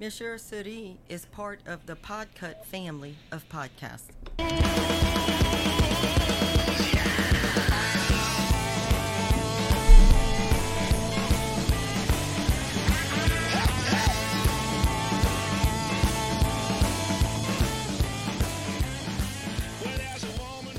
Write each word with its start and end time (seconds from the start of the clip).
Monsieur 0.00 0.36
Suri 0.36 0.96
is 1.08 1.24
part 1.26 1.60
of 1.66 1.84
the 1.86 1.96
Podcut 1.96 2.64
family 2.64 3.16
of 3.32 3.48
podcasts. 3.48 4.08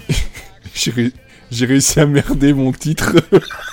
J'ai 0.74 0.92
ré- 0.92 1.12
j'ai 1.52 1.66
réussi 1.66 2.00
à 2.00 2.06
merder 2.06 2.54
mon 2.54 2.72
titre. 2.72 3.16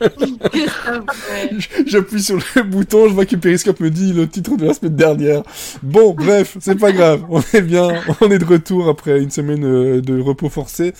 J'appuie 1.86 2.22
sur 2.22 2.36
le 2.36 2.62
bouton, 2.70 3.08
je 3.08 3.14
vois 3.14 3.26
que 3.26 3.36
Periscope 3.36 3.80
me 3.80 3.90
dit 3.90 4.12
le 4.12 4.28
titre 4.28 4.56
de 4.56 4.66
la 4.66 4.74
semaine 4.74 4.96
dernière. 4.96 5.42
Bon, 5.82 6.14
bref, 6.14 6.56
c'est 6.60 6.78
pas 6.78 6.92
grave. 6.92 7.24
On 7.28 7.40
est 7.52 7.62
bien, 7.62 7.88
on 8.20 8.30
est 8.30 8.38
de 8.38 8.44
retour 8.44 8.88
après 8.88 9.20
une 9.20 9.30
semaine 9.30 9.64
euh, 9.64 10.00
de 10.00 10.20
repos 10.20 10.48
forcé. 10.48 10.92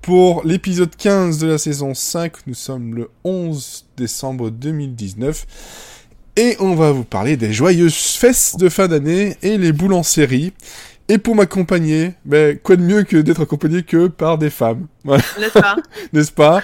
Pour 0.00 0.44
l'épisode 0.44 0.96
15 0.96 1.38
de 1.38 1.46
la 1.46 1.58
saison 1.58 1.94
5, 1.94 2.32
nous 2.48 2.54
sommes 2.54 2.94
le 2.94 3.08
11 3.22 3.86
décembre 3.96 4.50
2019. 4.50 5.46
Et 6.36 6.56
on 6.60 6.74
va 6.74 6.90
vous 6.92 7.04
parler 7.04 7.36
des 7.36 7.52
joyeuses 7.52 7.94
fesses 7.94 8.56
de 8.56 8.68
fin 8.68 8.88
d'année 8.88 9.36
et 9.42 9.58
les 9.58 9.70
boules 9.70 9.92
en 9.92 10.02
série. 10.02 10.52
Et 11.08 11.18
pour 11.18 11.34
m'accompagner, 11.34 12.14
ben, 12.24 12.58
quoi 12.58 12.76
de 12.76 12.82
mieux 12.82 13.02
que 13.02 13.18
d'être 13.18 13.42
accompagné 13.42 13.82
que 13.82 14.06
par 14.06 14.38
des 14.38 14.50
femmes. 14.50 14.86
Voilà 15.04 15.22
N'est-ce 15.38 15.52
pas? 15.52 15.76
N'est-ce 16.12 16.32
pas? 16.32 16.62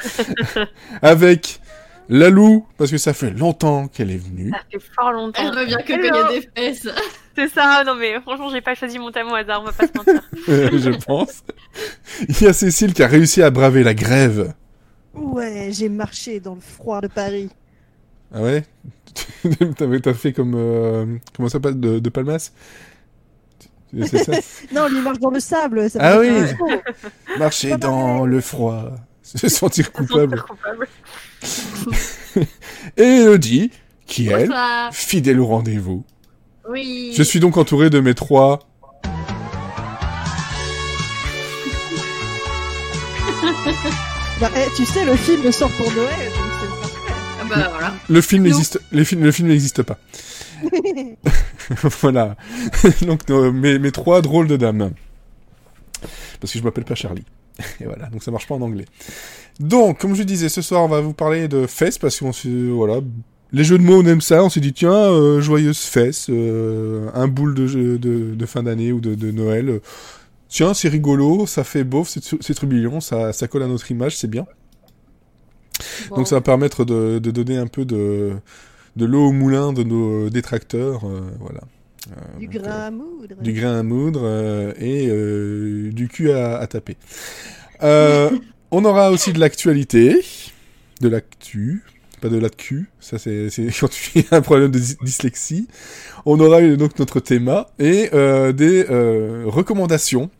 Avec 1.03 1.61
Lalou, 2.09 2.67
parce 2.79 2.91
que 2.91 2.97
ça 2.99 3.13
fait 3.13 3.31
longtemps 3.31 3.89
qu'elle 3.89 4.11
est 4.11 4.17
venue. 4.17 4.51
Ça 4.51 4.61
fait 4.71 4.85
fort 4.95 5.13
longtemps. 5.13 5.43
Elle 5.43 5.59
revient 5.59 5.77
que 5.87 5.93
Hello. 5.93 6.09
quand 6.11 6.29
il 6.31 6.35
y 6.35 6.39
a 6.39 6.41
des 6.41 6.49
fesses. 6.57 6.89
C'est 7.37 7.49
ça, 7.49 7.85
non 7.87 7.95
mais 7.95 8.21
franchement, 8.21 8.51
j'ai 8.51 8.61
pas 8.61 8.75
choisi 8.75 8.99
mon 8.99 9.13
thème 9.13 9.29
au 9.29 9.35
hasard, 9.35 9.61
on 9.63 9.65
va 9.67 9.73
pas 9.73 9.87
se 9.87 9.93
mentir. 9.97 10.23
je 10.47 11.05
pense. 11.05 11.45
Il 12.29 12.43
y 12.43 12.47
a 12.47 12.53
Cécile 12.53 12.95
qui 12.95 13.03
a 13.03 13.07
réussi 13.07 13.43
à 13.43 13.51
braver 13.51 13.85
la 13.85 13.95
grève. 13.95 14.55
Ouais, 15.15 15.69
j'ai 15.73 15.89
marché 15.89 16.41
dans 16.41 16.55
le 16.57 16.61
froid 16.61 17.01
de 17.01 17.07
Paris. 17.07 17.49
Ah 18.35 18.43
ouais? 18.43 18.65
T'as 20.03 20.15
fait 20.15 20.33
comme... 20.33 20.55
euh, 20.57 21.07
comment 21.37 21.49
ça 21.49 21.55
s'appelle? 21.55 21.79
De, 21.79 21.99
de 22.01 22.09
Palmas? 22.11 22.51
C'est 24.07 24.19
ça? 24.25 24.33
Non, 24.73 24.89
lui 24.89 25.01
marche 25.01 25.19
dans 25.19 25.31
le 25.31 25.41
sable. 25.41 25.89
Ça 25.89 25.99
Ah 26.03 26.19
oui. 26.19 26.29
Marcher 27.39 27.77
dans 27.77 28.27
le 28.27 28.41
froid, 28.41 28.91
se 29.23 29.49
sentir 29.49 29.93
coupable. 29.93 30.43
Coupable. 30.43 30.89
Et 32.97 33.03
Elodie, 33.03 33.71
qui 34.07 34.29
elle, 34.29 34.49
Bonsoir. 34.49 34.95
fidèle 34.95 35.41
au 35.41 35.47
rendez-vous. 35.47 36.05
Oui. 36.69 37.13
Je 37.17 37.23
suis 37.23 37.41
donc 37.41 37.57
entouré 37.57 37.91
de 37.91 38.01
mes 38.01 38.15
trois... 38.15 38.61
Bah, 44.41 44.51
eh, 44.57 44.69
tu 44.77 44.85
sais, 44.85 45.05
le 45.05 45.17
film 45.17 45.51
sort 45.51 45.71
pour 45.73 45.91
Noël, 45.93 46.09
donc 46.09 46.53
c'est 46.61 46.81
parfait. 46.81 47.13
Ah 47.41 47.45
bah 47.49 47.69
voilà. 47.73 47.95
Le 48.09 48.21
film 48.21 48.45
n'existe, 48.45 48.81
les 48.93 49.05
films, 49.05 49.25
le 49.25 49.33
film 49.33 49.49
n'existe 49.49 49.83
pas. 49.83 49.99
voilà. 52.01 52.37
donc 53.03 53.29
mes, 53.29 53.81
mes 53.81 53.91
trois 53.91 54.23
drôles 54.23 54.47
de 54.47 54.57
dames. 54.57 54.93
Parce 56.41 56.53
que 56.53 56.59
je 56.61 56.63
m'appelle 56.63 56.85
pas 56.85 56.95
Charlie. 56.95 57.25
Et 57.81 57.85
voilà, 57.85 58.07
donc 58.07 58.23
ça 58.23 58.31
marche 58.31 58.47
pas 58.47 58.55
en 58.55 58.61
anglais. 58.63 58.85
Donc, 59.61 59.99
comme 60.01 60.15
je 60.15 60.23
disais, 60.23 60.49
ce 60.49 60.63
soir 60.63 60.85
on 60.85 60.89
va 60.89 61.01
vous 61.01 61.13
parler 61.15 61.49
de 61.49 61.67
fesses 61.67 61.99
parce 61.99 62.19
qu'on 62.21 62.33
se, 62.33 62.49
voilà, 62.71 63.01
les 63.53 63.65
jeux 63.65 63.79
de 63.79 63.83
mots 63.83 64.03
on 64.03 64.07
aime 64.07 64.21
ça. 64.21 64.45
On 64.45 64.49
s'est 64.51 64.61
dit 64.61 64.73
tiens, 64.73 64.93
euh, 64.93 65.41
joyeuse 65.41 65.81
fesse, 65.81 66.27
euh, 66.31 67.09
un 67.15 67.29
boule 67.29 67.55
de, 67.55 67.67
jeu- 67.67 67.99
de, 67.99 68.35
de 68.35 68.47
fin 68.47 68.63
d'année 68.63 68.93
ou 68.93 69.01
de, 69.01 69.15
de 69.15 69.31
Noël. 69.31 69.69
euh, 69.71 69.81
Tiens, 70.49 70.75
c'est 70.75 70.89
rigolo, 70.89 71.47
ça 71.47 71.65
fait 71.65 71.85
beauf, 71.85 72.09
c'est 72.09 72.55
trubillon, 72.55 73.01
ça, 73.01 73.33
ça 73.35 73.49
colle 73.49 73.65
à 73.65 73.67
notre 73.69 73.91
image, 73.91 74.17
c'est 74.17 74.29
bien. 74.31 74.47
Donc 76.17 76.27
ça 76.29 76.37
va 76.37 76.41
permettre 76.41 76.85
de, 76.85 77.19
de 77.19 77.31
donner 77.31 77.57
un 77.57 77.67
peu 77.67 77.85
de, 77.85 78.33
de 78.97 79.05
l'eau 79.07 79.29
au 79.29 79.33
moulin 79.33 79.73
de 79.73 79.83
nos 79.85 80.31
détracteurs, 80.31 81.05
euh, 81.07 81.21
voilà. 81.41 81.61
Euh, 82.11 82.39
Du 82.39 82.47
donc, 82.47 82.63
grain 82.63 82.71
euh, 82.73 82.87
à 82.87 82.91
moudre. 82.91 83.37
du 83.43 83.53
grain 83.53 83.79
à 83.79 83.83
moudre 83.83 84.21
euh, 84.25 84.73
et 84.79 85.09
euh, 85.09 85.91
du 85.93 86.09
cul 86.09 86.31
à, 86.33 86.59
à 86.59 86.67
taper. 86.67 86.97
Euh, 87.83 88.31
on 88.71 88.85
aura 88.85 89.11
aussi 89.11 89.33
de 89.33 89.39
l'actualité, 89.41 90.21
de 91.01 91.09
l'actu, 91.09 91.85
pas 92.21 92.29
de 92.29 92.39
la 92.39 92.49
cul, 92.49 92.91
ça 93.01 93.19
c'est 93.19 93.49
quand 93.81 93.89
tu 93.91 94.25
as 94.31 94.37
un 94.37 94.41
problème 94.41 94.71
de 94.71 94.79
dys- 94.79 94.97
dyslexie. 95.03 95.69
On 96.27 96.39
aura 96.41 96.61
donc 96.77 96.99
notre 96.99 97.21
thème 97.21 97.65
et 97.79 98.11
euh, 98.13 98.53
des 98.53 98.87
euh, 98.91 99.45
recommandations. 99.47 100.31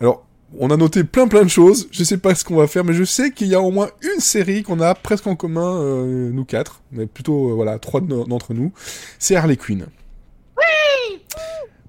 Alors, 0.00 0.24
on 0.58 0.70
a 0.70 0.76
noté 0.78 1.04
plein 1.04 1.26
plein 1.28 1.42
de 1.42 1.48
choses. 1.50 1.88
Je 1.90 2.04
sais 2.04 2.16
pas 2.18 2.34
ce 2.34 2.44
qu'on 2.44 2.56
va 2.56 2.66
faire, 2.68 2.84
mais 2.84 2.94
je 2.94 3.04
sais 3.04 3.32
qu'il 3.32 3.48
y 3.48 3.54
a 3.54 3.60
au 3.60 3.70
moins 3.70 3.90
une 4.14 4.20
série 4.20 4.62
qu'on 4.62 4.80
a 4.80 4.94
presque 4.94 5.26
en 5.26 5.36
commun, 5.36 5.80
euh, 5.82 6.30
nous 6.32 6.44
quatre, 6.44 6.80
mais 6.92 7.06
plutôt 7.06 7.54
voilà 7.56 7.78
trois 7.78 8.00
d'entre 8.00 8.54
nous. 8.54 8.72
C'est 9.18 9.36
Harley 9.36 9.56
Quinn. 9.56 9.86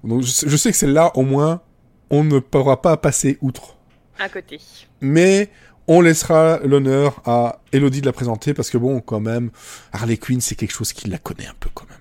Donc 0.04 0.22
je 0.22 0.30
sais, 0.30 0.48
je 0.48 0.56
sais 0.56 0.70
que 0.70 0.76
celle-là, 0.76 1.12
au 1.16 1.22
moins, 1.22 1.60
on 2.10 2.24
ne 2.24 2.38
pourra 2.38 2.80
pas 2.80 2.96
passer 2.96 3.38
outre. 3.40 3.76
À 4.18 4.28
côté. 4.28 4.60
Mais 5.00 5.50
on 5.86 6.00
laissera 6.00 6.58
l'honneur 6.64 7.20
à 7.24 7.60
Elodie 7.72 8.00
de 8.00 8.06
la 8.06 8.12
présenter 8.12 8.54
parce 8.54 8.70
que 8.70 8.78
bon, 8.78 9.00
quand 9.00 9.20
même, 9.20 9.50
Harley 9.92 10.16
Quinn, 10.16 10.40
c'est 10.40 10.54
quelque 10.54 10.72
chose 10.72 10.92
qui 10.92 11.08
la 11.08 11.18
connaît 11.18 11.46
un 11.46 11.54
peu 11.58 11.70
quand 11.74 11.86
même. 11.88 11.98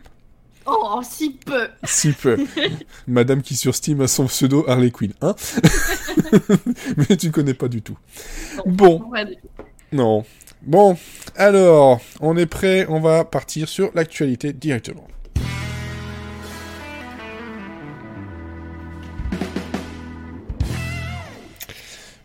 Oh, 0.65 1.01
si 1.03 1.31
peu. 1.31 1.67
Si 1.83 2.11
peu. 2.11 2.37
Madame 3.07 3.41
qui 3.41 3.55
sur 3.55 3.73
Steam 3.73 4.01
a 4.01 4.07
son 4.07 4.25
pseudo 4.25 4.63
Harley 4.67 4.91
Quinn, 4.91 5.13
hein 5.21 5.35
Mais 6.97 7.17
tu 7.17 7.31
connais 7.31 7.53
pas 7.53 7.67
du 7.67 7.81
tout. 7.81 7.97
Bon, 8.65 9.11
non. 9.91 10.23
Bon, 10.61 10.97
alors, 11.35 12.01
on 12.19 12.35
est 12.37 12.45
prêt, 12.45 12.85
on 12.89 12.99
va 12.99 13.23
partir 13.23 13.69
sur 13.69 13.91
l'actualité 13.95 14.53
directement. 14.53 15.07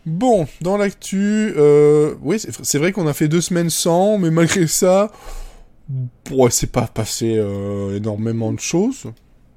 Bon, 0.05 0.47
dans 0.61 0.77
l'actu, 0.77 1.53
euh, 1.57 2.13
oui, 2.21 2.37
c'est 2.39 2.77
vrai 2.77 2.91
qu'on 2.91 3.07
a 3.07 3.13
fait 3.13 3.27
deux 3.27 3.41
semaines 3.41 3.71
sans, 3.71 4.19
mais 4.19 4.29
malgré 4.29 4.67
ça, 4.67 5.11
ouais, 6.31 6.51
c'est 6.51 6.71
pas 6.71 6.87
passé 6.87 7.35
euh, 7.37 7.97
énormément 7.97 8.53
de 8.53 8.59
choses. 8.59 9.05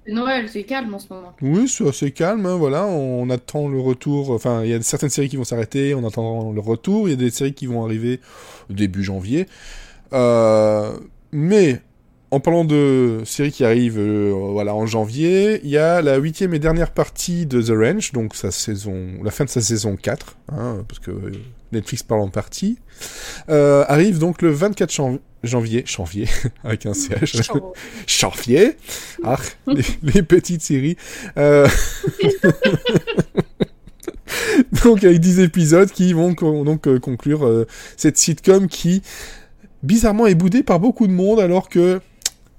Noël, 0.06 0.48
c'est 0.48 0.62
calme 0.62 0.94
en 0.94 0.98
ce 0.98 1.12
moment. 1.12 1.34
Oui, 1.42 1.68
c'est 1.68 1.86
assez 1.86 2.12
calme, 2.12 2.46
hein, 2.46 2.56
voilà, 2.56 2.86
on 2.86 3.28
attend 3.28 3.68
le 3.68 3.78
retour, 3.78 4.30
enfin, 4.30 4.64
il 4.64 4.70
y 4.70 4.74
a 4.74 4.80
certaines 4.80 5.10
séries 5.10 5.28
qui 5.28 5.36
vont 5.36 5.44
s'arrêter, 5.44 5.94
on 5.94 6.06
attend 6.06 6.50
le 6.50 6.60
retour, 6.60 7.08
il 7.08 7.10
y 7.10 7.14
a 7.14 7.16
des 7.16 7.30
séries 7.30 7.52
qui 7.52 7.66
vont 7.66 7.84
arriver 7.84 8.20
début 8.70 9.04
janvier. 9.04 9.46
Euh, 10.14 10.96
mais, 11.30 11.82
en 12.30 12.40
parlant 12.40 12.64
de 12.64 13.20
séries 13.24 13.52
qui 13.52 13.64
arrivent 13.64 13.98
euh, 13.98 14.32
voilà, 14.34 14.74
en 14.74 14.84
janvier, 14.86 15.60
il 15.64 15.70
y 15.70 15.78
a 15.78 16.02
la 16.02 16.16
huitième 16.18 16.52
et 16.54 16.58
dernière 16.58 16.90
partie 16.90 17.46
de 17.46 17.62
The 17.62 17.70
Ranch, 17.70 18.12
donc 18.12 18.34
sa 18.34 18.50
saison, 18.50 18.94
la 19.24 19.30
fin 19.30 19.44
de 19.44 19.50
sa 19.50 19.60
saison 19.62 19.96
4, 19.96 20.36
hein, 20.52 20.84
parce 20.86 20.98
que 20.98 21.10
Netflix 21.72 22.02
parle 22.02 22.20
en 22.20 22.28
partie, 22.28 22.78
euh, 23.48 23.84
arrive 23.88 24.18
donc 24.18 24.42
le 24.42 24.50
24 24.50 24.92
jan- 24.92 25.18
janvier, 25.42 25.84
janvier, 25.86 26.26
avec 26.64 26.84
un 26.84 26.92
CH, 26.94 27.34
janvier, 28.06 28.76
ah, 29.24 29.36
les, 29.66 29.82
les 30.02 30.22
petites 30.22 30.60
séries. 30.62 30.96
Euh, 31.38 31.66
donc 34.84 35.02
avec 35.04 35.20
10 35.20 35.40
épisodes 35.40 35.90
qui 35.90 36.12
vont 36.12 36.32
donc 36.32 36.86
euh, 36.86 36.98
conclure 36.98 37.46
euh, 37.46 37.66
cette 37.96 38.18
sitcom 38.18 38.68
qui 38.68 39.02
bizarrement 39.82 40.26
est 40.26 40.34
boudée 40.34 40.62
par 40.62 40.80
beaucoup 40.80 41.06
de 41.06 41.12
monde 41.12 41.40
alors 41.40 41.68
que 41.68 42.00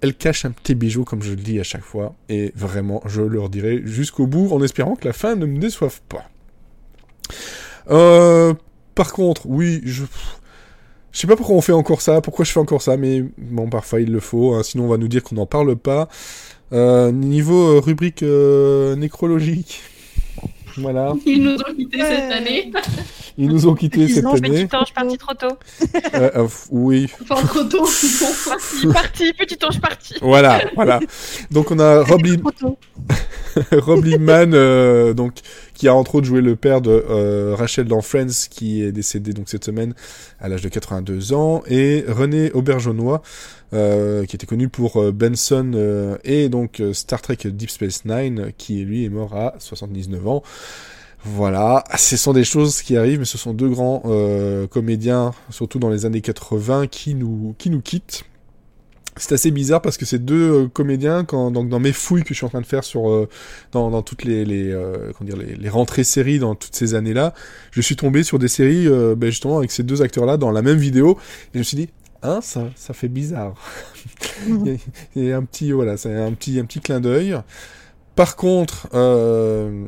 elle 0.01 0.15
cache 0.15 0.45
un 0.45 0.51
petit 0.51 0.75
bijou 0.75 1.03
comme 1.03 1.21
je 1.21 1.31
le 1.31 1.35
dis 1.37 1.59
à 1.59 1.63
chaque 1.63 1.83
fois 1.83 2.15
et 2.29 2.51
vraiment 2.55 3.01
je 3.05 3.21
leur 3.21 3.49
dirai 3.49 3.81
jusqu'au 3.85 4.27
bout 4.27 4.49
en 4.51 4.61
espérant 4.63 4.95
que 4.95 5.07
la 5.07 5.13
fin 5.13 5.35
ne 5.35 5.45
me 5.45 5.59
déçoive 5.59 5.99
pas. 6.07 6.25
Euh, 7.89 8.53
par 8.95 9.13
contre, 9.13 9.45
oui, 9.45 9.81
je 9.83 10.03
je 11.11 11.19
sais 11.19 11.27
pas 11.27 11.35
pourquoi 11.35 11.55
on 11.55 11.61
fait 11.61 11.71
encore 11.73 12.01
ça, 12.01 12.21
pourquoi 12.21 12.45
je 12.45 12.51
fais 12.51 12.59
encore 12.59 12.81
ça, 12.81 12.95
mais 12.95 13.23
bon, 13.37 13.67
parfois 13.67 13.99
il 13.99 14.11
le 14.11 14.19
faut, 14.19 14.53
hein, 14.53 14.63
sinon 14.63 14.85
on 14.85 14.89
va 14.89 14.97
nous 14.97 15.07
dire 15.07 15.23
qu'on 15.23 15.35
n'en 15.35 15.45
parle 15.47 15.75
pas. 15.75 16.07
Euh, 16.71 17.11
niveau 17.11 17.77
euh, 17.77 17.79
rubrique 17.79 18.21
euh, 18.21 18.95
nécrologique, 18.95 19.81
voilà. 20.77 21.13
Ils 21.25 21.41
nous 21.43 21.55
ont 21.55 21.75
quittés 21.75 21.97
Ouais. 21.97 22.15
cette 22.15 22.31
année. 22.31 22.71
Ils 23.41 23.47
nous 23.47 23.67
ont 23.67 23.73
quittés 23.73 24.09
cette 24.09 24.25
Président, 24.25 24.47
année. 24.51 24.67
Petit 24.67 24.75
ange 24.75 24.93
parti 24.93 25.17
trop 25.17 25.33
tôt. 25.33 25.57
Euh, 26.13 26.29
euh, 26.35 26.47
oui, 26.71 27.07
Enfin, 27.21 27.47
trop 27.47 27.63
tôt. 27.63 27.83
Parti, 28.49 28.87
parti, 28.93 29.33
petit 29.33 29.65
ange 29.65 29.79
parti. 29.79 30.15
voilà, 30.21 30.61
voilà. 30.75 30.99
Donc 31.49 31.71
on 31.71 31.79
a 31.79 32.03
Rob, 32.03 32.21
tôt. 32.59 32.77
Rob 33.71 34.03
Liebman, 34.03 34.53
euh, 34.53 35.13
donc 35.13 35.35
qui 35.73 35.87
a 35.87 35.95
entre 35.95 36.15
autres 36.15 36.27
joué 36.27 36.41
le 36.41 36.57
père 36.57 36.81
de 36.81 36.91
euh, 37.09 37.55
Rachel 37.57 37.87
dans 37.87 38.01
Friends, 38.01 38.47
qui 38.49 38.83
est 38.83 38.91
décédé 38.91 39.31
donc 39.31 39.47
cette 39.47 39.63
semaine 39.63 39.93
à 40.41 40.49
l'âge 40.49 40.61
de 40.61 40.67
82 40.67 41.31
ans, 41.31 41.63
et 41.65 42.03
René 42.09 42.51
Auberjonois, 42.51 43.21
euh, 43.73 44.25
qui 44.25 44.35
était 44.35 44.47
connu 44.47 44.67
pour 44.67 44.97
euh, 45.01 45.13
Benson 45.13 45.71
euh, 45.75 46.17
et 46.25 46.49
donc 46.49 46.81
euh, 46.81 46.91
Star 46.91 47.21
Trek 47.21 47.37
Deep 47.45 47.69
Space 47.69 48.03
Nine, 48.03 48.51
qui 48.57 48.83
lui 48.83 49.05
est 49.05 49.09
mort 49.09 49.33
à 49.37 49.53
79 49.59 50.27
ans. 50.27 50.43
Voilà, 51.25 51.83
ce 51.97 52.15
sont 52.15 52.31
des 52.31 52.45
choses 52.45 52.81
qui 52.81 52.95
arrivent, 52.95 53.19
mais 53.19 53.25
ce 53.25 53.37
sont 53.37 53.53
deux 53.53 53.67
grands 53.67 54.01
euh, 54.05 54.67
comédiens, 54.67 55.33
surtout 55.49 55.77
dans 55.77 55.89
les 55.89 56.05
années 56.05 56.21
80, 56.21 56.87
qui 56.87 57.13
nous 57.13 57.55
qui 57.57 57.69
nous 57.69 57.81
quittent. 57.81 58.23
C'est 59.17 59.33
assez 59.33 59.51
bizarre 59.51 59.81
parce 59.81 59.97
que 59.97 60.05
ces 60.05 60.19
deux 60.19 60.51
euh, 60.65 60.67
comédiens, 60.69 61.25
quand, 61.25 61.51
donc 61.51 61.69
dans 61.69 61.79
mes 61.79 61.93
fouilles 61.93 62.23
que 62.23 62.29
je 62.29 62.35
suis 62.35 62.45
en 62.45 62.49
train 62.49 62.61
de 62.61 62.65
faire 62.65 62.85
sur 62.85 63.09
euh, 63.09 63.27
dans, 63.73 63.91
dans 63.91 64.01
toutes 64.01 64.23
les 64.23 64.45
les, 64.45 64.71
euh, 64.71 65.11
comment 65.17 65.29
dire, 65.29 65.37
les 65.37 65.55
les 65.55 65.69
rentrées 65.69 66.05
séries 66.05 66.39
dans 66.39 66.55
toutes 66.55 66.75
ces 66.75 66.95
années-là, 66.95 67.33
je 67.71 67.81
suis 67.81 67.97
tombé 67.97 68.23
sur 68.23 68.39
des 68.39 68.47
séries 68.47 68.87
euh, 68.87 69.15
ben, 69.15 69.29
justement 69.29 69.57
avec 69.59 69.71
ces 69.71 69.83
deux 69.83 70.01
acteurs-là 70.01 70.37
dans 70.37 70.51
la 70.51 70.61
même 70.61 70.77
vidéo 70.77 71.17
et 71.53 71.55
je 71.55 71.59
me 71.59 71.63
suis 71.63 71.77
dit 71.77 71.89
hein 72.23 72.39
ça 72.41 72.69
ça 72.75 72.93
fait 72.93 73.09
bizarre. 73.09 73.55
A- 74.65 74.77
il 75.15 75.23
y 75.25 75.31
a 75.31 75.37
un 75.37 75.43
petit 75.43 75.71
voilà, 75.73 75.97
c'est 75.97 76.15
un 76.15 76.31
petit 76.33 76.59
un 76.59 76.65
petit 76.65 76.79
clin 76.81 76.99
d'œil. 77.01 77.37
Par 78.15 78.35
contre, 78.35 78.87
euh, 78.93 79.87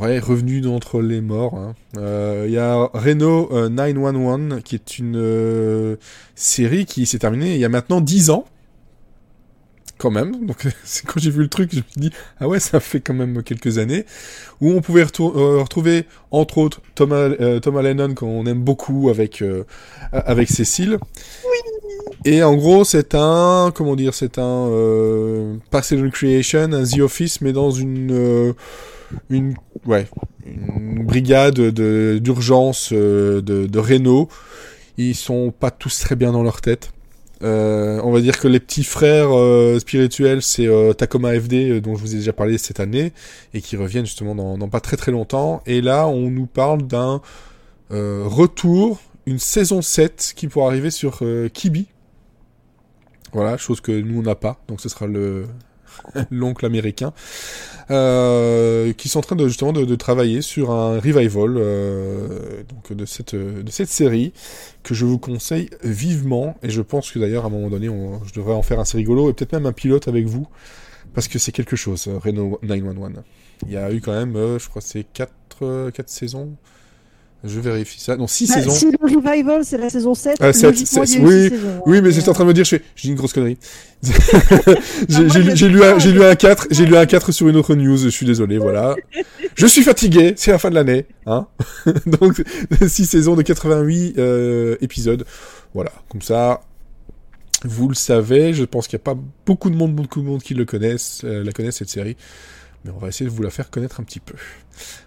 ouais, 0.00 0.18
revenu 0.18 0.60
d'entre 0.60 1.00
les 1.00 1.20
morts. 1.20 1.54
hein. 1.56 1.74
Euh, 1.96 2.44
Il 2.46 2.52
y 2.52 2.58
a 2.58 2.90
Reno 2.94 3.48
euh, 3.52 3.68
911 3.68 4.62
qui 4.64 4.74
est 4.74 4.98
une 4.98 5.16
euh, 5.16 5.96
série 6.34 6.86
qui 6.86 7.06
s'est 7.06 7.18
terminée 7.18 7.54
il 7.54 7.60
y 7.60 7.64
a 7.64 7.68
maintenant 7.68 8.00
10 8.00 8.30
ans. 8.30 8.44
Quand 9.98 10.10
même. 10.10 10.46
Donc 10.46 10.66
c'est 10.84 11.04
quand 11.06 11.20
j'ai 11.20 11.30
vu 11.30 11.42
le 11.42 11.48
truc, 11.48 11.70
je 11.72 11.78
me 11.78 11.82
suis 11.90 12.00
dit 12.00 12.10
ah 12.40 12.48
ouais, 12.48 12.58
ça 12.58 12.80
fait 12.80 13.00
quand 13.00 13.12
même 13.12 13.42
quelques 13.42 13.76
années 13.78 14.06
où 14.62 14.70
on 14.72 14.80
pouvait 14.80 15.02
euh, 15.02 15.58
retrouver 15.62 16.06
entre 16.30 16.56
autres 16.58 16.80
Thomas 16.94 17.28
Thomas 17.60 17.82
Lennon 17.82 18.14
qu'on 18.14 18.46
aime 18.46 18.62
beaucoup 18.62 19.10
avec 19.10 19.44
avec 20.12 20.48
Cécile. 20.48 20.98
Et 22.24 22.42
en 22.42 22.54
gros, 22.54 22.84
c'est 22.84 23.14
un, 23.14 23.72
comment 23.74 23.96
dire, 23.96 24.14
c'est 24.14 24.38
un 24.38 24.68
euh, 24.68 25.54
Parks 25.70 25.92
and 25.92 26.02
Recreation, 26.02 26.72
un 26.72 26.84
The 26.84 27.00
Office, 27.00 27.40
mais 27.40 27.52
dans 27.52 27.70
une, 27.70 28.54
une, 29.28 29.54
ouais, 29.86 30.06
une 30.46 31.04
brigade 31.04 31.54
de 31.54 32.18
d'urgence 32.22 32.90
euh, 32.92 33.40
de, 33.42 33.66
de 33.66 33.78
Renault. 33.78 34.28
Ils 34.96 35.14
sont 35.14 35.50
pas 35.50 35.70
tous 35.70 35.98
très 36.00 36.16
bien 36.16 36.32
dans 36.32 36.42
leur 36.42 36.60
tête. 36.60 36.92
Euh, 37.42 38.00
on 38.04 38.10
va 38.10 38.20
dire 38.20 38.38
que 38.38 38.48
les 38.48 38.60
petits 38.60 38.84
frères 38.84 39.30
euh, 39.30 39.78
spirituels, 39.78 40.42
c'est 40.42 40.66
euh, 40.66 40.92
Tacoma 40.92 41.38
FD, 41.38 41.80
dont 41.80 41.96
je 41.96 42.02
vous 42.02 42.14
ai 42.14 42.18
déjà 42.18 42.32
parlé 42.32 42.58
cette 42.58 42.80
année, 42.80 43.12
et 43.54 43.62
qui 43.62 43.76
reviennent 43.76 44.04
justement 44.04 44.34
dans, 44.34 44.68
pas 44.68 44.80
très 44.80 44.96
très 44.96 45.12
longtemps. 45.12 45.62
Et 45.66 45.80
là, 45.80 46.06
on 46.06 46.30
nous 46.30 46.46
parle 46.46 46.82
d'un 46.82 47.20
retour, 47.90 49.00
une 49.26 49.40
saison 49.40 49.82
7 49.82 50.32
qui 50.36 50.46
pourra 50.46 50.68
arriver 50.68 50.90
sur 50.90 51.24
Kibi. 51.52 51.88
Voilà, 53.32 53.56
chose 53.56 53.80
que 53.80 53.92
nous 53.92 54.20
on 54.20 54.22
n'a 54.22 54.34
pas, 54.34 54.60
donc 54.68 54.80
ce 54.80 54.88
sera 54.88 55.06
le 55.06 55.46
l'oncle 56.30 56.66
américain, 56.66 57.12
euh, 57.90 58.92
qui 58.92 59.08
sont 59.08 59.18
en 59.18 59.22
train 59.22 59.36
de 59.36 59.46
justement 59.48 59.72
de, 59.72 59.94
travailler 59.96 60.42
sur 60.42 60.70
un 60.70 61.00
revival 61.00 61.56
euh, 61.56 62.62
de 62.90 63.04
cette 63.04 63.34
de 63.34 63.70
cette 63.70 63.88
série 63.88 64.32
que 64.82 64.94
je 64.94 65.04
vous 65.04 65.18
conseille 65.18 65.70
vivement 65.82 66.56
et 66.62 66.70
je 66.70 66.82
pense 66.82 67.10
que 67.10 67.18
d'ailleurs 67.18 67.44
à 67.44 67.46
un 67.48 67.50
moment 67.50 67.68
donné 67.68 67.88
on, 67.88 68.24
je 68.24 68.32
devrais 68.32 68.54
en 68.54 68.62
faire 68.62 68.80
assez 68.80 68.96
rigolo 68.96 69.28
et 69.28 69.32
peut-être 69.32 69.52
même 69.52 69.66
un 69.66 69.72
pilote 69.72 70.08
avec 70.08 70.26
vous 70.26 70.48
parce 71.14 71.28
que 71.28 71.38
c'est 71.38 71.52
quelque 71.52 71.76
chose 71.76 72.08
Reno 72.08 72.58
911. 72.62 73.22
Il 73.66 73.72
y 73.72 73.76
a 73.76 73.92
eu 73.92 74.00
quand 74.00 74.12
même 74.12 74.36
euh, 74.36 74.58
je 74.58 74.68
crois 74.68 74.82
c'est 74.82 75.04
quatre 75.04 75.32
euh, 75.62 75.90
quatre 75.90 76.08
saisons. 76.08 76.56
Je 77.42 77.58
vérifie 77.58 77.98
ça. 78.00 78.16
Non, 78.16 78.26
six 78.26 78.48
Bah, 78.48 78.54
saisons. 78.56 78.70
si 78.70 78.90
le 78.90 78.98
revival 79.02 79.64
c'est 79.64 79.78
la 79.78 79.88
saison 79.88 80.14
7, 80.14 80.36
Ah, 80.40 80.52
sept, 80.52 80.70
logiquement, 80.72 81.06
sept, 81.06 81.14
il 81.14 81.22
y 81.22 81.24
a 81.24 81.24
eu 81.24 81.26
oui, 81.26 81.42
six 81.44 81.50
saisons, 81.56 81.82
Oui, 81.86 81.98
hein, 81.98 82.00
mais 82.02 82.10
j'étais 82.12 82.28
en 82.28 82.32
train 82.34 82.44
de 82.44 82.48
me 82.48 82.54
dire, 82.54 82.64
je 82.64 82.70
fais, 82.76 82.82
j'ai 82.96 83.02
dit 83.02 83.08
une 83.08 83.16
grosse 83.16 83.32
connerie. 83.32 83.58
j'ai 85.08 85.22
lu, 85.24 85.54
lu 85.54 85.68
lu 85.70 85.84
un 85.84 85.96
dit 85.96 86.36
4, 86.36 86.66
j'ai 86.70 86.84
lu 86.86 86.96
un 86.96 87.06
4 87.06 87.32
sur 87.32 87.48
une 87.48 87.56
autre 87.56 87.74
news, 87.74 87.96
je 87.96 88.08
suis 88.08 88.26
désolé, 88.26 88.58
voilà. 88.58 88.94
Je 89.54 89.66
suis 89.66 89.82
fatigué, 89.82 90.34
c'est 90.36 90.50
la 90.50 90.58
fin 90.58 90.70
de 90.70 90.74
l'année, 90.74 91.06
hein. 91.26 91.46
Donc, 92.06 92.42
6 92.86 93.06
saisons 93.06 93.36
de 93.36 93.42
88 93.42 94.18
euh, 94.18 94.76
épisodes. 94.80 95.24
Voilà, 95.72 95.92
comme 96.10 96.22
ça, 96.22 96.60
vous 97.64 97.88
le 97.88 97.94
savez, 97.94 98.52
je 98.52 98.64
pense 98.64 98.86
qu'il 98.86 98.96
n'y 98.98 99.02
a 99.02 99.14
pas 99.14 99.20
beaucoup 99.46 99.70
de 99.70 99.76
monde, 99.76 99.94
beaucoup 99.94 100.20
de 100.20 100.26
monde 100.26 100.42
qui 100.42 100.54
le 100.54 100.64
connaissent, 100.64 101.22
euh, 101.24 101.42
la 101.44 101.52
connaissent 101.52 101.76
cette 101.76 101.90
série. 101.90 102.16
Mais 102.84 102.90
on 102.94 102.98
va 102.98 103.08
essayer 103.08 103.28
de 103.28 103.34
vous 103.34 103.42
la 103.42 103.50
faire 103.50 103.70
connaître 103.70 104.00
un 104.00 104.04
petit 104.04 104.20
peu. 104.20 104.34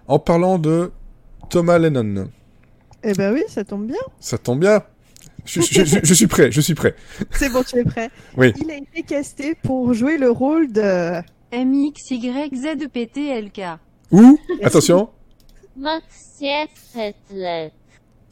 En 0.07 0.19
parlant 0.19 0.59
de 0.59 0.91
Thomas 1.49 1.77
Lennon, 1.77 2.29
Eh 3.03 3.13
ben 3.13 3.33
oui, 3.33 3.43
ça 3.47 3.63
tombe 3.63 3.87
bien. 3.87 3.95
ça 4.19 4.37
tombe 4.37 4.59
bien. 4.59 4.83
Je, 5.45 5.61
je- 5.61 5.83
je- 5.83 5.99
je 6.03 6.13
suis 6.13 6.27
prêt, 6.27 6.51
je 6.51 6.61
suis 6.61 6.73
prêt. 6.73 6.95
C'est 7.31 7.49
bon, 7.51 7.63
tu 7.63 7.77
es 7.77 7.83
prêt. 7.83 8.09
Oui. 8.37 8.53
Il 8.61 8.71
a 8.71 8.77
été 8.77 9.03
casté 9.03 9.55
pour 9.61 9.93
jouer 9.93 10.17
le 10.17 10.29
rôle 10.31 10.71
de 10.71 11.21
MXYZPTLK. 11.51 13.61
Où? 14.11 14.39
Attention. 14.63 15.09
Maxief 15.75 16.69
Fetlet. 16.93 17.71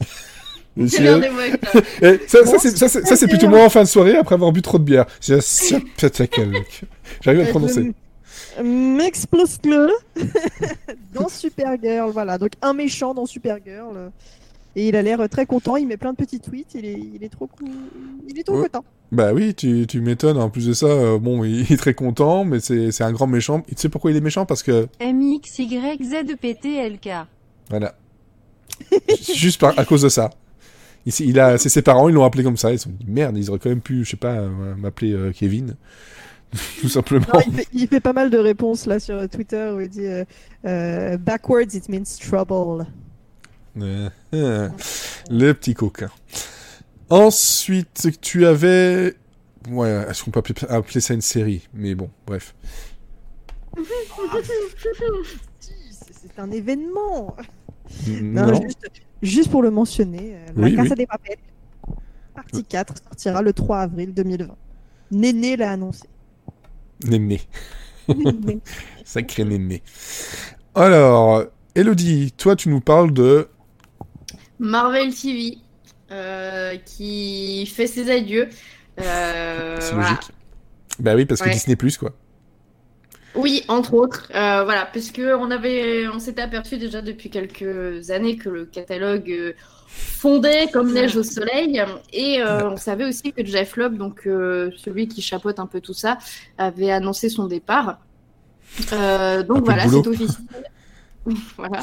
J'ai 0.00 0.06
Monsieur. 0.82 1.12
avec 1.24 1.64
ça. 1.66 1.80
Eh, 2.02 2.18
ça, 2.26 2.88
ça, 3.04 3.16
c'est- 3.16 3.26
plutôt 3.28 3.48
moi 3.48 3.62
en 3.64 3.68
fin 3.68 3.82
de 3.82 3.88
soirée 3.88 4.16
après 4.16 4.34
avoir 4.36 4.52
bu 4.52 4.62
trop 4.62 4.78
de 4.78 4.84
bière. 4.84 5.04
J'ai 5.20 5.38
J'arrive 5.40 7.40
à 7.40 7.44
le 7.44 7.50
prononcer. 7.50 7.92
Max 8.62 9.26
Pluskle 9.26 9.90
dans 11.14 11.28
Supergirl. 11.28 12.10
Voilà, 12.10 12.38
donc 12.38 12.52
un 12.62 12.72
méchant 12.74 13.14
dans 13.14 13.26
Supergirl. 13.26 14.10
Et 14.74 14.88
il 14.88 14.96
a 14.96 15.02
l'air 15.02 15.28
très 15.28 15.44
content, 15.44 15.76
il 15.76 15.86
met 15.86 15.98
plein 15.98 16.12
de 16.12 16.16
petits 16.16 16.40
tweets, 16.40 16.74
il 16.74 16.86
est, 16.86 16.98
il 17.14 17.22
est 17.22 17.28
trop 17.28 17.46
cool. 17.46 17.68
Il 18.26 18.38
est 18.38 18.42
trop 18.42 18.56
Ouais. 18.56 18.62
content. 18.62 18.84
Bah 19.10 19.34
oui, 19.34 19.54
tu, 19.54 19.86
tu 19.86 20.00
m'étonnes. 20.00 20.38
En 20.38 20.48
plus 20.48 20.66
de 20.66 20.72
ça, 20.72 20.86
euh, 20.86 21.18
bon, 21.18 21.44
il 21.44 21.70
est 21.70 21.76
très 21.76 21.92
content, 21.92 22.46
mais 22.46 22.58
c'est 22.60 22.90
c'est 22.90 23.04
un 23.04 23.12
grand 23.12 23.26
méchant. 23.26 23.60
Tu 23.68 23.74
sais 23.76 23.90
pourquoi 23.90 24.10
il 24.10 24.16
est 24.16 24.22
méchant? 24.22 24.46
Parce 24.46 24.62
que, 24.62 24.86
MXYZPTLK. 25.00 27.10
voilà. 27.70 27.94
Juste 29.34 29.60
par, 29.60 29.78
à 29.78 29.84
cause 29.84 30.00
de 30.02 30.08
ça. 30.08 30.30
Il, 31.04 31.12
il 31.20 31.38
a, 31.40 31.58
c'est 31.58 31.68
ses 31.68 31.82
parents, 31.82 32.08
ils 32.08 32.14
l'ont 32.14 32.24
appelé 32.24 32.42
comme 32.44 32.56
ça. 32.56 32.72
Ils 32.72 32.78
se 32.78 32.84
sont 32.84 32.90
dit, 32.98 33.04
merde, 33.06 33.36
ils 33.36 33.50
auraient 33.50 33.58
quand 33.58 33.68
même 33.68 33.80
pu, 33.82 34.04
je 34.04 34.10
sais 34.10 34.16
pas, 34.16 34.32
euh, 34.34 34.74
m'appeler 34.76 35.12
euh, 35.12 35.32
Kevin. 35.32 35.74
Tout 36.80 36.88
simplement. 36.88 37.26
Non, 37.32 37.40
il, 37.46 37.52
fait, 37.54 37.68
il 37.72 37.88
fait 37.88 38.00
pas 38.00 38.12
mal 38.12 38.28
de 38.30 38.38
réponses 38.38 38.86
là 38.86 39.00
sur 39.00 39.28
Twitter 39.28 39.72
où 39.74 39.80
il 39.80 39.88
dit 39.88 40.06
euh, 40.06 40.24
euh, 40.66 41.16
Backwards 41.16 41.74
it 41.74 41.88
means 41.88 42.04
trouble. 42.20 42.86
Euh, 43.80 44.10
euh, 44.34 44.68
le 45.30 45.52
petit 45.52 45.74
coquin. 45.74 46.10
Ensuite, 47.08 48.20
tu 48.20 48.46
avais... 48.46 49.14
Ouais, 49.70 50.06
est-ce 50.08 50.24
qu'on 50.24 50.30
peut 50.30 50.40
appeler, 50.40 50.54
appeler 50.68 51.00
ça 51.00 51.14
une 51.14 51.20
série? 51.22 51.68
Mais 51.72 51.94
bon, 51.94 52.10
bref. 52.26 52.54
C'est 56.10 56.38
un 56.38 56.50
événement. 56.50 57.36
Non, 58.06 58.46
Non, 58.46 58.60
Juste, 58.62 58.90
juste 59.22 59.50
pour 59.50 59.62
le 59.62 59.70
mentionner, 59.70 60.34
euh, 60.36 60.52
Oui, 60.56 60.70
La 60.72 60.82
Casa 60.82 60.90
oui. 60.90 60.96
des 60.96 61.06
Papel, 61.06 61.36
partie 62.34 62.64
4, 62.64 62.94
sortira 63.04 63.42
le 63.42 63.52
3 63.52 63.78
avril 63.80 64.12
2020. 64.14 64.56
Néné 65.12 65.56
l'a 65.56 65.72
annoncé. 65.72 66.08
Néné. 67.06 67.40
Sacré 69.04 69.44
Néné. 69.44 69.82
Alors, 70.74 71.44
Elodie, 71.74 72.32
toi, 72.36 72.56
tu 72.56 72.68
nous 72.68 72.80
parles 72.80 73.12
de... 73.12 73.48
Marvel 74.58 75.12
TV, 75.14 75.58
euh, 76.10 76.76
qui 76.84 77.66
fait 77.66 77.86
ses 77.86 78.10
adieux. 78.10 78.48
Euh, 79.00 79.76
C'est 79.80 79.94
voilà. 79.94 80.10
logique. 80.10 80.30
Bah 80.98 81.14
oui, 81.14 81.26
parce 81.26 81.40
que 81.40 81.46
Ouais. 81.48 81.54
Disney+, 81.54 81.76
quoi. 81.98 82.12
Oui, 83.34 83.64
entre 83.68 83.94
autres, 83.94 84.28
euh, 84.34 84.62
voilà, 84.64 84.84
parce 84.92 85.10
que 85.10 85.34
on 85.36 85.50
avait, 85.50 86.06
on 86.08 86.18
s'était 86.18 86.42
aperçu 86.42 86.76
déjà 86.76 87.00
depuis 87.00 87.30
quelques 87.30 88.10
années 88.10 88.36
que 88.36 88.50
le 88.50 88.66
catalogue 88.66 89.30
euh, 89.30 89.54
fondait 90.22 90.68
comme 90.72 90.92
neige 90.92 91.16
au 91.16 91.22
soleil, 91.22 91.82
et 92.12 92.40
euh, 92.40 92.70
on 92.70 92.76
savait 92.76 93.04
aussi 93.04 93.32
que 93.32 93.44
Jeff 93.44 93.76
Lobb, 93.76 93.96
donc 93.96 94.26
euh, 94.26 94.70
celui 94.76 95.08
qui 95.08 95.20
chapeaute 95.20 95.58
un 95.58 95.66
peu 95.66 95.80
tout 95.80 95.94
ça, 95.94 96.18
avait 96.58 96.90
annoncé 96.90 97.28
son 97.28 97.46
départ. 97.46 97.98
Euh, 98.92 99.42
donc 99.42 99.64
voilà, 99.64 99.88
c'est 99.88 100.06
officiel. 100.06 100.64
voilà. 101.56 101.80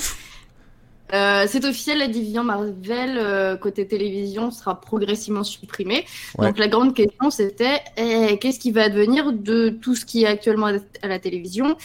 Euh, 1.14 1.46
c'est 1.48 1.66
officiel, 1.66 1.98
la 2.00 2.08
division 2.08 2.44
Marvel 2.44 3.18
euh, 3.18 3.58
côté 3.58 3.88
télévision 3.88 4.52
sera 4.52 4.80
progressivement 4.80 5.44
supprimée. 5.44 6.06
Ouais. 6.38 6.48
Donc 6.48 6.58
la 6.60 6.68
grande 6.68 6.94
question 6.94 7.30
c'était 7.32 7.80
eh, 7.98 8.38
qu'est-ce 8.38 8.60
qui 8.60 8.72
va 8.72 8.84
advenir 8.84 9.34
de 9.34 9.70
tout 9.70 9.96
ce 9.96 10.06
qui 10.06 10.24
est 10.24 10.28
actuellement 10.28 10.68
à 11.02 11.08
la 11.08 11.20
télévision 11.20 11.76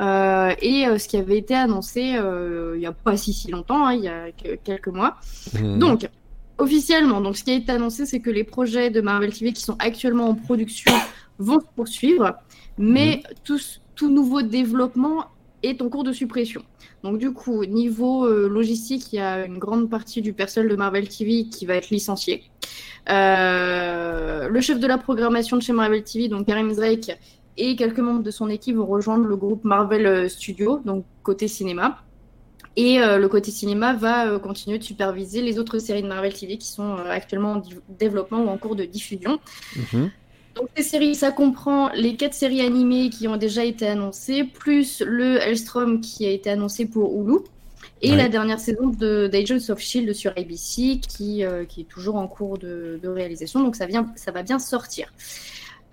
Euh, 0.00 0.52
et 0.60 0.84
ce 0.98 1.06
qui 1.06 1.16
avait 1.16 1.38
été 1.38 1.54
annoncé 1.54 2.00
il 2.74 2.78
n'y 2.78 2.86
a 2.86 2.92
pas 2.92 3.16
si 3.16 3.32
si 3.32 3.50
longtemps, 3.50 3.86
hein, 3.86 3.94
il 3.94 4.04
y 4.04 4.08
a 4.08 4.32
que- 4.32 4.56
quelques 4.64 4.88
mois. 4.88 5.16
Mhm. 5.60 5.78
Donc, 5.78 6.08
officiellement, 6.58 7.20
donc, 7.20 7.36
ce 7.36 7.44
qui 7.44 7.50
a 7.50 7.54
été 7.54 7.72
annoncé, 7.72 8.06
c'est 8.06 8.20
que 8.20 8.30
les 8.30 8.44
projets 8.44 8.90
de 8.90 9.00
Marvel 9.00 9.32
TV 9.32 9.52
qui 9.52 9.62
sont 9.62 9.76
actuellement 9.78 10.28
en 10.28 10.34
production 10.34 10.92
vont 11.38 11.60
se 11.60 11.66
poursuivre, 11.76 12.34
mais 12.78 13.22
tout, 13.44 13.60
tout 13.94 14.10
nouveau 14.10 14.42
développement 14.42 15.26
est 15.62 15.80
en 15.82 15.88
cours 15.88 16.04
de 16.04 16.12
suppression. 16.12 16.62
Donc, 17.02 17.18
du 17.18 17.32
coup, 17.32 17.64
niveau 17.64 18.26
euh, 18.26 18.48
logistique, 18.48 19.12
il 19.12 19.16
y 19.16 19.20
a 19.20 19.44
une 19.44 19.58
grande 19.58 19.90
partie 19.90 20.22
du 20.22 20.32
personnel 20.32 20.68
de 20.70 20.76
Marvel 20.76 21.08
TV 21.08 21.44
qui 21.44 21.66
va 21.66 21.74
être 21.74 21.90
licencié. 21.90 22.44
Euh, 23.08 24.48
le 24.48 24.60
chef 24.60 24.78
de 24.78 24.86
la 24.86 24.98
programmation 24.98 25.56
de 25.56 25.62
chez 25.62 25.72
Marvel 25.72 26.02
TV, 26.04 26.28
donc 26.28 26.46
Karim 26.46 26.72
Drake, 26.72 27.18
et 27.56 27.76
quelques 27.76 27.98
membres 27.98 28.22
de 28.22 28.30
son 28.30 28.48
équipe 28.48 28.76
vont 28.76 28.86
rejoindre 28.86 29.24
le 29.24 29.36
groupe 29.36 29.64
Marvel 29.64 30.06
euh, 30.06 30.28
Studios, 30.28 30.80
donc 30.84 31.04
côté 31.22 31.48
cinéma. 31.48 31.98
Et 32.74 33.00
le 33.00 33.26
côté 33.26 33.50
cinéma 33.50 33.92
va 33.92 34.38
continuer 34.38 34.78
de 34.78 34.82
superviser 34.82 35.42
les 35.42 35.58
autres 35.58 35.78
séries 35.78 36.02
de 36.02 36.08
Marvel 36.08 36.32
TV 36.32 36.56
qui 36.56 36.68
sont 36.68 36.96
actuellement 36.96 37.52
en 37.52 37.62
développement 37.90 38.42
ou 38.42 38.48
en 38.48 38.56
cours 38.56 38.76
de 38.76 38.86
diffusion. 38.86 39.38
Mhm. 39.76 40.10
Donc 40.54 40.68
ces 40.76 40.82
séries, 40.82 41.14
ça 41.14 41.32
comprend 41.32 41.90
les 41.94 42.16
quatre 42.16 42.34
séries 42.34 42.60
animées 42.60 43.08
qui 43.10 43.26
ont 43.26 43.36
déjà 43.38 43.64
été 43.64 43.86
annoncées, 43.86 44.44
plus 44.44 45.00
le 45.04 45.38
Hellstrom 45.40 46.00
qui 46.00 46.26
a 46.26 46.30
été 46.30 46.50
annoncé 46.50 46.84
pour 46.86 47.10
Hulu, 47.18 47.38
et 48.02 48.10
Ouais. 48.10 48.16
la 48.16 48.28
dernière 48.28 48.60
saison 48.60 48.88
de 48.88 49.28
d'Agents 49.28 49.70
of 49.70 49.78
Shield 49.80 50.12
sur 50.14 50.32
ABC 50.36 51.00
qui, 51.00 51.44
euh, 51.44 51.64
qui 51.64 51.82
est 51.82 51.84
toujours 51.84 52.16
en 52.16 52.28
cours 52.28 52.58
de, 52.58 52.98
de 53.02 53.08
réalisation. 53.08 53.60
Donc 53.62 53.76
ça, 53.76 53.86
vient, 53.86 54.12
ça 54.16 54.32
va 54.32 54.42
bien 54.42 54.58
sortir. 54.58 55.12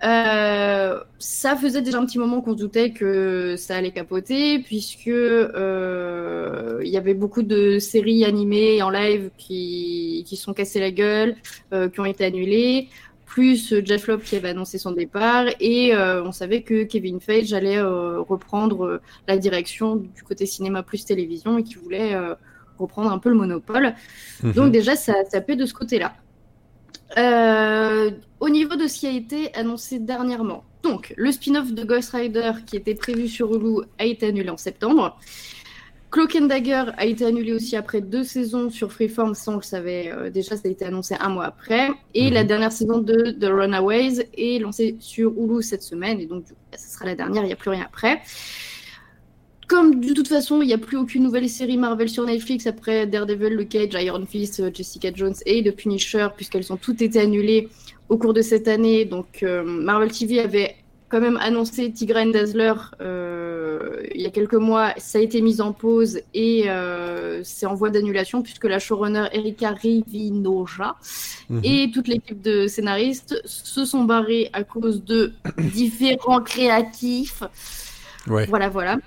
Euh, 0.02 0.98
ça 1.18 1.56
faisait 1.56 1.82
déjà 1.82 1.98
un 1.98 2.06
petit 2.06 2.18
moment 2.18 2.40
qu'on 2.40 2.52
se 2.52 2.58
doutait 2.58 2.92
que 2.92 3.56
ça 3.58 3.76
allait 3.76 3.90
capoter, 3.92 4.58
puisque 4.60 5.08
euh, 5.08 6.80
il 6.82 6.88
y 6.90 6.96
avait 6.96 7.12
beaucoup 7.14 7.42
de 7.42 7.78
séries 7.78 8.24
animées 8.24 8.82
en 8.82 8.88
live 8.90 9.30
qui, 9.36 10.24
qui 10.26 10.36
sont 10.36 10.54
cassées 10.54 10.80
la 10.80 10.90
gueule, 10.90 11.36
qui 11.92 12.00
ont 12.00 12.06
été 12.06 12.24
annulées, 12.24 12.88
plus 13.30 13.72
euh, 13.72 13.80
Jeff 13.84 14.08
Lop 14.08 14.22
qui 14.22 14.34
avait 14.34 14.48
annoncé 14.48 14.76
son 14.76 14.90
départ, 14.90 15.46
et 15.60 15.94
euh, 15.94 16.24
on 16.24 16.32
savait 16.32 16.62
que 16.62 16.82
Kevin 16.82 17.20
Feige 17.20 17.52
allait 17.52 17.78
euh, 17.78 18.20
reprendre 18.20 19.00
la 19.28 19.38
direction 19.38 19.94
du 19.94 20.22
côté 20.24 20.46
cinéma 20.46 20.82
plus 20.82 21.04
télévision 21.04 21.56
et 21.56 21.62
qu'il 21.62 21.78
voulait 21.78 22.16
reprendre 22.76 23.12
un 23.12 23.18
peu 23.18 23.28
le 23.28 23.36
monopole. 23.36 23.94
Mhm. 24.42 24.52
Donc 24.52 24.72
déjà, 24.72 24.96
ça, 24.96 25.14
ça 25.30 25.40
paie 25.40 25.54
de 25.54 25.64
ce 25.64 25.74
côté-là. 25.74 26.12
Euh, 27.18 28.10
au 28.40 28.48
niveau 28.48 28.76
de 28.76 28.86
ce 28.86 29.00
qui 29.00 29.06
a 29.06 29.12
été 29.12 29.54
annoncé 29.54 29.98
dernièrement, 29.98 30.64
donc 30.82 31.12
le 31.16 31.30
spin-off 31.30 31.72
de 31.72 31.84
Ghost 31.84 32.10
Rider 32.10 32.52
qui 32.66 32.76
était 32.76 32.94
prévu 32.94 33.28
sur 33.28 33.54
Hulu 33.54 33.84
a 33.98 34.04
été 34.04 34.26
annulé 34.26 34.50
en 34.50 34.56
septembre. 34.56 35.18
Cloak 36.10 36.36
and 36.40 36.46
Dagger 36.46 36.84
a 36.96 37.06
été 37.06 37.24
annulé 37.24 37.52
aussi 37.52 37.76
après 37.76 38.00
deux 38.00 38.24
saisons 38.24 38.68
sur 38.68 38.90
Freeform, 38.92 39.34
ça 39.34 39.52
on 39.52 39.56
le 39.56 39.62
savait 39.62 40.10
euh, 40.12 40.28
déjà, 40.28 40.56
ça 40.56 40.62
a 40.64 40.68
été 40.68 40.84
annoncé 40.84 41.14
un 41.20 41.28
mois 41.28 41.44
après. 41.44 41.88
Et 42.14 42.28
Mhm. 42.28 42.34
la 42.34 42.44
dernière 42.44 42.72
saison 42.72 42.98
de 42.98 43.30
The 43.30 43.44
Runaways 43.44 44.28
est 44.36 44.58
lancée 44.60 44.96
sur 44.98 45.32
Hulu 45.38 45.62
cette 45.62 45.82
semaine, 45.84 46.18
et 46.20 46.26
donc 46.26 46.44
ça 46.74 46.94
sera 46.94 47.04
la 47.04 47.14
dernière, 47.14 47.44
il 47.44 47.46
n'y 47.46 47.52
a 47.52 47.56
plus 47.56 47.70
rien 47.70 47.84
après. 47.86 48.20
Comme 49.68 50.00
de 50.00 50.12
toute 50.12 50.26
façon, 50.26 50.62
il 50.62 50.66
n'y 50.66 50.72
a 50.72 50.78
plus 50.78 50.96
aucune 50.96 51.22
nouvelle 51.22 51.48
série 51.48 51.76
Marvel 51.76 52.08
sur 52.08 52.24
Netflix 52.26 52.66
après 52.66 53.06
Daredevil, 53.06 53.50
Luke 53.54 53.68
Cage, 53.68 53.94
Iron 54.02 54.26
Fist, 54.26 54.58
euh, 54.58 54.70
Jessica 54.74 55.10
Jones 55.14 55.34
et 55.46 55.62
The 55.62 55.70
Punisher, 55.76 56.26
puisqu'elles 56.36 56.72
ont 56.72 56.76
toutes 56.76 57.02
été 57.02 57.20
annulées 57.20 57.68
au 58.08 58.18
cours 58.18 58.34
de 58.34 58.42
cette 58.42 58.66
année. 58.66 59.04
Donc 59.04 59.44
euh, 59.44 59.62
Marvel 59.62 60.10
TV 60.10 60.40
avait 60.40 60.74
quand 61.10 61.20
même 61.20 61.36
annoncé 61.38 61.92
Tigra 61.92 62.20
and 62.22 62.30
Dazzler 62.30 62.72
euh, 63.00 64.02
il 64.14 64.20
y 64.22 64.26
a 64.26 64.30
quelques 64.30 64.54
mois. 64.54 64.94
Ça 64.96 65.18
a 65.18 65.20
été 65.20 65.40
mis 65.42 65.60
en 65.60 65.72
pause 65.72 66.20
et 66.32 66.64
euh, 66.70 67.40
c'est 67.44 67.66
en 67.66 67.74
voie 67.74 67.90
d'annulation 67.90 68.42
puisque 68.42 68.64
la 68.64 68.78
showrunner 68.78 69.26
Erika 69.32 69.70
Rivinoja 69.70 70.94
Mhm. 71.50 71.60
et 71.64 71.90
toute 71.92 72.06
l'équipe 72.06 72.40
de 72.40 72.68
scénaristes 72.68 73.42
se 73.44 73.84
sont 73.84 74.04
barrés 74.04 74.50
à 74.52 74.62
cause 74.62 75.04
de 75.04 75.32
différents 75.74 76.40
créatifs. 76.40 77.42
Ouais. 78.28 78.46
Voilà, 78.46 78.68
voilà. 78.68 78.98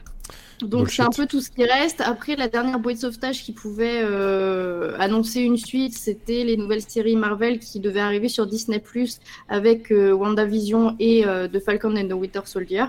Donc 0.64 0.90
c'est 0.90 1.02
un 1.02 1.10
peu 1.10 1.26
tout 1.26 1.42
ce 1.42 1.50
qui 1.50 1.64
reste. 1.64 2.02
Après, 2.02 2.36
la 2.36 2.48
dernière 2.48 2.80
boîte 2.80 2.96
de 2.96 3.02
sauvetage 3.02 3.44
qui 3.44 3.52
pouvait 3.52 4.02
euh, 4.04 4.96
annoncer 5.00 5.42
une 5.42 5.58
suite, 5.58 5.98
c'était 5.98 6.44
les 6.44 6.58
nouvelles 6.58 6.82
séries 6.82 7.16
Marvel 7.16 7.60
qui 7.60 7.80
devaient 7.80 8.00
arriver 8.00 8.30
sur 8.30 8.48
Disney 8.48 8.80
Plus 8.80 9.20
avec 9.50 9.92
euh, 9.92 10.12
WandaVision 10.12 10.96
et 11.00 11.26
euh, 11.26 11.48
The 11.48 11.60
Falcon 11.60 11.96
and 11.96 12.08
the 12.08 12.14
Winter 12.14 12.42
Soldier. 12.46 12.86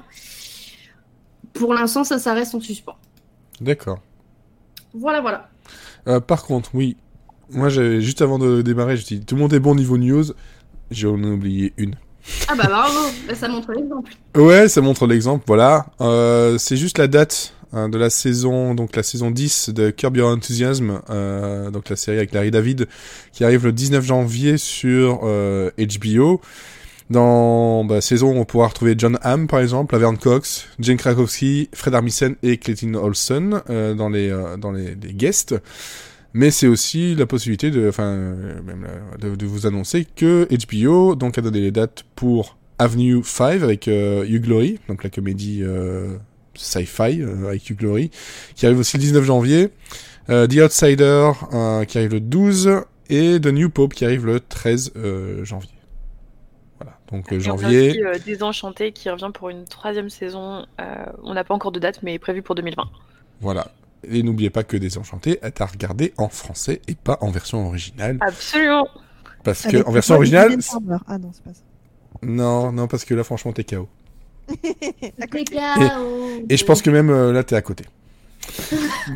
Pour 1.53 1.75
l'instant, 1.75 2.05
ça, 2.05 2.19
ça 2.19 2.35
reste 2.35 2.55
en 2.55 2.61
suspens. 2.61 2.97
D'accord. 3.61 4.01
Voilà, 4.93 5.21
voilà. 5.21 6.21
Par 6.21 6.45
contre, 6.45 6.71
oui. 6.75 6.97
Moi, 7.51 7.69
juste 7.69 8.23
avant 8.23 8.39
de 8.39 8.63
démarrer, 8.63 8.97
je 8.97 9.05
dis 9.05 9.21
tout 9.25 9.35
le 9.37 9.41
monde 9.41 9.53
est 9.53 9.61
bon 9.61 9.75
niveau 9.75 9.97
news. 9.99 10.25
J'ai 10.91 11.07
en 11.07 11.23
ai 11.23 11.31
oublié 11.31 11.73
une. 11.77 11.95
Ah 12.49 12.55
bah 12.57 12.65
bravo, 12.67 12.99
Bah, 13.29 13.35
ça 13.35 13.49
montre 13.49 13.73
l'exemple. 13.73 14.13
Ouais, 14.35 14.69
ça 14.69 14.81
montre 14.81 15.07
l'exemple, 15.07 15.45
voilà. 15.47 15.87
C'est 16.59 16.77
juste 16.77 16.99
la 16.99 17.07
date 17.07 17.54
hein, 17.75 17.89
de 17.89 17.99
la 17.99 18.11
saison, 18.11 18.75
donc 18.75 18.97
la 18.97 19.03
saison 19.03 19.31
10 19.31 19.71
de 19.71 19.91
Curb 19.91 20.17
Your 20.17 20.31
Enthusiasm, 20.31 21.01
euh, 21.11 21.71
donc 21.71 21.89
la 21.89 21.97
série 21.97 22.17
avec 22.19 22.33
Larry 22.33 22.51
David, 22.51 22.89
qui 23.33 23.45
arrive 23.45 23.65
le 23.65 23.73
19 23.73 24.05
janvier 24.05 24.57
sur 24.57 25.21
euh, 25.25 25.71
HBO. 25.79 26.41
Dans 27.11 27.85
bah, 27.85 28.01
saison, 28.01 28.35
on 28.35 28.45
pourra 28.47 28.69
retrouver 28.69 28.95
John 28.97 29.19
Hamm, 29.23 29.47
par 29.47 29.61
exemple, 29.61 29.95
Laverne 29.95 30.17
Cox, 30.17 30.67
Jane 30.79 30.97
Krakowski, 30.97 31.69
Fred 31.75 31.95
Armisen 31.95 32.37
et 32.43 32.57
Clayton 32.57 32.95
Olson 32.95 33.61
euh, 33.69 33.93
dans 33.95 34.09
les 34.09 34.31
euh, 34.31 34.57
dans 34.57 34.73
les, 34.73 34.95
les 34.95 35.13
guests. 35.13 35.55
Mais 36.35 36.51
c'est 36.51 36.67
aussi 36.67 37.15
la 37.15 37.27
possibilité 37.27 37.71
de, 37.71 37.89
enfin, 37.89 38.09
euh, 38.09 38.61
même 38.63 38.87
de 39.21 39.47
vous 39.47 39.67
annoncer 39.67 40.05
que 40.05 40.49
HBO 40.67 41.15
donc 41.15 41.39
a 41.39 41.41
donné 41.41 41.61
les 41.61 41.71
dates 41.71 42.05
pour 42.17 42.59
Avenue 42.79 43.23
5 43.23 43.63
avec 43.63 43.87
euh, 43.87 44.27
Hugh 44.27 44.43
Glory, 44.43 44.81
donc 44.89 45.05
la 45.05 45.11
comédie 45.11 45.61
euh, 45.63 46.17
sci-fi 46.57 47.21
euh, 47.21 47.49
avec 47.49 47.69
Hugh 47.71 47.77
Glory, 47.79 48.11
qui 48.55 48.67
arrive 48.67 48.79
aussi 48.79 48.97
le 48.97 49.03
19 49.03 49.25
janvier. 49.25 49.71
Euh, 50.31 50.47
The 50.47 50.57
Outsider 50.57 51.31
euh, 51.53 51.85
qui 51.85 51.99
arrive 51.99 52.13
le 52.13 52.21
12 52.21 52.81
et 53.11 53.39
The 53.41 53.47
New 53.49 53.69
Pope 53.69 53.93
qui 53.95 54.05
arrive 54.07 54.25
le 54.25 54.41
13 54.41 54.93
euh, 54.97 55.45
janvier. 55.45 55.71
Voilà, 56.81 56.99
donc 57.13 57.31
Et 57.31 57.41
janvier. 57.41 57.91
aussi, 57.91 58.03
euh, 58.03 58.19
Désenchanté 58.25 58.93
qui 58.93 59.11
revient 59.11 59.31
pour 59.35 59.51
une 59.51 59.65
troisième 59.65 60.09
saison. 60.09 60.65
Euh, 60.81 61.05
on 61.23 61.35
n'a 61.35 61.45
pas 61.45 61.55
encore 61.55 61.73
de 61.73 61.79
date, 61.79 62.01
mais 62.03 62.19
prévu 62.19 62.41
pour 62.43 62.55
2020. 62.55 62.85
Voilà. 63.41 63.69
Et 64.11 64.23
n'oubliez 64.23 64.51
pas 64.51 64.65
que 64.65 64.77
Désenchanté 64.77 65.39
est 65.43 65.61
à 65.61 65.67
regarder 65.67 66.13
en 66.17 66.29
français 66.29 66.81
et 66.89 66.95
pas 66.95 67.19
en 67.21 67.31
version 67.31 67.67
originale. 67.67 68.19
Absolument. 68.21 68.89
Parce 69.45 69.63
que 69.63 69.77
Avec 69.77 69.89
en 69.89 69.93
version 69.93 70.15
originale. 70.15 70.57
Ah 71.07 71.19
non, 71.19 71.31
c'est 71.33 71.45
pas 71.45 71.53
ça. 71.55 71.61
Non, 72.23 72.73
non, 72.73 72.87
parce 72.87 73.05
que 73.05 73.15
là, 73.15 73.25
franchement, 73.25 73.53
t'es 73.53 73.65
KO. 73.65 73.89
Chaos. 75.89 76.45
Et 76.49 76.57
je 76.57 76.65
pense 76.65 76.83
que 76.83 76.91
même 76.91 77.11
euh, 77.11 77.33
là, 77.33 77.45
t'es 77.45 77.57
à 77.57 77.63
côté. 77.63 77.85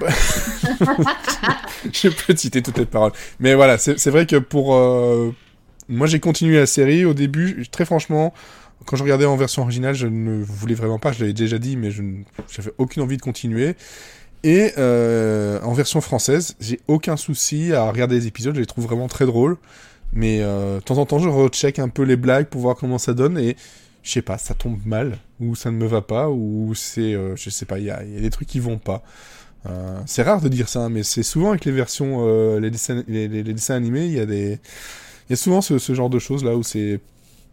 Je 1.92 2.08
peux 2.08 2.34
te 2.34 2.40
citer 2.40 2.62
toutes 2.62 2.78
les 2.78 2.86
paroles. 2.86 3.12
Mais 3.40 3.54
voilà, 3.54 3.78
c'est 3.78 4.10
vrai 4.10 4.26
que 4.26 4.36
pour. 4.36 4.74
euh, 4.74 5.32
Moi, 5.88 6.06
j'ai 6.06 6.20
continué 6.20 6.56
la 6.58 6.66
série. 6.66 7.04
Au 7.04 7.14
début, 7.14 7.66
très 7.70 7.84
franchement, 7.84 8.32
quand 8.86 8.96
je 8.96 9.02
regardais 9.02 9.26
en 9.26 9.36
version 9.36 9.62
originale, 9.62 9.94
je 9.94 10.06
ne 10.06 10.42
voulais 10.42 10.74
vraiment 10.74 10.98
pas. 10.98 11.12
Je 11.12 11.20
l'avais 11.20 11.32
déjà 11.32 11.58
dit, 11.58 11.76
mais 11.76 11.90
je 11.90 12.02
n- 12.02 12.24
j'avais 12.50 12.72
aucune 12.78 13.02
envie 13.02 13.16
de 13.16 13.22
continuer. 13.22 13.74
Et 14.44 14.72
euh, 14.78 15.60
en 15.62 15.72
version 15.72 16.00
française, 16.00 16.54
j'ai 16.60 16.80
aucun 16.88 17.16
souci 17.16 17.72
à 17.72 17.90
regarder 17.90 18.14
les 18.16 18.26
épisodes. 18.26 18.54
Je 18.54 18.60
les 18.60 18.66
trouve 18.66 18.84
vraiment 18.84 19.08
très 19.08 19.26
drôles. 19.26 19.56
Mais 20.12 20.38
euh, 20.40 20.76
de 20.76 20.80
temps 20.82 20.96
en 20.98 21.06
temps, 21.06 21.18
je 21.18 21.28
recheck 21.28 21.78
un 21.78 21.88
peu 21.88 22.02
les 22.02 22.16
blagues 22.16 22.46
pour 22.46 22.60
voir 22.62 22.76
comment 22.76 22.98
ça 22.98 23.12
donne. 23.14 23.36
Et 23.38 23.56
je 24.02 24.12
sais 24.12 24.22
pas, 24.22 24.38
ça 24.38 24.54
tombe 24.54 24.84
mal, 24.86 25.18
ou 25.40 25.54
ça 25.54 25.70
ne 25.70 25.76
me 25.76 25.86
va 25.86 26.02
pas, 26.02 26.30
ou 26.30 26.72
c'est, 26.74 27.14
euh, 27.14 27.36
je 27.36 27.50
sais 27.50 27.66
pas, 27.66 27.78
il 27.78 27.86
y 27.86 27.90
a, 27.90 28.02
des 28.02 28.30
trucs 28.30 28.48
qui 28.48 28.60
vont 28.60 28.78
pas. 28.78 29.02
Euh, 29.66 30.00
c'est 30.06 30.22
rare 30.22 30.40
de 30.40 30.48
dire 30.48 30.68
ça, 30.68 30.88
mais 30.88 31.02
c'est 31.02 31.22
souvent 31.22 31.50
avec 31.50 31.64
les 31.64 31.72
versions, 31.72 32.26
euh, 32.26 32.60
les, 32.60 32.70
dessins, 32.70 33.74
animés, 33.74 34.06
il 34.06 34.12
y 34.12 34.20
a 34.20 34.26
des, 34.26 34.60
il 35.28 35.30
y 35.30 35.32
a 35.32 35.36
souvent 35.36 35.60
ce, 35.60 35.78
genre 35.94 36.10
de 36.10 36.18
choses 36.18 36.44
là 36.44 36.56
où 36.56 36.62
c'est 36.62 37.00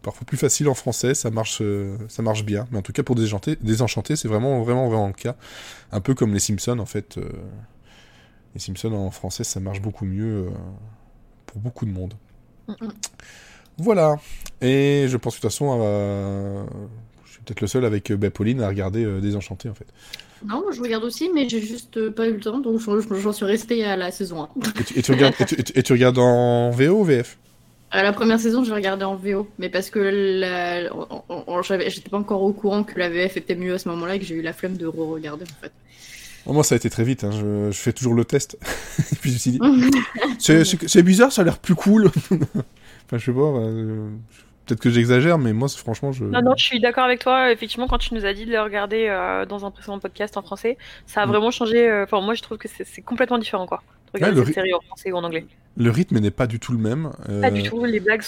parfois 0.02 0.24
plus 0.24 0.36
facile 0.36 0.68
en 0.68 0.74
français, 0.74 1.14
ça 1.14 1.30
marche, 1.30 1.60
ça 2.08 2.22
marche 2.22 2.44
bien. 2.44 2.66
Mais 2.70 2.78
en 2.78 2.82
tout 2.82 2.92
cas 2.92 3.02
pour 3.02 3.16
Désenchanté, 3.16 4.16
c'est 4.16 4.28
vraiment, 4.28 4.62
vraiment, 4.62 4.88
vraiment 4.88 5.08
le 5.08 5.12
cas. 5.12 5.34
Un 5.90 6.00
peu 6.00 6.14
comme 6.14 6.32
les 6.32 6.40
Simpsons 6.40 6.78
en 6.78 6.86
fait. 6.86 7.18
les 8.54 8.60
Simpsons 8.60 8.92
en 8.92 9.10
français, 9.10 9.42
ça 9.42 9.58
marche 9.58 9.82
beaucoup 9.82 10.04
mieux 10.04 10.46
pour 11.46 11.60
beaucoup 11.60 11.86
de 11.86 11.90
monde. 11.90 12.14
Mm-mm. 12.68 12.92
Voilà. 13.78 14.16
Et 14.60 15.06
je 15.08 15.16
pense 15.16 15.34
que 15.34 15.38
de 15.38 15.42
toute 15.42 15.50
façon, 15.50 15.78
euh, 15.82 16.64
je 17.26 17.32
sais 17.34 17.38
peut-être 17.44 17.60
le 17.60 17.66
seul 17.66 17.84
avec 17.84 18.12
bah, 18.12 18.30
Pauline 18.30 18.62
à 18.62 18.68
regarder 18.68 19.04
euh, 19.04 19.20
Désenchanté 19.20 19.68
en 19.68 19.74
fait. 19.74 19.86
Non, 20.46 20.64
je 20.70 20.80
regarde 20.82 21.04
aussi, 21.04 21.30
mais 21.34 21.48
j'ai 21.48 21.60
juste 21.60 21.96
euh, 21.96 22.10
pas 22.10 22.26
eu 22.28 22.32
le 22.32 22.40
temps, 22.40 22.58
donc 22.58 22.80
j'en 22.80 23.32
suis 23.32 23.44
restée 23.44 23.84
à 23.84 23.96
la 23.96 24.10
saison 24.10 24.42
1. 24.42 24.48
Et 24.80 24.84
tu, 24.84 24.98
et 24.98 25.02
tu 25.02 25.12
regardes, 25.12 25.34
et 25.40 25.82
tu, 25.82 25.92
et 25.92 25.94
regardes 25.94 26.18
en 26.18 26.70
VO 26.70 27.00
ou 27.00 27.04
VF 27.04 27.38
À 27.90 28.02
la 28.02 28.12
première 28.12 28.38
saison, 28.38 28.62
je 28.62 28.72
regardais 28.72 29.04
en 29.04 29.16
VO, 29.16 29.48
mais 29.58 29.70
parce 29.70 29.88
que 29.90 29.98
la... 29.98 30.82
j'étais 31.88 32.10
pas 32.10 32.18
encore 32.18 32.42
au 32.42 32.52
courant 32.52 32.84
que 32.84 32.98
la 32.98 33.08
VF 33.08 33.38
était 33.38 33.56
mieux 33.56 33.74
à 33.74 33.78
ce 33.78 33.88
moment-là 33.88 34.16
et 34.16 34.18
que 34.18 34.26
j'ai 34.26 34.34
eu 34.34 34.42
la 34.42 34.52
flemme 34.52 34.76
de 34.76 34.86
re-regarder 34.86 35.44
en 35.44 35.62
fait. 35.62 35.72
Oh, 36.44 36.52
Moi, 36.52 36.62
ça 36.64 36.74
a 36.74 36.76
été 36.76 36.90
très 36.90 37.02
vite. 37.02 37.24
hein, 37.24 37.30
Je, 37.32 37.70
je 37.72 37.78
fais 37.78 37.92
toujours 37.92 38.14
le 38.14 38.24
test. 38.24 38.56
et 39.12 39.16
puis 39.16 39.30
je 39.30 39.34
me 39.34 39.38
suis 39.38 39.50
dit, 39.52 40.78
c'est 40.86 41.02
bizarre, 41.02 41.32
ça 41.32 41.42
a 41.42 41.44
l'air 41.44 41.58
plus 41.58 41.74
cool. 41.74 42.10
enfin, 43.06 43.18
je 43.18 43.24
sais 43.24 43.32
pas. 43.32 43.40
euh, 43.40 44.10
Peut-être 44.66 44.80
que 44.80 44.90
j'exagère, 44.90 45.38
mais 45.38 45.52
moi, 45.52 45.68
franchement, 45.68 46.10
je. 46.10 46.24
Non, 46.24 46.42
non, 46.42 46.54
je 46.56 46.64
suis 46.64 46.80
d'accord 46.80 47.04
avec 47.04 47.20
toi. 47.20 47.52
Effectivement, 47.52 47.86
quand 47.86 47.98
tu 47.98 48.14
nous 48.14 48.26
as 48.26 48.32
dit 48.34 48.46
de 48.46 48.50
le 48.50 48.60
regarder 48.60 49.06
euh, 49.08 49.46
dans 49.46 49.64
un 49.64 49.70
précédent 49.70 50.00
podcast 50.00 50.36
en 50.36 50.42
français, 50.42 50.76
ça 51.06 51.22
a 51.22 51.26
Mm. 51.26 51.28
vraiment 51.28 51.50
changé. 51.52 51.88
euh, 51.88 52.02
Enfin, 52.02 52.20
moi, 52.20 52.34
je 52.34 52.42
trouve 52.42 52.58
que 52.58 52.66
c'est 52.68 53.02
complètement 53.02 53.38
différent, 53.38 53.66
quoi. 53.66 53.84
De 54.12 54.18
regarder 54.18 54.40
Ouais, 54.40 54.46
cette 54.46 54.54
série 54.56 54.74
en 54.74 54.80
français 54.80 55.12
ou 55.12 55.16
en 55.16 55.22
anglais. 55.22 55.46
Le 55.76 55.90
rythme 55.90 56.18
n'est 56.18 56.32
pas 56.32 56.48
du 56.48 56.58
tout 56.58 56.72
le 56.72 56.78
même. 56.78 57.12
euh, 57.28 57.42
Pas 57.42 57.52
du 57.52 57.62
tout. 57.62 57.84
Les 57.84 58.00
blagues 58.00 58.22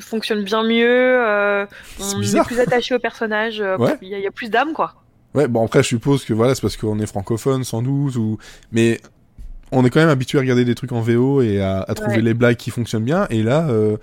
fonctionnent 0.00 0.42
bien 0.44 0.64
mieux. 0.64 0.86
euh, 0.88 1.66
on 2.00 2.20
est 2.20 2.44
plus 2.44 2.58
attaché 2.60 2.94
au 2.94 2.98
personnage. 2.98 3.60
euh, 3.60 3.76
Ouais. 3.76 3.94
Il 4.02 4.08
y, 4.08 4.14
a- 4.14 4.18
il 4.18 4.24
y 4.24 4.26
a 4.26 4.30
plus 4.32 4.50
d'âme, 4.50 4.72
quoi. 4.72 4.94
Ouais, 5.34 5.46
bon 5.46 5.64
après 5.64 5.82
je 5.82 5.88
suppose 5.88 6.24
que 6.24 6.32
voilà, 6.32 6.54
c'est 6.54 6.62
parce 6.62 6.76
qu'on 6.78 6.98
est 7.00 7.06
francophone 7.06 7.62
sans 7.62 7.82
doute 7.82 8.16
ou 8.16 8.38
mais 8.72 8.98
on 9.72 9.84
est 9.84 9.90
quand 9.90 10.00
même 10.00 10.08
habitué 10.08 10.38
à 10.38 10.40
regarder 10.40 10.64
des 10.64 10.74
trucs 10.74 10.92
en 10.92 11.00
VO 11.00 11.42
et 11.42 11.60
à, 11.60 11.80
à 11.80 11.94
trouver 11.94 12.16
Ouais. 12.16 12.22
les 12.22 12.34
blagues 12.34 12.56
qui 12.56 12.70
fonctionnent 12.70 13.04
bien 13.04 13.26
et 13.30 13.42
là 13.42 13.68
euh, 13.68 13.96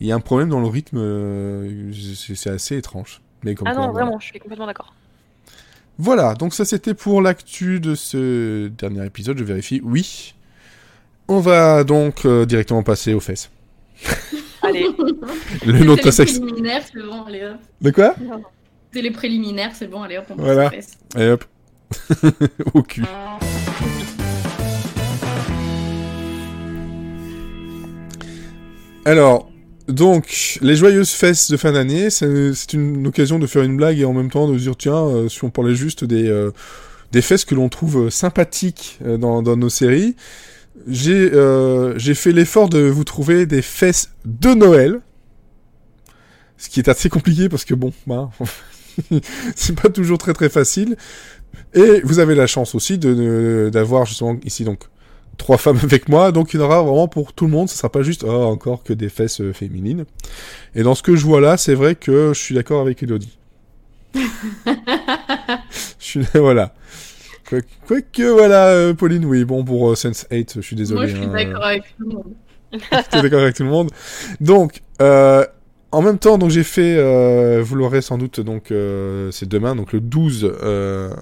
il 0.00 0.06
y 0.08 0.12
a 0.12 0.14
un 0.16 0.20
problème 0.20 0.48
dans 0.48 0.60
le 0.60 0.66
rythme, 0.66 0.98
euh, 0.98 1.92
c'est 2.34 2.50
assez 2.50 2.76
étrange. 2.76 3.20
Mais 3.44 3.54
comme 3.54 3.68
Ah 3.68 3.74
quoi, 3.74 3.86
non, 3.86 3.90
voilà. 3.92 4.04
vraiment, 4.06 4.20
je 4.20 4.26
suis 4.26 4.38
complètement 4.40 4.66
d'accord. 4.66 4.92
Voilà, 5.98 6.34
donc 6.34 6.52
ça 6.54 6.64
c'était 6.64 6.94
pour 6.94 7.22
l'actu 7.22 7.78
de 7.78 7.94
ce 7.94 8.66
dernier 8.68 9.06
épisode, 9.06 9.38
je 9.38 9.44
vérifie. 9.44 9.80
Oui. 9.84 10.34
On 11.28 11.38
va 11.40 11.84
donc 11.84 12.24
euh, 12.26 12.44
directement 12.44 12.82
passer 12.82 13.14
aux 13.14 13.20
fesses. 13.20 13.50
Allez, 14.62 14.86
Le 15.64 15.84
nom 15.84 15.94
de 15.94 16.00
ta 16.00 16.10
C'est 16.10 16.24
les 16.24 16.28
sexe. 16.28 16.38
préliminaires, 16.40 16.82
c'est 16.92 17.02
bon, 17.02 17.22
allez 17.24 17.44
hop. 17.44 17.56
De 17.80 17.90
quoi? 17.90 18.14
C'est 18.92 19.02
les 19.02 19.10
préliminaires, 19.10 19.70
c'est 19.74 19.86
bon, 19.86 20.02
allez 20.02 20.18
hop, 20.18 20.24
on 20.30 20.36
passe 20.36 20.44
Voilà. 20.44 20.66
aux 20.66 20.70
fesses. 20.70 20.98
Et 21.16 21.28
hop. 21.28 21.44
Au 22.74 22.82
cul. 22.82 23.02
Alors, 29.04 29.50
donc, 29.88 30.58
les 30.62 30.76
joyeuses 30.76 31.10
fesses 31.10 31.50
de 31.50 31.56
fin 31.56 31.72
d'année, 31.72 32.08
c'est 32.10 32.72
une 32.72 33.06
occasion 33.06 33.38
de 33.38 33.46
faire 33.46 33.62
une 33.62 33.76
blague 33.76 33.98
et 33.98 34.04
en 34.04 34.14
même 34.14 34.30
temps 34.30 34.48
de 34.50 34.56
dire, 34.56 34.76
tiens, 34.76 34.96
euh, 34.96 35.28
si 35.28 35.44
on 35.44 35.50
parlait 35.50 35.74
juste 35.74 36.04
des, 36.04 36.26
euh, 36.28 36.52
des 37.12 37.20
fesses 37.20 37.44
que 37.44 37.54
l'on 37.54 37.68
trouve 37.68 38.06
euh, 38.06 38.10
sympathiques 38.10 38.98
euh, 39.04 39.18
dans, 39.18 39.42
nos 39.42 39.68
séries, 39.68 40.16
j'ai 40.86 42.14
fait 42.14 42.32
l'effort 42.32 42.68
de 42.68 42.80
vous 42.80 43.04
trouver 43.04 43.46
des 43.46 43.62
fesses 43.62 44.10
de 44.24 44.54
Noël. 44.54 45.00
Ce 46.56 46.70
qui 46.70 46.80
est 46.80 46.88
assez 46.88 47.10
compliqué 47.10 47.48
parce 47.48 47.64
que 47.64 47.74
bon, 47.74 47.92
bah, 48.06 48.30
c'est 49.56 49.78
pas 49.78 49.90
toujours 49.90 50.18
très 50.18 50.32
très 50.32 50.48
facile. 50.48 50.96
Et 51.74 52.00
vous 52.04 52.20
avez 52.20 52.34
la 52.34 52.46
chance 52.46 52.74
aussi 52.74 52.98
de- 52.98 53.14
de 53.14 53.70
d'avoir 53.72 54.06
justement 54.06 54.36
ici 54.44 54.64
donc 54.64 54.80
trois 55.36 55.58
femmes 55.58 55.78
avec 55.82 56.08
moi, 56.08 56.32
donc 56.32 56.54
il 56.54 56.60
y 56.60 56.62
en 56.62 56.66
aura 56.66 56.82
vraiment 56.82 57.08
pour 57.08 57.32
tout 57.32 57.46
le 57.46 57.52
monde. 57.52 57.68
Ce 57.68 57.76
sera 57.76 57.90
pas 57.90 58.02
juste 58.02 58.24
oh, 58.26 58.30
encore 58.30 58.82
que 58.82 58.92
des 58.92 59.08
fesses 59.08 59.40
euh, 59.40 59.52
féminines. 59.52 60.04
Et 60.74 60.82
dans 60.82 60.94
ce 60.94 61.02
que 61.02 61.16
je 61.16 61.24
vois 61.24 61.40
là, 61.40 61.56
c'est 61.56 61.74
vrai 61.74 61.94
que 61.94 62.32
je 62.32 62.38
suis 62.38 62.54
d'accord 62.54 62.80
avec 62.80 63.02
Elodie. 63.02 63.38
je 64.14 64.20
suis 65.98 66.20
voilà. 66.34 66.74
Quoi- 67.48 67.60
Quoique 67.86 68.22
voilà, 68.22 68.68
euh, 68.68 68.94
Pauline, 68.94 69.24
oui, 69.24 69.44
bon 69.44 69.64
pour 69.64 69.90
euh, 69.90 69.94
Sense 69.94 70.26
8, 70.30 70.54
je 70.56 70.60
suis 70.60 70.76
désolé. 70.76 71.00
Moi, 71.00 71.06
je 71.08 71.16
suis 71.16 71.24
hein. 71.24 71.32
d'accord 71.32 71.64
avec 71.64 71.82
tout 71.96 72.08
le 72.08 72.14
monde. 72.14 72.34
T'es 73.10 73.22
d'accord 73.22 73.40
avec 73.40 73.54
tout 73.54 73.64
le 73.64 73.70
monde. 73.70 73.90
Donc, 74.40 74.82
euh, 75.00 75.44
en 75.94 76.02
même 76.02 76.18
temps, 76.18 76.38
donc 76.38 76.50
j'ai 76.50 76.64
fait, 76.64 76.96
euh, 76.96 77.62
vous 77.64 77.76
l'aurez 77.76 78.02
sans 78.02 78.18
doute, 78.18 78.40
donc 78.40 78.72
euh, 78.72 79.30
c'est 79.30 79.48
demain, 79.48 79.76
donc 79.76 79.92
le 79.92 80.00
12, 80.00 80.50
euh, 80.62 81.14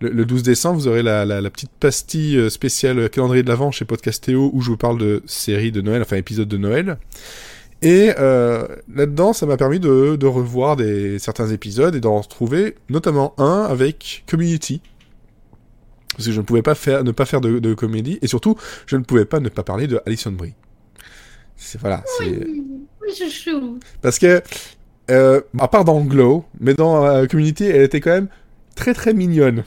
le, 0.00 0.10
le 0.10 0.24
12 0.24 0.42
décembre, 0.42 0.78
vous 0.78 0.88
aurez 0.88 1.02
la, 1.02 1.24
la, 1.24 1.40
la 1.40 1.50
petite 1.50 1.70
pastille 1.80 2.36
euh, 2.36 2.50
spéciale 2.50 3.10
calendrier 3.10 3.42
de 3.42 3.48
l'Avent 3.48 3.70
chez 3.70 3.84
Podcastéo 3.84 4.50
où 4.52 4.60
je 4.60 4.70
vous 4.70 4.76
parle 4.76 4.98
de 4.98 5.22
séries 5.26 5.72
de 5.72 5.80
Noël, 5.80 6.02
enfin 6.02 6.16
épisodes 6.16 6.48
de 6.48 6.56
Noël. 6.56 6.98
Et 7.80 8.12
euh, 8.18 8.66
là-dedans, 8.92 9.32
ça 9.32 9.46
m'a 9.46 9.56
permis 9.56 9.78
de, 9.78 10.16
de 10.16 10.26
revoir 10.26 10.76
des, 10.76 11.18
certains 11.18 11.48
épisodes 11.48 11.94
et 11.94 12.00
d'en 12.00 12.20
retrouver 12.20 12.74
notamment 12.88 13.34
un 13.38 13.62
avec 13.62 14.24
Community. 14.28 14.80
Parce 16.16 16.26
que 16.26 16.32
je 16.32 16.40
ne 16.40 16.44
pouvais 16.44 16.62
pas 16.62 16.74
faire, 16.74 17.04
ne 17.04 17.12
pas 17.12 17.26
faire 17.26 17.40
de, 17.40 17.60
de 17.60 17.74
comédie, 17.74 18.18
et 18.22 18.26
surtout, 18.26 18.56
je 18.86 18.96
ne 18.96 19.04
pouvais 19.04 19.24
pas 19.24 19.38
ne 19.38 19.48
pas 19.48 19.62
parler 19.62 19.86
de 19.86 20.00
Alison 20.04 20.32
Brie. 20.32 20.54
C'est 21.54 21.80
voilà, 21.80 22.02
Oui, 22.20 22.40
parce 24.02 24.18
que 24.18 24.42
euh, 25.10 25.40
à 25.58 25.68
part 25.68 25.84
dans 25.84 26.00
Glow, 26.00 26.44
mais 26.60 26.74
dans 26.74 27.04
euh, 27.06 27.26
Community, 27.26 27.64
elle 27.64 27.82
était 27.82 28.00
quand 28.00 28.10
même 28.10 28.28
très 28.74 28.94
très 28.94 29.14
mignonne. 29.14 29.64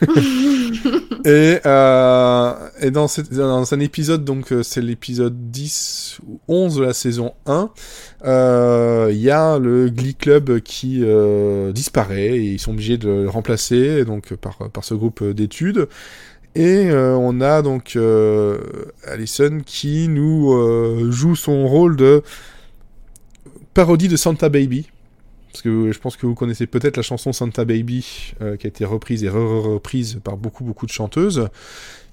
et, 1.24 1.58
euh, 1.66 2.52
et 2.80 2.90
dans, 2.90 3.08
cette- 3.08 3.32
un 3.38 3.80
épisode, 3.80 4.24
donc 4.24 4.52
euh, 4.52 4.62
c'est 4.62 4.80
l'épisode 4.80 5.50
10 5.50 6.20
ou 6.26 6.40
11 6.48 6.76
de 6.76 6.82
la 6.82 6.92
saison 6.92 7.34
1, 7.46 7.70
euh, 8.24 9.08
il 9.10 9.20
y 9.20 9.30
a 9.30 9.58
le 9.58 9.88
Glee 9.90 10.14
Club 10.14 10.60
qui 10.60 11.04
disparaît 11.72 12.38
et 12.38 12.52
ils 12.52 12.58
sont 12.58 12.72
obligés 12.72 12.98
de 12.98 13.08
le 13.08 13.28
remplacer 13.28 14.04
donc 14.04 14.34
par, 14.34 14.56
ce 14.84 14.94
groupe 14.94 15.24
d'études. 15.24 15.88
Et 16.56 16.90
on 16.92 17.40
a 17.40 17.62
donc 17.62 17.92
euh, 17.96 18.58
Allison 19.06 19.60
qui 19.64 20.08
nous 20.08 21.10
joue 21.10 21.36
son 21.36 21.66
rôle 21.68 21.96
de 21.96 22.22
parodie 23.74 24.08
de 24.08 24.16
Santa 24.16 24.48
Baby. 24.48 24.88
Parce 25.52 25.62
que 25.62 25.90
je 25.90 25.98
pense 25.98 26.16
que 26.16 26.26
vous 26.26 26.34
connaissez 26.34 26.66
peut-être 26.66 26.96
la 26.96 27.02
chanson 27.02 27.32
Santa 27.32 27.64
Baby, 27.64 28.34
euh, 28.40 28.56
qui 28.56 28.66
a 28.66 28.68
été 28.68 28.84
reprise 28.84 29.24
et 29.24 29.28
re-reprise 29.28 30.20
par 30.22 30.36
beaucoup 30.36 30.64
beaucoup 30.64 30.86
de 30.86 30.92
chanteuses, 30.92 31.48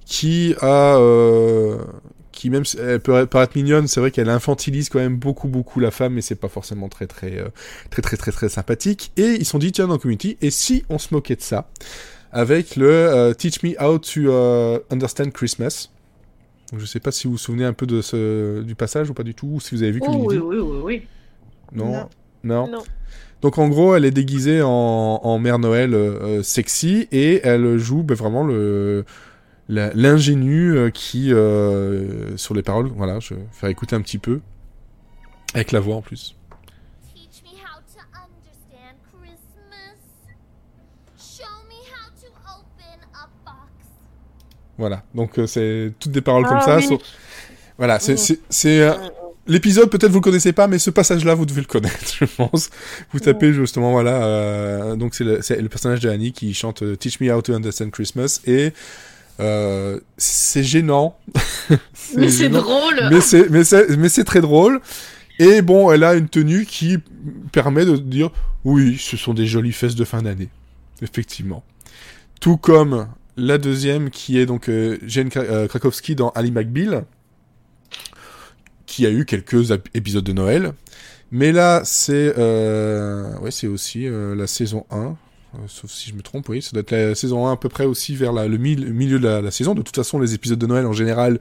qui 0.04 0.54
a, 0.60 0.96
euh, 0.96 1.78
qui 2.32 2.50
même, 2.50 2.64
si 2.64 2.78
elle 2.78 3.00
peut 3.00 3.26
paraître 3.26 3.56
mignonne, 3.56 3.86
c'est 3.86 4.00
vrai 4.00 4.10
qu'elle 4.10 4.28
infantilise 4.28 4.88
quand 4.88 4.98
même 4.98 5.16
beaucoup 5.16 5.48
beaucoup 5.48 5.80
la 5.80 5.90
femme, 5.90 6.14
mais 6.14 6.20
c'est 6.22 6.34
pas 6.34 6.48
forcément 6.48 6.88
très 6.88 7.06
très 7.06 7.38
euh, 7.38 7.48
très 7.90 8.02
très 8.02 8.16
très 8.16 8.32
très 8.32 8.48
sympathique. 8.48 9.12
Et 9.16 9.34
ils 9.34 9.44
se 9.44 9.52
sont 9.52 9.58
dit 9.58 9.70
tiens 9.70 9.86
dans 9.86 9.98
Community, 9.98 10.36
et 10.40 10.50
si 10.50 10.84
on 10.88 10.98
se 10.98 11.14
moquait 11.14 11.36
de 11.36 11.42
ça 11.42 11.68
avec 12.32 12.76
le 12.76 12.90
euh, 12.90 13.34
Teach 13.34 13.62
Me 13.62 13.80
How 13.80 13.98
to 13.98 14.82
Understand 14.90 15.30
Christmas. 15.30 15.90
Donc, 16.70 16.80
je 16.80 16.86
sais 16.86 17.00
pas 17.00 17.12
si 17.12 17.26
vous 17.26 17.32
vous 17.32 17.38
souvenez 17.38 17.64
un 17.64 17.72
peu 17.72 17.86
de 17.86 18.02
ce, 18.02 18.62
du 18.62 18.74
passage 18.74 19.08
ou 19.08 19.14
pas 19.14 19.22
du 19.22 19.34
tout, 19.34 19.46
ou 19.46 19.60
si 19.60 19.74
vous 19.74 19.82
avez 19.82 19.92
vu 19.92 20.00
Oh 20.02 20.06
Community. 20.06 20.36
oui, 20.38 20.58
oui, 20.58 20.58
oui, 20.58 20.80
oui. 20.82 21.02
Non. 21.72 21.92
Non. 21.92 22.08
Non. 22.44 22.68
non. 22.68 22.82
Donc 23.40 23.58
en 23.58 23.68
gros, 23.68 23.94
elle 23.94 24.04
est 24.04 24.10
déguisée 24.10 24.62
en, 24.62 24.68
en 25.22 25.38
Mère 25.38 25.58
Noël 25.60 25.94
euh, 25.94 26.42
sexy 26.42 27.06
et 27.12 27.40
elle 27.44 27.78
joue 27.78 28.02
ben, 28.02 28.14
vraiment 28.16 28.42
le 28.44 29.04
la- 29.68 29.92
l'ingénu 29.94 30.76
euh, 30.76 30.90
qui 30.90 31.32
euh, 31.32 32.36
sur 32.36 32.54
les 32.54 32.62
paroles. 32.62 32.88
Voilà, 32.96 33.20
je 33.20 33.34
vais 33.34 33.40
faire 33.52 33.68
écouter 33.68 33.94
un 33.94 34.00
petit 34.00 34.18
peu 34.18 34.40
avec 35.54 35.70
la 35.72 35.78
voix 35.80 35.96
en 35.96 36.02
plus. 36.02 36.34
Teach 37.14 37.42
me 37.44 37.50
how 37.58 37.78
to 37.94 38.00
understand 38.12 38.96
Christmas. 39.12 40.00
Show 41.16 41.44
me 41.68 41.78
how 41.92 42.10
to 42.20 42.26
open 42.56 43.00
a 43.14 43.28
box. 43.44 43.86
Voilà. 44.78 45.04
Donc 45.14 45.38
euh, 45.38 45.46
c'est 45.46 45.92
toutes 46.00 46.12
des 46.12 46.22
paroles 46.22 46.44
comme 46.46 46.58
Ah, 46.60 46.64
ça. 46.64 46.76
oui. 46.78 46.98
Voilà, 47.76 48.00
c'est 48.00 48.16
L'épisode 49.48 49.90
peut-être 49.90 50.10
vous 50.10 50.18
le 50.18 50.22
connaissez 50.22 50.52
pas, 50.52 50.68
mais 50.68 50.78
ce 50.78 50.90
passage-là 50.90 51.34
vous 51.34 51.46
devez 51.46 51.62
le 51.62 51.66
connaître, 51.66 51.96
je 52.20 52.24
pense. 52.24 52.70
Vous 53.12 53.18
tapez 53.20 53.52
justement 53.52 53.92
voilà. 53.92 54.22
euh, 54.24 54.96
donc 54.96 55.14
c'est 55.14 55.24
le, 55.24 55.40
le 55.60 55.68
personnage 55.68 56.00
de 56.00 56.08
Annie 56.08 56.32
qui 56.32 56.52
chante 56.54 56.82
euh, 56.82 56.96
Teach 56.96 57.18
me 57.20 57.32
how 57.32 57.40
to 57.42 57.54
understand 57.54 57.90
Christmas 57.90 58.40
et 58.46 58.72
euh, 59.40 59.98
c'est 60.16 60.62
gênant. 60.62 61.16
Mais 62.16 62.30
c'est 62.30 62.48
drôle. 62.48 63.08
mais 63.10 63.20
c'est 63.20 63.48
mais 63.50 63.64
c'est 63.64 63.96
mais 63.96 64.08
c'est 64.08 64.24
très 64.24 64.40
drôle 64.40 64.80
et 65.38 65.60
bon 65.62 65.92
elle 65.92 66.04
a 66.04 66.14
une 66.14 66.28
tenue 66.28 66.64
qui 66.64 66.96
permet 67.52 67.84
de 67.84 67.96
dire 67.96 68.30
oui 68.64 68.96
ce 68.98 69.16
sont 69.18 69.34
des 69.34 69.46
jolies 69.46 69.72
fesses 69.72 69.94
de 69.94 70.04
fin 70.04 70.22
d'année 70.22 70.48
effectivement 71.02 71.62
tout 72.40 72.56
comme 72.56 73.08
la 73.36 73.58
deuxième 73.58 74.08
qui 74.10 74.38
est 74.38 74.46
donc 74.46 74.68
euh, 74.70 74.96
Jane 75.06 75.28
euh, 75.36 75.68
Krakowski 75.68 76.14
dans 76.14 76.30
Ali 76.30 76.50
McBeal 76.50 77.04
qui 78.88 79.06
a 79.06 79.10
eu 79.10 79.24
quelques 79.24 79.70
épisodes 79.94 80.24
de 80.24 80.32
Noël 80.32 80.72
mais 81.30 81.52
là 81.52 81.82
c'est 81.84 82.34
euh, 82.38 83.38
ouais 83.38 83.50
c'est 83.52 83.66
aussi 83.68 84.08
euh, 84.08 84.34
la 84.34 84.46
saison 84.48 84.86
1 84.90 84.96
euh, 85.54 85.58
sauf 85.66 85.90
si 85.90 86.10
je 86.10 86.14
me 86.14 86.20
trompe, 86.20 86.46
oui, 86.50 86.60
ça 86.60 86.72
doit 86.72 86.80
être 86.82 86.90
la 86.92 87.14
saison 87.14 87.46
1 87.46 87.52
à 87.52 87.56
peu 87.56 87.70
près 87.70 87.86
aussi 87.86 88.14
vers 88.14 88.34
le 88.34 88.58
mil- 88.58 88.92
milieu 88.92 89.18
de 89.18 89.26
la, 89.26 89.50
saison. 89.50 89.74
De 89.74 89.80
toute 89.80 89.96
façon, 89.96 90.18
les 90.18 90.34
épisodes 90.34 90.58
de 90.58 90.66
Noël 90.66 90.84
en 90.84 90.92
général, 90.92 91.40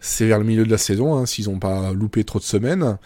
c'est 0.00 0.26
vers 0.26 0.38
le 0.38 0.46
milieu 0.46 0.64
de 0.64 0.70
la 0.70 0.78
saison, 0.78 1.14
hein, 1.14 1.26
s'ils 1.26 1.50
n'ont 1.50 1.58
pas 1.58 1.92
loupé 1.92 2.24
trop 2.24 2.38
de 2.38 2.44
semaines. 2.44 2.96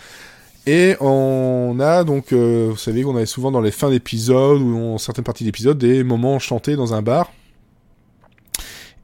Et 0.65 0.95
on 1.01 1.79
a 1.81 2.05
donc, 2.05 2.33
vous 2.33 2.77
savez 2.77 3.03
qu'on 3.03 3.17
avait 3.17 3.27
souvent 3.27 3.51
dans 3.51 3.61
les 3.61 3.73
fins 3.73 3.91
d'épisodes 3.91 4.61
ou 4.63 4.75
dans 4.75 4.99
certaines 4.99 5.25
parties 5.25 5.43
d'épisodes 5.43 5.77
des 5.77 6.05
moments 6.05 6.39
chantés 6.39 6.77
dans 6.77 6.95
un 6.95 7.03
bar. 7.03 7.33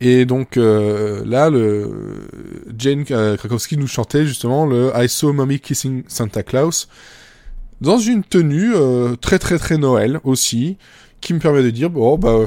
Et 0.05 0.27
donc 0.27 0.59
euh, 0.59 1.25
là, 1.25 1.49
le 1.49 2.29
Jane 2.77 3.07
euh, 3.11 3.39
Krakowski 3.39 3.79
nous 3.79 3.87
chantait 3.87 4.27
justement 4.27 4.67
le 4.67 4.93
I 4.95 5.09
Saw 5.09 5.33
Mommy 5.33 5.59
Kissing 5.61 6.05
Santa 6.09 6.43
Claus 6.43 6.89
dans 7.81 7.99
une 7.99 8.23
tenue 8.23 8.75
euh, 8.75 9.17
très 9.17 9.39
très 9.39 9.59
très 9.59 9.79
Noël 9.79 10.21
aussi, 10.23 10.77
qui 11.23 11.33
me 11.33 11.39
permet 11.39 11.63
de 11.63 11.71
dire 11.71 11.89
bon 11.89 12.19
bah 12.19 12.45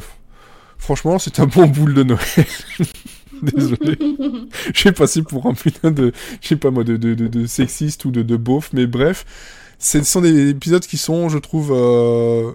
franchement 0.78 1.18
c'est 1.18 1.40
un 1.40 1.48
bon 1.48 1.66
boule 1.66 1.96
de 1.96 2.04
Noël. 2.04 2.46
Désolé, 3.42 3.98
j'ai 4.76 4.92
passé 4.92 5.24
pour 5.24 5.48
un 5.48 5.56
putain 5.56 5.90
de, 5.90 6.12
je 6.42 6.50
sais 6.50 6.56
pas 6.58 6.70
moi, 6.70 6.84
de, 6.84 6.96
de, 6.96 7.16
de, 7.16 7.28
de 7.28 7.48
sexiste 7.48 8.06
ou 8.06 8.12
de, 8.12 8.22
de 8.22 8.36
beauf, 8.38 8.70
mais 8.74 8.86
bref, 8.86 9.26
ce 9.80 10.04
sont 10.04 10.22
des 10.22 10.50
épisodes 10.50 10.86
qui 10.86 10.98
sont, 10.98 11.30
je 11.30 11.38
trouve, 11.38 11.72
euh, 11.72 12.52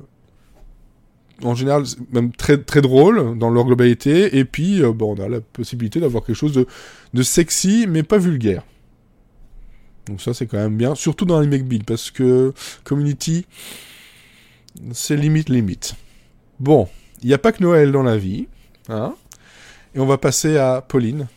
en 1.45 1.55
général 1.55 1.85
même 2.13 2.33
très 2.33 2.59
très 2.59 2.81
drôles 2.81 3.39
dans 3.39 3.51
leur 3.51 3.65
globalité, 3.65 4.37
et 4.39 4.45
puis 4.45 4.83
euh, 4.83 4.93
bon, 4.93 5.17
on 5.17 5.23
a 5.23 5.29
la 5.29 5.41
possibilité 5.41 6.01
d'avoir 6.01 6.25
quelque 6.25 6.37
chose 6.37 6.53
de, 6.53 6.67
de 7.15 7.23
sexy, 7.23 7.87
mais 7.89 8.03
pas 8.03 8.19
vulgaire. 8.19 8.63
Donc 10.07 10.21
ça 10.21 10.35
c'est 10.35 10.47
quand 10.47 10.59
même 10.59 10.77
bien, 10.77 10.95
surtout 10.95 11.25
dans 11.25 11.41
les 11.41 11.47
McBeat, 11.47 11.85
parce 11.85 12.11
que 12.11 12.53
Community, 12.85 13.47
c'est 14.93 15.17
limite 15.17 15.49
limite. 15.49 15.95
Bon, 16.61 16.89
il 17.23 17.29
n'y 17.29 17.35
a 17.35 17.39
pas 17.39 17.53
que 17.53 17.63
Noël 17.63 17.93
dans 17.93 18.03
la 18.03 18.17
vie, 18.17 18.47
hein 18.89 19.15
et 19.95 20.01
on 20.01 20.07
va 20.07 20.17
passer 20.19 20.57
à 20.57 20.81
Pauline. 20.87 21.29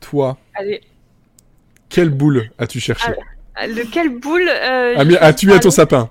Toi, 0.00 0.38
Allez, 0.54 0.80
quelle 1.90 2.08
boule 2.10 2.50
as-tu 2.58 2.80
cherché 2.80 3.12
Ah, 3.54 3.66
lequel 3.66 4.08
boule 4.18 4.48
euh, 4.48 4.94
Ah, 4.96 5.24
as-tu 5.26 5.46
pas, 5.48 5.56
à 5.56 5.58
ton 5.58 5.70
sapin? 5.70 6.08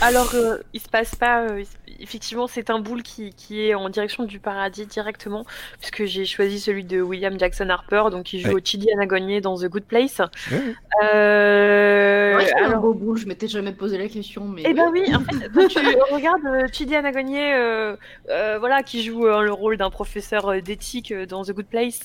Alors, 0.00 0.30
euh, 0.34 0.56
il 0.72 0.80
se 0.80 0.88
passe 0.88 1.14
pas. 1.14 1.42
euh, 1.42 1.60
il 1.60 1.66
se- 1.66 1.70
effectivement, 2.00 2.46
c'est 2.46 2.70
un 2.70 2.78
boule 2.80 3.02
qui, 3.02 3.30
qui 3.34 3.60
est 3.66 3.74
en 3.74 3.88
direction 3.88 4.24
du 4.24 4.40
paradis 4.40 4.86
directement, 4.86 5.44
puisque 5.78 6.04
j'ai 6.06 6.24
choisi 6.24 6.58
celui 6.60 6.84
de 6.84 7.00
William 7.00 7.38
Jackson 7.38 7.68
Harper, 7.68 8.04
donc 8.10 8.24
qui 8.24 8.40
joue 8.40 8.50
Ouais. 8.50 8.54
au 8.54 8.60
Chidi 8.64 8.90
Anagogne 8.92 9.40
dans 9.40 9.56
The 9.58 9.66
Good 9.66 9.84
Place. 9.84 10.20
Ouais. 10.50 10.74
Euh, 11.04 12.36
Ouais, 12.36 12.46
c'est 12.46 12.54
un 12.62 12.66
alors, 12.68 12.80
beau 12.82 12.94
boule, 12.94 13.18
je 13.18 13.26
m'étais 13.26 13.48
jamais 13.48 13.72
posé 13.72 13.98
la 13.98 14.08
question, 14.08 14.44
mais. 14.46 14.62
eh 14.64 14.72
ben 14.72 14.88
oui, 14.92 15.02
en 15.14 15.20
fait, 15.20 15.48
quand 15.52 15.68
tu 15.68 15.78
regardes 16.14 16.72
Chidi 16.72 16.94
Anagogne, 16.94 17.36
euh, 17.36 17.96
euh, 18.30 18.56
voilà, 18.58 18.82
qui 18.82 19.02
joue 19.02 19.26
euh, 19.26 19.42
le 19.42 19.52
rôle 19.52 19.76
d'un 19.76 19.90
professeur 19.90 20.48
euh, 20.48 20.60
d'éthique 20.60 21.12
dans 21.12 21.44
The 21.44 21.52
Good 21.52 21.66
Place, 21.66 22.00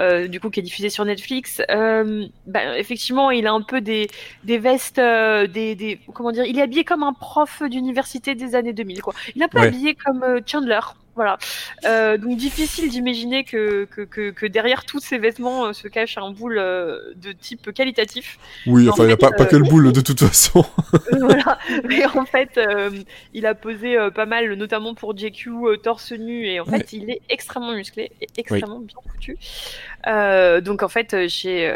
euh, 0.00 0.26
du 0.26 0.40
coup 0.40 0.50
qui 0.50 0.60
est 0.60 0.62
diffusé 0.62 0.88
sur 0.90 1.04
Netflix. 1.04 1.60
Euh, 1.70 2.26
bah, 2.46 2.78
effectivement, 2.78 3.30
il 3.30 3.46
a 3.46 3.52
un 3.52 3.62
peu 3.62 3.80
des, 3.80 4.08
des 4.44 4.58
vestes, 4.58 4.98
euh, 4.98 5.46
des, 5.46 5.74
des 5.74 6.00
comment 6.14 6.32
dire, 6.32 6.44
il 6.44 6.58
est 6.58 6.62
habillé 6.62 6.84
comme 6.84 7.02
un 7.02 7.12
prof 7.12 7.62
d'université 7.68 8.34
des 8.34 8.54
années 8.54 8.72
2000, 8.72 9.02
quoi. 9.02 9.14
Il 9.34 9.42
est 9.42 9.44
un 9.44 9.48
peu 9.48 9.58
Ouais. 9.58 9.66
habillé 9.66 9.94
comme 9.94 10.22
euh, 10.22 10.40
Chandler. 10.46 10.80
Voilà. 11.14 11.36
Euh, 11.84 12.16
donc 12.16 12.36
difficile 12.36 12.88
d'imaginer 12.90 13.42
que, 13.42 13.86
que, 13.86 14.02
que, 14.02 14.30
que 14.30 14.46
derrière 14.46 14.84
tous 14.84 15.00
ces 15.00 15.18
vêtements 15.18 15.64
euh, 15.66 15.72
se 15.72 15.88
cache 15.88 16.16
un 16.16 16.30
boule 16.30 16.58
euh, 16.58 17.12
de 17.16 17.32
type 17.32 17.72
qualitatif. 17.72 18.38
Oui, 18.68 18.88
En 18.88 18.92
enfin, 18.92 19.02
il 19.02 19.08
n'y 19.08 19.12
a 19.14 19.16
pas, 19.16 19.32
pas 19.32 19.44
que 19.46 19.56
le 19.56 19.64
boule 19.68 19.90
de 19.92 20.00
toute 20.00 20.20
façon. 20.20 20.64
voilà. 21.18 21.58
Mais 21.88 22.06
en 22.06 22.24
fait, 22.24 22.60
il 23.34 23.46
a 23.46 23.56
posé 23.56 23.96
pas 24.14 24.26
mal, 24.26 24.52
notamment 24.54 24.94
pour 24.94 25.16
JQ, 25.18 25.50
torse 25.82 26.12
nu, 26.12 26.46
et 26.46 26.60
en 26.60 26.64
fait, 26.64 26.92
il 26.92 27.10
est 27.10 27.20
extrêmement 27.28 27.72
musclé 27.72 28.12
et 28.20 28.28
extrêmement 28.36 28.78
bien 28.78 28.98
foutu. 29.10 29.36
Donc 30.64 30.84
en 30.84 30.88
fait, 30.88 31.26
chez 31.28 31.68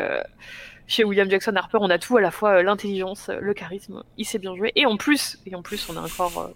chez 0.87 1.05
William 1.05 1.29
Jackson 1.31 1.55
Harper, 1.57 1.79
on 1.81 1.91
a 1.91 1.99
tout 1.99 2.17
à 2.17 2.21
la 2.21 2.31
fois 2.31 2.63
l'intelligence, 2.63 3.31
le 3.41 3.55
charisme, 3.55 4.03
il 4.19 4.25
sait 4.27 4.39
bien 4.39 4.55
jouer, 4.55 4.73
et 4.77 4.85
en 4.85 4.97
plus, 4.97 5.39
et 5.47 5.55
en 5.55 5.63
plus, 5.63 5.89
on 5.89 5.97
a 5.97 6.01
encore 6.03 6.39
euh, 6.39 6.49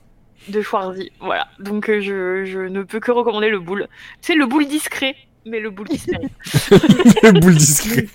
de 0.48 0.62
Schwarzy. 0.62 1.12
Voilà. 1.20 1.48
Donc 1.59 1.88
euh, 1.88 2.00
je, 2.00 2.44
je 2.44 2.61
ne 2.61 2.82
peux 2.82 3.00
que 3.00 3.11
recommander 3.11 3.48
le 3.50 3.59
boule. 3.59 3.88
C'est 4.20 4.35
le 4.35 4.46
boule 4.46 4.66
discret. 4.66 5.14
Mais 5.48 5.61
le 5.61 5.70
boule 5.70 5.87
mérite. 5.88 6.32
le 7.22 7.38
boule 7.40 7.54
discret. 7.54 8.06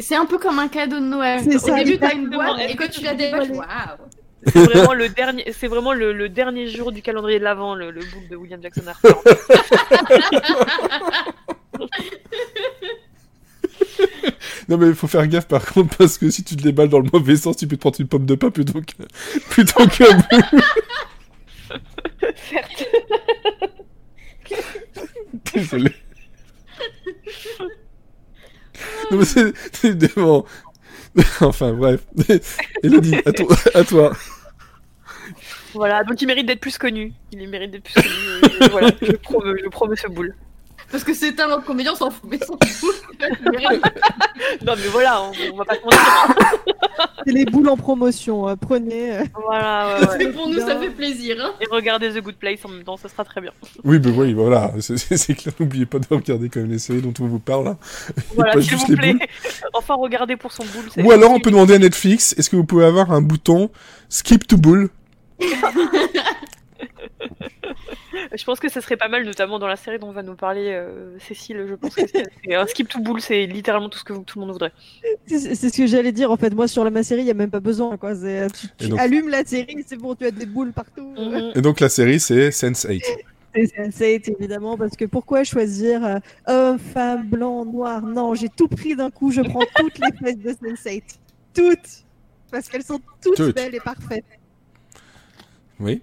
C'est 0.00 0.16
un 0.16 0.26
peu 0.26 0.36
comme 0.38 0.58
un 0.58 0.66
cadeau 0.66 0.96
de 0.98 1.04
Noël. 1.04 1.40
C'est 1.44 1.54
Au 1.56 1.58
ça, 1.60 1.76
début, 1.76 1.96
t'as 1.98 2.12
une 2.12 2.28
boîte, 2.28 2.58
et 2.68 2.74
quand 2.74 2.90
tu 2.90 3.02
la 3.04 3.14
déballes, 3.14 3.52
waouh! 3.52 3.66
C'est 4.48 4.64
vraiment 4.64 4.94
le 4.94 5.08
dernier, 5.08 5.52
c'est 5.52 5.68
vraiment 5.68 5.92
le, 5.92 6.12
le 6.12 6.28
dernier 6.28 6.68
jour 6.68 6.90
du 6.92 7.02
calendrier 7.02 7.38
de 7.38 7.44
l'avant, 7.44 7.74
le, 7.76 7.90
le 7.92 8.00
boule 8.00 8.28
de 8.28 8.36
William 8.36 8.60
Jackson 8.62 8.82
Harper. 8.86 9.14
non, 14.68 14.78
mais 14.78 14.88
il 14.88 14.94
faut 14.94 15.06
faire 15.06 15.26
gaffe 15.28 15.46
par 15.48 15.64
contre, 15.72 15.96
parce 15.96 16.18
que 16.18 16.30
si 16.30 16.42
tu 16.44 16.56
te 16.56 16.62
déballes 16.62 16.88
dans 16.88 16.98
le 17.00 17.08
mauvais 17.12 17.36
sens, 17.36 17.56
tu 17.56 17.66
peux 17.66 17.76
te 17.76 17.80
prendre 17.80 18.00
une 18.00 18.08
pomme 18.08 18.26
de 18.26 18.34
pain 18.34 18.50
plutôt 18.50 18.80
que- 18.80 19.38
plutôt 19.50 19.86
qu'un 19.86 20.16
boule. 20.16 20.60
Certes. 22.50 22.86
Désolé. 25.54 25.90
Non, 29.10 29.18
mais 29.18 29.24
c'est. 29.24 29.52
vraiment- 30.14 30.44
Enfin, 31.40 31.72
bref. 31.72 32.04
Elodie, 32.82 33.16
à, 33.24 33.32
toi- 33.32 33.56
à 33.74 33.84
toi. 33.84 34.12
Voilà, 35.72 36.04
donc 36.04 36.20
il 36.20 36.26
mérite 36.26 36.46
d'être 36.46 36.60
plus 36.60 36.76
connu. 36.78 37.12
Il 37.32 37.48
mérite 37.48 37.70
d'être 37.70 37.84
plus 37.84 37.94
connu. 37.94 38.68
voilà, 38.70 38.90
je 39.00 39.12
promeux, 39.12 39.56
je 39.62 39.68
promeux 39.68 39.96
ce 39.96 40.08
boule. 40.08 40.34
Parce 40.90 41.02
que 41.04 41.12
c'est 41.14 41.38
un 41.40 41.48
autre 41.50 41.64
comédien, 41.64 41.92
on 41.92 41.96
s'en 41.96 42.10
fout, 42.10 42.28
mais 42.30 42.38
s'en 42.38 42.56
fout. 42.66 42.94
Non 44.64 44.74
mais 44.76 44.86
voilà, 44.90 45.22
on, 45.22 45.32
on 45.52 45.56
va 45.56 45.64
pas 45.64 45.74
se 45.76 45.80
mentir. 45.82 45.98
C'est 47.26 47.32
les 47.32 47.44
boules 47.44 47.68
en 47.68 47.76
promotion. 47.76 48.48
euh, 48.48 48.54
prenez. 48.56 49.16
euh. 49.18 49.24
Voilà, 49.46 49.98
ouais, 50.16 50.28
pour 50.32 50.48
nous, 50.48 50.58
ça 50.60 50.78
fait 50.78 50.90
plaisir. 50.90 51.36
Hein. 51.40 51.52
Et 51.60 51.66
regardez 51.70 52.10
The 52.10 52.22
Good 52.22 52.36
Place 52.36 52.60
en 52.64 52.68
même 52.68 52.84
temps, 52.84 52.96
ça 52.96 53.08
sera 53.08 53.24
très 53.24 53.40
bien. 53.40 53.50
Oui, 53.84 53.98
mais 54.02 54.10
oui, 54.10 54.32
voilà. 54.34 54.72
C'est 54.80 55.34
clair. 55.34 55.52
N'oubliez 55.58 55.86
pas 55.86 55.98
de 55.98 56.06
regarder 56.10 56.48
quand 56.48 56.60
même 56.60 56.70
les 56.70 56.78
séries 56.78 57.02
dont 57.02 57.12
on 57.20 57.26
vous 57.26 57.38
parle. 57.40 57.68
hein. 57.68 57.78
Voilà, 58.34 58.52
s'il 58.52 58.62
juste 58.62 58.86
vous 58.86 58.92
les 58.92 58.96
plaît. 58.96 59.12
boules. 59.14 59.26
Enfin, 59.74 59.94
regardez 59.94 60.36
pour 60.36 60.52
son 60.52 60.64
boule. 60.64 61.04
Ou 61.04 61.10
alors 61.10 61.32
on 61.32 61.40
peut 61.40 61.50
demander 61.50 61.74
à 61.74 61.78
Netflix 61.78 62.34
est-ce 62.38 62.48
que 62.50 62.56
vous 62.56 62.64
pouvez 62.64 62.84
avoir 62.84 63.10
un 63.12 63.20
bouton 63.22 63.70
skip 64.08 64.46
to 64.46 64.56
bull 64.56 64.88
Je 68.34 68.44
pense 68.44 68.60
que 68.60 68.68
ça 68.68 68.80
serait 68.80 68.96
pas 68.96 69.08
mal, 69.08 69.24
notamment 69.24 69.58
dans 69.58 69.66
la 69.66 69.76
série 69.76 69.98
dont 69.98 70.10
va 70.12 70.22
nous 70.22 70.34
parler 70.34 70.70
euh, 70.72 71.18
Cécile. 71.18 71.64
Je 71.68 71.74
pense 71.74 71.94
que 71.94 72.02
c'est 72.06 72.54
un 72.54 72.66
skip 72.66 72.88
to 72.88 73.00
boule, 73.00 73.20
c'est 73.20 73.46
littéralement 73.46 73.88
tout 73.88 73.98
ce 73.98 74.04
que 74.04 74.12
vous- 74.12 74.22
tout 74.24 74.38
le 74.38 74.44
monde 74.46 74.52
voudrait. 74.52 74.72
C'est 75.26 75.54
ce 75.54 75.76
que 75.76 75.86
j'allais 75.86 76.12
dire 76.12 76.30
en 76.30 76.36
fait. 76.36 76.54
Moi 76.54 76.68
sur 76.68 76.84
la 76.84 76.90
ma 76.90 77.02
série, 77.02 77.22
il 77.22 77.26
y 77.26 77.30
a 77.30 77.34
même 77.34 77.50
pas 77.50 77.60
besoin 77.60 77.96
quoi. 77.96 78.10
Euh, 78.14 78.48
Tu, 78.48 78.66
tu 78.78 78.88
donc- 78.88 79.00
allumes 79.00 79.28
la 79.28 79.44
série, 79.44 79.84
c'est 79.86 79.96
bon, 79.96 80.14
tu 80.14 80.24
as 80.26 80.30
des 80.30 80.46
boules 80.46 80.72
partout. 80.72 81.12
Mhm. 81.18 81.52
Et 81.56 81.60
donc 81.60 81.80
la 81.80 81.88
série 81.88 82.20
c'est 82.20 82.48
Sense8. 82.50 83.02
C'est 83.54 83.62
Sense8 83.76 84.34
évidemment 84.38 84.76
parce 84.76 84.96
que 84.96 85.04
pourquoi 85.06 85.42
choisir 85.44 86.04
euh, 86.04 86.18
homme, 86.46 86.78
femme, 86.78 87.26
blanc, 87.26 87.64
noir 87.64 88.02
Non, 88.02 88.34
j'ai 88.34 88.48
tout 88.48 88.68
pris 88.68 88.94
d'un 88.96 89.10
coup. 89.10 89.30
Je 89.30 89.40
prends 89.42 89.64
toutes 89.76 89.98
les 89.98 90.12
fesses 90.12 90.38
de 90.38 90.50
Sense8, 90.68 91.02
toutes, 91.54 92.04
parce 92.50 92.68
qu'elles 92.68 92.82
sont 92.84 93.00
toutes, 93.22 93.36
Toutes. 93.36 93.54
belles 93.56 93.74
et 93.74 93.80
parfaites. 93.80 94.24
Oui. 95.78 96.02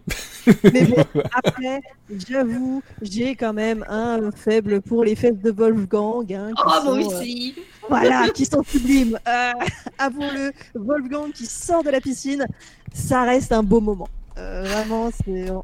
Mais 0.72 0.86
bon, 0.86 1.04
après, 1.34 1.82
j'avoue, 2.28 2.84
j'ai 3.02 3.36
quand 3.36 3.54
même 3.54 3.84
un 3.90 4.32
faible 4.32 4.82
pour 4.82 5.04
les 5.04 5.16
fesses 5.16 5.40
de 5.42 5.52
Wolfgang. 5.52 6.32
hein, 6.34 6.52
qui 6.56 6.64
Oh, 6.64 6.70
moi 6.70 6.82
sont, 6.82 6.88
euh, 7.00 7.06
aussi! 7.20 7.56
Voilà, 7.90 8.30
qui 8.30 8.46
sont 8.46 8.64
sublimes. 8.64 9.18
Euh, 9.28 9.52
Avouons-le, 9.98 10.52
Wolfgang 10.76 11.32
qui 11.32 11.46
sort 11.46 11.84
de 11.84 11.90
la 11.90 12.02
piscine, 12.02 12.46
ça 12.94 13.24
reste 13.24 13.52
un 13.52 13.64
beau 13.64 13.82
moment. 13.82 14.10
Euh, 14.38 14.64
vraiment, 14.64 15.10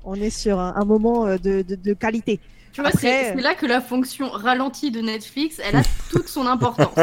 on 0.04 0.16
est 0.16 0.30
sur 0.30 0.60
un, 0.60 0.76
un 0.76 0.86
moment 0.86 1.26
euh, 1.26 1.38
de, 1.38 1.62
de- 1.64 1.76
de 1.76 1.94
qualité. 1.94 2.40
Tu 2.72 2.82
vois, 2.82 2.90
Après- 2.92 3.34
c'est 3.36 3.42
là 3.42 3.56
que 3.56 3.66
la 3.66 3.82
fonction 3.82 4.30
ralentie 4.30 4.92
de 4.92 5.02
Netflix, 5.02 5.60
elle 5.64 5.76
a 5.78 5.82
toute 6.12 6.28
son 6.28 6.46
importance. 6.46 6.94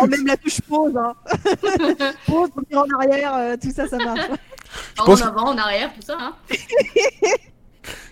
Oh, 0.00 0.06
même 0.06 0.26
la 0.26 0.36
touche 0.36 0.60
pause, 0.60 0.96
hein. 0.96 1.14
pause, 2.26 2.48
revenir 2.54 2.78
en 2.78 3.00
arrière, 3.00 3.34
euh, 3.34 3.56
tout 3.60 3.72
ça, 3.72 3.88
ça 3.88 3.96
marche. 3.98 4.20
en 4.98 5.04
pense- 5.04 5.22
avant, 5.22 5.48
en 5.48 5.58
arrière, 5.58 5.92
tout 5.94 6.02
ça. 6.02 6.16
Hein. 6.20 6.34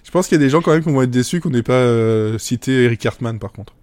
Je 0.05 0.11
pense 0.11 0.27
qu'il 0.29 0.37
y 0.39 0.41
a 0.41 0.45
des 0.45 0.51
gens 0.51 0.63
quand 0.63 0.73
même 0.73 0.83
qui 0.83 0.91
vont 0.91 1.03
être 1.03 1.11
déçus 1.11 1.41
qu'on 1.41 1.51
n'ait 1.51 1.63
pas 1.63 1.75
euh, 1.75 2.39
cité 2.39 2.85
Eric 2.85 3.01
Cartman 3.01 3.39
par 3.39 3.53
contre. 3.53 3.75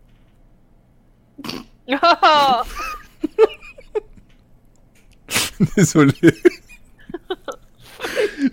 Désolé. 5.78 6.14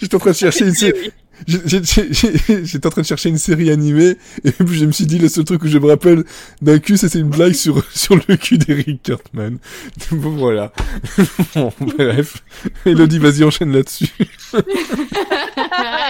J'étais 0.00 0.14
en 0.14 0.18
train 0.18 0.30
de 0.30 0.36
chercher 0.36 0.66
une 0.66 0.74
série. 0.74 1.10
J'étais 1.46 2.86
en 2.86 2.90
train 2.90 3.00
de 3.00 3.06
chercher 3.06 3.30
une 3.30 3.38
série 3.38 3.70
animée 3.70 4.16
et 4.44 4.50
puis 4.52 4.76
je 4.78 4.84
me 4.84 4.92
suis 4.92 5.06
dit 5.06 5.18
le 5.18 5.28
seul 5.28 5.44
truc 5.44 5.62
que 5.62 5.68
je 5.68 5.78
me 5.78 5.86
rappelle 5.86 6.24
d'un 6.60 6.78
cul 6.78 6.98
c'était 6.98 7.18
une 7.18 7.30
blague 7.30 7.54
sur 7.54 7.82
sur 7.94 8.14
le 8.28 8.36
cul 8.36 8.58
d'Eric 8.58 9.02
Cartman. 9.02 9.56
Bon 10.12 10.30
voilà. 10.36 10.70
Bon, 11.54 11.72
bref. 11.80 12.42
Elodie, 12.84 13.18
vas-y 13.18 13.42
enchaîne 13.44 13.72
là-dessus. 13.72 14.08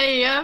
Et, 0.03 0.27
euh, 0.27 0.41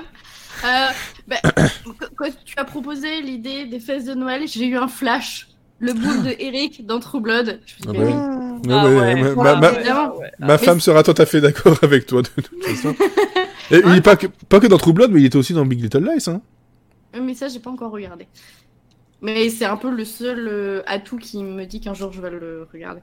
euh, 0.64 0.86
bah, 1.26 1.36
qu- 1.42 2.06
quand 2.16 2.30
tu 2.44 2.54
as 2.56 2.64
proposé 2.64 3.20
l'idée 3.22 3.66
des 3.66 3.80
fesses 3.80 4.04
de 4.04 4.14
Noël, 4.14 4.44
j'ai 4.46 4.66
eu 4.66 4.76
un 4.76 4.88
flash. 4.88 5.48
Le 5.78 5.92
boule 5.92 6.22
de 6.22 6.34
Eric 6.38 6.86
dans 6.86 6.98
True 7.00 7.20
Blood. 7.20 7.60
Je 7.66 7.88
me 7.88 7.92
dis, 7.92 7.98
bah 7.98 8.04
mais 8.04 8.12
oui. 8.12 8.12
Ah. 8.14 8.86
Ouais, 8.86 8.94
ouais, 8.94 8.98
ouais. 9.00 9.14
ma- 9.22 9.30
Voilà, 9.32 9.54
ma- 9.54 9.60
ma- 9.60 9.70
ouais, 9.70 9.76
évidemment. 9.76 10.16
ouais. 10.16 10.32
Ma 10.38 10.58
femme 10.58 10.80
sera 10.80 11.02
tout 11.02 11.14
à 11.18 11.26
fait 11.26 11.40
d'accord 11.40 11.76
avec 11.82 12.06
toi, 12.06 12.22
de 12.22 12.28
toute 12.28 12.64
façon. 12.64 12.94
Et 13.70 13.80
il 13.86 13.96
est 13.96 14.00
pas 14.00 14.16
que, 14.16 14.26
pas 14.48 14.60
que 14.60 14.66
dans 14.66 14.78
True 14.78 14.92
Blood, 14.92 15.10
mais 15.12 15.20
il 15.20 15.26
était 15.26 15.36
aussi 15.36 15.52
dans 15.52 15.66
Big 15.66 15.80
Little 15.82 16.04
Lies, 16.04 16.24
hein. 16.30 16.40
Mais 17.20 17.34
ça, 17.34 17.48
j'ai 17.48 17.58
pas 17.60 17.70
encore 17.70 17.90
regardé. 17.92 18.26
Mais 19.22 19.48
c'est 19.48 19.64
un 19.64 19.76
peu 19.76 19.90
le 19.90 20.04
seul 20.04 20.46
euh, 20.48 20.82
atout 20.86 21.16
qui 21.16 21.42
me 21.42 21.64
dit 21.64 21.80
qu'un 21.80 21.94
jour 21.94 22.12
je 22.12 22.20
vais 22.20 22.30
le 22.30 22.68
regarder. 22.72 23.00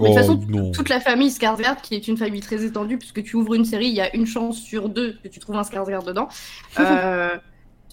Mais 0.00 0.08
de 0.10 0.14
toute 0.14 0.20
façon, 0.22 0.40
Oh, 0.42 0.50
non. 0.50 0.72
Toute 0.72 0.88
la 0.88 1.00
famille 1.00 1.28
Skarsgård, 1.30 1.80
qui 1.82 1.94
est 1.94 2.08
une 2.08 2.16
famille 2.16 2.40
très 2.40 2.64
étendue, 2.64 2.98
puisque 2.98 3.22
tu 3.22 3.36
ouvres 3.36 3.54
une 3.54 3.64
série, 3.64 3.86
il 3.88 3.94
y 3.94 4.00
a 4.00 4.14
une 4.14 4.26
chance 4.26 4.60
sur 4.60 4.88
deux 4.88 5.16
que 5.22 5.28
tu 5.28 5.38
trouves 5.40 5.56
un 5.56 5.62
Skarsgård 5.62 6.04
dedans. 6.06 6.28
Euh, 6.80 7.30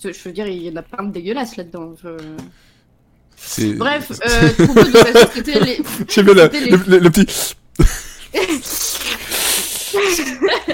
je 0.03 0.09
veux 0.25 0.31
dire, 0.33 0.47
il 0.47 0.63
y 0.63 0.69
en 0.69 0.75
a 0.75 0.81
plein 0.81 1.05
de 1.05 1.11
dégueulasses 1.13 1.55
là-dedans. 1.55 1.93
Je- 2.03 2.09
Bref, 3.77 4.11
euh, 4.11 4.49
True 4.55 4.73
Blood, 4.73 5.43
de 5.45 5.65
les... 5.65 5.79
J'aime 6.09 6.25
bien 6.25 6.33
la- 6.35 6.47
les- 6.47 6.69
le, 6.69 6.77
le- 6.87 6.99
le 6.99 7.09
petit. 7.09 7.55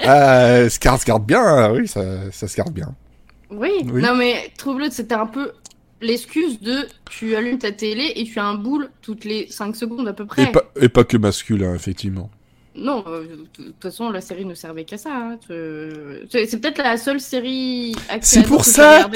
ah, 0.03 0.69
se 0.69 0.79
garde, 0.79 0.99
se 1.01 1.05
garde 1.05 1.25
bien, 1.25 1.71
oui, 1.71 1.87
ça, 1.87 2.01
ça 2.31 2.47
se 2.47 2.55
garde 2.55 2.73
bien. 2.73 2.93
Oui. 3.51 3.71
Oui. 3.91 4.01
non 4.01 4.15
mais 4.15 4.51
True 4.57 4.75
Blood, 4.75 4.91
c'était 4.91 5.15
un 5.15 5.25
peu 5.25 5.51
l'excuse 6.01 6.59
de 6.61 6.87
tu 7.09 7.35
allumes 7.35 7.57
ta 7.57 7.71
télé 7.71 8.13
et 8.15 8.23
tu 8.25 8.39
as 8.39 8.45
un 8.45 8.55
boule 8.55 8.89
toutes 9.01 9.25
les 9.25 9.47
5 9.49 9.75
secondes 9.75 10.07
à 10.07 10.13
peu 10.13 10.25
près. 10.25 10.43
Et 10.43 10.51
pas, 10.51 10.63
et 10.79 10.89
pas 10.89 11.03
que 11.03 11.17
masculin, 11.17 11.73
effectivement. 11.75 12.29
Non, 12.75 13.03
euh, 13.07 13.23
de 13.57 13.63
toute 13.63 13.81
façon, 13.81 14.09
la 14.11 14.21
série 14.21 14.45
ne 14.45 14.53
servait 14.53 14.85
qu'à 14.85 14.97
ça. 14.97 15.09
hein. 15.11 15.37
C'est 16.29 16.61
peut-être 16.61 16.77
la 16.77 16.95
seule 16.97 17.19
série 17.19 17.95
C'est 18.21 18.43
pour 18.43 18.63
ça, 18.63 19.09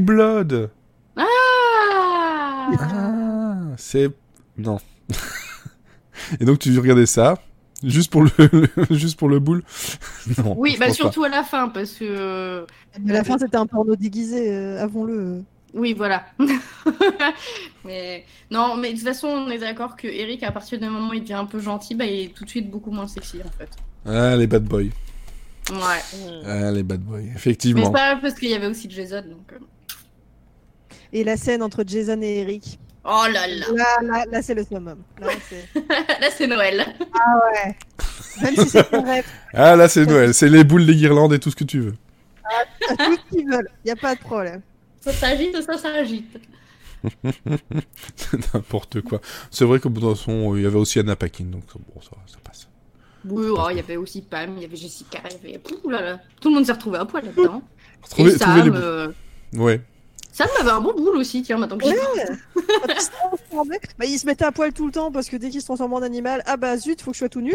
Blood. 0.00 0.70
Ah 1.16 1.24
Ah, 2.78 3.54
c'est. 3.76 4.10
Non. 4.56 4.78
et 6.40 6.44
donc, 6.44 6.58
tu 6.58 6.78
regardais 6.78 7.06
ça, 7.06 7.38
juste 7.82 8.10
pour 8.10 8.22
le, 8.22 8.30
le- 8.52 8.68
juste 8.96 9.18
pour 9.18 9.28
le 9.28 9.38
boule 9.38 9.62
Non. 10.38 10.54
Oui, 10.58 10.76
bah 10.78 10.86
pas. 10.86 10.92
surtout 10.92 11.24
à 11.24 11.28
la 11.28 11.42
fin, 11.42 11.68
parce 11.68 11.92
que... 11.92 12.04
euh, 12.04 12.66
Mais 13.00 13.12
la 13.12 13.24
fin, 13.24 13.38
c'était 13.38 13.56
un 13.56 13.66
porno 13.66 13.96
déguisé, 13.96 14.52
euh, 14.54 14.82
avons-le. 14.82 15.42
Oui, 15.72 15.94
voilà. 15.96 16.26
mais 17.84 18.24
non, 18.50 18.76
mais 18.76 18.90
de 18.92 18.96
toute 18.98 19.06
façon, 19.06 19.28
on 19.28 19.50
est 19.50 19.58
d'accord 19.58 19.96
que 19.96 20.08
Eric, 20.08 20.42
à 20.42 20.50
partir 20.52 20.78
du 20.80 20.86
moment 20.88 21.10
où 21.10 21.14
il 21.14 21.20
devient 21.20 21.34
un 21.34 21.44
peu 21.46 21.60
gentil, 21.60 21.94
bah, 21.94 22.04
il 22.06 22.24
est 22.24 22.34
tout 22.34 22.44
de 22.44 22.50
suite 22.50 22.68
beaucoup 22.70 22.90
moins 22.90 23.06
sexy, 23.06 23.38
en 23.44 23.50
fait. 23.56 23.70
Ah, 24.04 24.34
les 24.36 24.46
bad 24.48 24.64
boys. 24.64 24.82
Ouais. 25.70 26.40
Ah, 26.44 26.72
les 26.72 26.82
bad 26.82 27.00
boys, 27.00 27.18
Mais 27.20 27.32
effectivement. 27.36 27.84
c'est 27.86 27.92
pas 27.92 28.10
grave, 28.10 28.18
parce 28.22 28.34
qu'il 28.34 28.50
y 28.50 28.54
avait 28.54 28.66
aussi 28.66 28.90
Jason, 28.90 29.22
donc... 29.22 29.60
Et 31.12 31.24
la 31.24 31.36
scène 31.36 31.62
entre 31.62 31.84
Jason 31.86 32.20
et 32.22 32.38
Eric. 32.40 32.78
Oh 33.04 33.24
là 33.32 33.46
là 33.46 33.66
Là, 33.74 33.84
là, 34.02 34.24
là 34.30 34.42
c'est 34.42 34.54
le 34.54 34.62
summum. 34.64 34.98
Là, 35.20 35.28
c'est- 35.48 35.68
Là, 36.20 36.28
c'est 36.36 36.46
Noël. 36.46 36.84
Même 38.42 38.56
si 38.56 38.68
c'est 38.68 38.94
un 38.94 39.00
rêve, 39.02 39.26
Ah, 39.54 39.74
là, 39.76 39.88
c'est 39.88 40.06
Noël. 40.06 40.34
C'est 40.34 40.48
les 40.48 40.64
boules, 40.64 40.82
les 40.82 40.94
guirlandes 40.96 41.32
et 41.32 41.38
tout 41.38 41.50
ce 41.50 41.56
que 41.56 41.64
tu 41.64 41.80
veux. 41.80 41.94
à 42.88 42.96
tout 42.96 43.16
ce 43.16 43.36
qu'ils 43.36 43.46
veulent. 43.48 43.68
Y 43.84 43.90
a 43.90 43.96
pas 43.96 44.14
de 44.14 44.20
problème. 44.20 44.60
Ça 45.00 45.12
s'agite, 45.12 45.60
ça 45.62 45.78
s'agite. 45.78 46.38
N'importe 48.54 49.00
quoi. 49.02 49.20
C'est 49.50 49.64
vrai 49.64 49.80
qu'au 49.80 49.88
bout 49.90 50.00
d'un 50.02 50.14
son, 50.14 50.54
il 50.56 50.62
y 50.62 50.66
avait 50.66 50.76
aussi 50.78 50.98
Anna 50.98 51.16
Paquin, 51.16 51.44
donc 51.44 51.64
bon, 51.74 52.00
ça, 52.02 52.10
ça 52.26 52.36
passe. 52.44 52.68
Oui, 53.24 53.46
oh, 53.50 53.66
il 53.70 53.76
y 53.76 53.80
avait 53.80 53.96
aussi 53.96 54.22
Pam, 54.22 54.54
il 54.56 54.62
y 54.62 54.64
avait 54.66 54.76
Jessica, 54.76 55.18
il 55.42 55.50
y 55.50 55.54
avait... 55.54 55.62
Ouh 55.84 55.90
là 55.90 56.00
là. 56.02 56.20
Tout 56.40 56.48
le 56.50 56.54
monde 56.56 56.66
s'est 56.66 56.72
retrouvé 56.72 56.98
à 56.98 57.04
poil 57.04 57.24
là-dedans. 57.24 57.62
Et 58.18 58.30
Sam, 58.30 58.56
les 58.64 58.70
boules. 58.70 58.80
euh, 58.82 59.08
Ouais. 59.54 59.80
Sam 60.32 60.48
avait 60.60 60.70
un 60.70 60.80
bon 60.80 60.94
boule 60.94 61.16
aussi, 61.16 61.42
tiens, 61.42 61.58
maintenant 61.58 61.76
que 61.78 61.84
j'y 61.84 61.90
Ouais. 61.90 61.98
Quand 62.54 62.92
il 62.94 63.00
se 63.00 63.10
transformait, 63.10 63.80
bah, 63.98 64.04
il 64.06 64.18
se 64.18 64.26
mettait 64.26 64.44
à 64.44 64.52
poil 64.52 64.72
tout 64.72 64.86
le 64.86 64.92
temps 64.92 65.10
parce 65.10 65.28
que 65.28 65.36
dès 65.36 65.50
qu'il 65.50 65.60
se 65.60 65.66
transformait 65.66 65.96
en 65.96 66.02
animal, 66.02 66.42
ah 66.46 66.56
bah 66.56 66.76
zut, 66.76 67.02
faut 67.02 67.10
que 67.10 67.14
je 67.16 67.18
sois 67.20 67.28
tout 67.28 67.40
nu. 67.40 67.54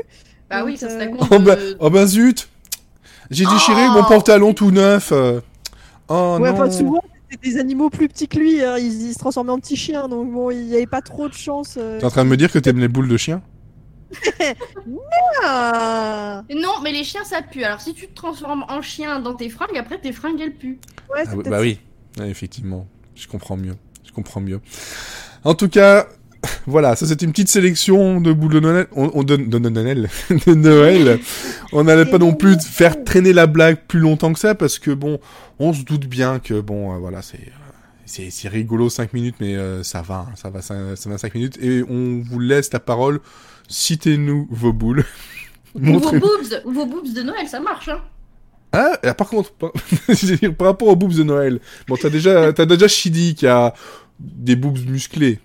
Bah 0.50 0.64
oui, 0.66 0.78
ça 0.78 0.90
serait 0.90 1.08
euh, 1.08 1.16
con 1.16 1.26
Oh 1.32 1.40
bah, 1.40 1.56
oh 1.80 1.90
bah 1.90 2.06
zut 2.06 2.48
J'ai 3.32 3.46
déchiré 3.46 3.86
Oh 3.88 3.92
mon 3.94 4.04
pantalon 4.04 4.54
tout 4.54 4.72
neuf. 4.72 5.12
euh. 5.12 5.40
Oh 6.10 6.38
ouais, 6.40 6.50
non 6.52 6.54
enfin, 6.54 6.70
souvent, 6.70 7.02
c'était 7.32 7.50
des 7.50 7.58
animaux 7.60 7.90
plus 7.90 8.08
petits 8.10 8.28
que 8.28 8.38
lui. 8.38 8.62
hein, 8.62 8.78
Ils, 8.78 9.08
ils 9.10 9.14
se 9.14 9.20
transformaient 9.20 9.52
en 9.54 9.60
petits 9.60 9.78
chiens, 9.78 10.08
donc 10.10 10.32
bon, 10.32 10.52
il 10.52 10.66
y 10.68 10.76
avait 10.76 10.86
pas 10.86 11.02
trop 11.02 11.28
de 11.30 11.34
chance. 11.34 11.76
euh. 11.78 12.00
T'es 12.00 12.06
en 12.06 12.12
train 12.12 12.26
de 12.26 12.30
me 12.30 12.38
dire 12.38 12.52
que 12.52 12.60
t'aimes 12.60 12.80
les 12.80 12.88
boules 12.90 13.08
de 13.08 13.18
chien? 13.18 13.42
Ah 15.44 16.44
Non, 16.54 16.82
mais 16.84 16.92
les 16.92 17.04
chiens, 17.04 17.24
ça 17.24 17.42
pue. 17.42 17.64
Alors 17.64 17.82
si 17.82 17.94
tu 17.94 18.08
te 18.08 18.14
transformes 18.14 18.66
en 18.70 18.82
chien 18.82 19.20
dans 19.20 19.34
tes 19.34 19.50
fringues, 19.50 19.78
après 19.78 19.98
tes 20.00 20.12
fringues, 20.12 20.40
elles 20.42 20.54
puent. 20.56 20.80
Ouais, 21.14 21.24
Ah 21.28 21.36
Bah 21.46 21.60
oui, 21.62 21.80
Ouais, 22.20 22.30
effectivement. 22.30 22.88
Je 23.16 23.28
comprends 23.28 23.58
mieux. 23.58 23.76
Je 24.06 24.12
comprends 24.12 24.42
mieux. 24.42 24.62
En 25.44 25.54
tout 25.54 25.70
cas, 25.70 26.08
voilà, 26.68 26.96
ça 26.96 27.06
c'était 27.06 27.26
une 27.26 27.32
petite 27.32 27.50
sélection 27.50 28.22
de 28.22 28.32
boules 28.34 28.54
de 28.54 28.60
Noël. 28.60 28.88
On, 28.96 29.12
on 29.14 29.24
donne 29.24 29.50
de, 29.50 29.70
Noël, 29.70 30.10
de 30.30 30.54
Noël. 30.54 31.20
On 31.72 31.84
n'allait 31.84 32.06
pas 32.06 32.18
non 32.18 32.34
plus 32.34 32.60
faire 32.62 33.04
traîner 33.04 33.34
la 33.34 33.48
blague 33.48 33.78
plus 33.88 34.00
longtemps 34.00 34.34
que 34.34 34.40
ça 34.40 34.56
parce 34.56 34.80
que 34.80 34.92
bon, 34.92 35.20
on 35.60 35.74
se 35.74 35.84
doute 35.84 36.08
bien 36.08 36.40
que 36.40 36.60
bon, 36.60 36.94
euh, 36.94 36.98
voilà, 36.98 37.22
c'est 37.22 37.38
euh, 37.38 37.62
c'est 38.06 38.30
c'est 38.30 38.48
rigolo 38.48 38.90
5 38.90 39.14
minutes, 39.14 39.36
mais 39.40 39.56
euh, 39.56 39.84
ça 39.84 40.02
va, 40.02 40.28
hein, 40.30 40.34
ça 40.36 40.50
va, 40.50 40.62
ça, 40.62 40.96
ça 40.96 41.10
va 41.10 41.18
5 41.18 41.34
minutes 41.34 41.58
et 41.62 41.84
on 41.90 42.22
vous 42.24 42.40
laisse 42.40 42.72
la 42.72 42.80
parole. 42.80 43.20
Citez-nous 43.68 44.48
vos 44.52 44.74
boules. 44.74 45.06
Ou 45.74 46.00
vos 46.00 46.12
boobs, 46.12 46.62
ou 46.66 46.72
vos 46.72 46.86
boobs 46.86 47.12
de 47.12 47.24
Noël, 47.24 47.48
ça 47.48 47.60
marche, 47.60 47.90
hein. 47.90 48.02
Ah, 48.76 49.00
et 49.04 49.14
par 49.14 49.30
contre, 49.30 49.52
par... 49.54 49.72
rapport 50.68 50.88
aux 50.90 50.96
boobs 50.96 51.14
de 51.16 51.24
Noël, 51.24 51.60
bon, 51.88 51.96
t'as 51.96 52.10
déjà, 52.10 52.52
t'as 52.54 52.66
déjà 52.66 52.88
Shidi 52.88 53.36
qui 53.36 53.48
a 53.48 53.74
des 54.20 54.56
boobs 54.56 54.78
musclés. 54.90 55.40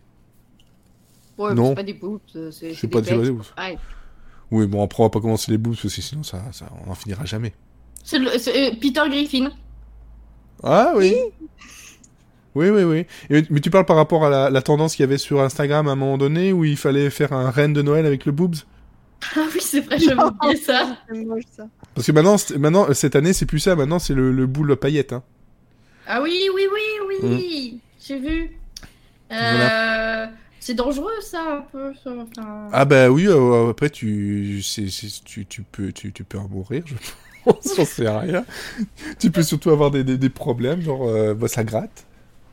Ouais, 1.39 1.55
Non. 1.55 1.71
c'est 1.71 1.75
pas 1.77 1.83
des 1.83 1.95
boobs, 1.95 2.21
euh, 2.37 2.51
c'est 2.51 2.89
pas 2.89 3.01
des 3.01 3.17
des 3.17 3.31
boobs. 3.31 3.43
Ouais. 3.59 3.79
Oui, 4.51 4.67
bon, 4.67 4.83
après, 4.85 5.03
on 5.03 5.07
va 5.07 5.11
pas 5.11 5.21
commencer 5.21 5.51
les 5.53 5.59
boobs 5.59 5.77
parce 5.81 5.95
que 5.95 6.03
sinon, 6.03 6.23
ça, 6.23 6.43
ça, 6.53 6.67
on 6.87 6.91
en 6.91 6.95
finira 6.95 7.25
jamais. 7.25 7.53
C'est 8.05 8.19
le- 8.19 8.37
c'est, 8.39 8.73
euh, 8.73 8.75
Peter 8.81 9.03
Griffin. 9.09 9.51
Ah 10.63 10.93
oui. 10.97 11.15
Oui, 12.55 12.69
oui, 12.71 12.83
oui. 12.83 13.07
Et- 13.31 13.45
mais 13.49 13.61
tu 13.61 13.71
parles 13.71 13.87
par 13.87 13.97
rapport 13.97 14.25
à 14.27 14.31
la, 14.31 14.51
la 14.51 14.61
tendance 14.63 14.97
qu'il 14.97 15.05
y 15.05 15.09
avait 15.09 15.19
sur 15.19 15.41
Instagram 15.41 15.87
à 15.89 15.93
un 15.93 15.97
moment 15.97 16.19
donné 16.19 16.53
où 16.53 16.65
il 16.65 16.77
fallait 16.77 17.11
faire 17.11 17.33
un 17.33 17.51
reine 17.51 17.73
de 17.73 17.83
Noël 17.83 18.05
avec 18.07 18.27
le 18.27 18.33
boobs? 18.33 18.57
Ah 19.37 19.41
oui, 19.55 19.61
c'est 19.63 19.81
vrai, 19.81 19.99
j'avais 19.99 20.23
oublié 20.23 20.57
ça. 20.57 20.97
c'est 21.09 21.25
moche 21.25 21.43
ça. 21.57 21.67
Parce 21.95 22.07
que 22.07 22.13
maintenant, 22.13 22.37
maintenant, 22.59 22.89
euh, 22.89 22.95
cette 22.95 23.17
année, 23.17 23.33
c'est 23.33 23.47
plus 23.47 23.59
ça. 23.59 23.77
Maintenant, 23.77 23.99
c'est 23.99 24.15
le, 24.15 24.33
le 24.33 24.47
boule 24.47 24.77
paillette. 24.77 25.13
Hein. 25.13 25.23
Ah 26.07 26.21
oui, 26.23 26.49
oui, 26.55 26.63
oui, 26.73 27.19
oui, 27.23 27.81
j'ai 28.05 28.19
vu. 28.19 28.51
Euh, 29.33 29.35
Mm. 29.35 29.57
Voilà. 29.57 30.31
C'est 30.63 30.75
dangereux 30.75 31.11
ça 31.23 31.41
un 31.59 31.61
peu. 31.73 31.93
ça, 32.05 32.11
enfin- 32.11 32.69
Ah 32.73 32.85
bah 32.85 33.09
oui. 33.11 33.27
euh, 33.29 33.71
après, 33.71 33.89
tu, 33.91 34.61
c'est- 34.63 35.25
tu, 35.25 35.47
tu 35.47 35.63
peux, 35.63 35.91
tu, 35.93 36.13
tu 36.13 36.23
peux 36.25 36.37
en 36.39 36.49
mourir. 36.49 36.83
Je 36.87 36.95
pense. 37.45 37.75
J'en 37.77 37.85
sais 37.85 38.09
rien. 38.09 38.45
tu 39.19 39.31
peux 39.31 39.43
surtout 39.43 39.71
avoir 39.71 39.91
des, 39.91 40.05
des, 40.05 40.19
des 40.19 40.29
problèmes, 40.29 40.83
genre, 40.83 41.07
euh, 41.09 41.33
bah, 41.35 41.49
ça 41.49 41.65
gratte. 41.65 42.05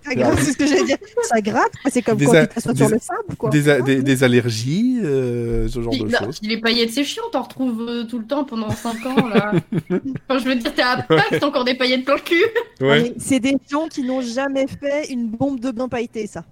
Ça 0.07 0.15
gratte, 0.15 0.39
c'est 0.39 0.51
ce 0.53 0.57
que 0.57 0.65
j'allais 0.67 0.83
dire. 0.85 0.97
Ça 1.23 1.41
gratte, 1.41 1.71
quoi, 1.81 1.91
c'est 1.91 2.01
comme 2.01 2.17
Des 2.17 2.25
quand 2.25 2.33
a- 2.33 2.47
tu 2.47 2.53
t'assois 2.55 2.73
des 2.73 2.77
sur 2.79 2.89
le 2.89 2.99
sable, 2.99 3.35
quoi. 3.37 3.49
Des, 3.49 3.69
a- 3.69 3.81
des, 3.81 4.01
des 4.01 4.23
allergies, 4.23 4.99
euh, 5.03 5.67
ce 5.67 5.81
genre 5.81 5.91
Puis, 5.91 5.99
de 6.03 6.05
non, 6.09 6.17
choses. 6.25 6.39
les 6.43 6.59
paillettes, 6.61 6.91
c'est 6.91 7.03
chiant, 7.03 7.23
t'en 7.31 7.41
retrouves 7.43 7.81
euh, 7.87 8.03
tout 8.05 8.19
le 8.19 8.25
temps 8.25 8.43
pendant 8.45 8.69
5 8.69 9.05
ans 9.05 9.27
là. 9.27 9.51
Enfin, 10.29 10.39
je 10.39 10.45
veux 10.45 10.55
dire, 10.55 10.73
t'es 10.73 10.81
à 10.81 10.97
Pâques, 11.01 11.25
t'as 11.39 11.45
encore 11.45 11.65
des 11.65 11.75
paillettes 11.75 12.05
plein 12.05 12.15
le 12.15 12.21
cul. 12.21 12.35
Ouais. 12.81 13.01
Mais 13.03 13.13
C'est 13.17 13.39
des 13.39 13.57
gens 13.69 13.87
qui 13.87 14.03
n'ont 14.03 14.21
jamais 14.21 14.67
fait 14.67 15.11
une 15.11 15.27
bombe 15.27 15.59
de 15.59 15.71
bain 15.71 15.87
pailleté, 15.89 16.27
ça. 16.27 16.43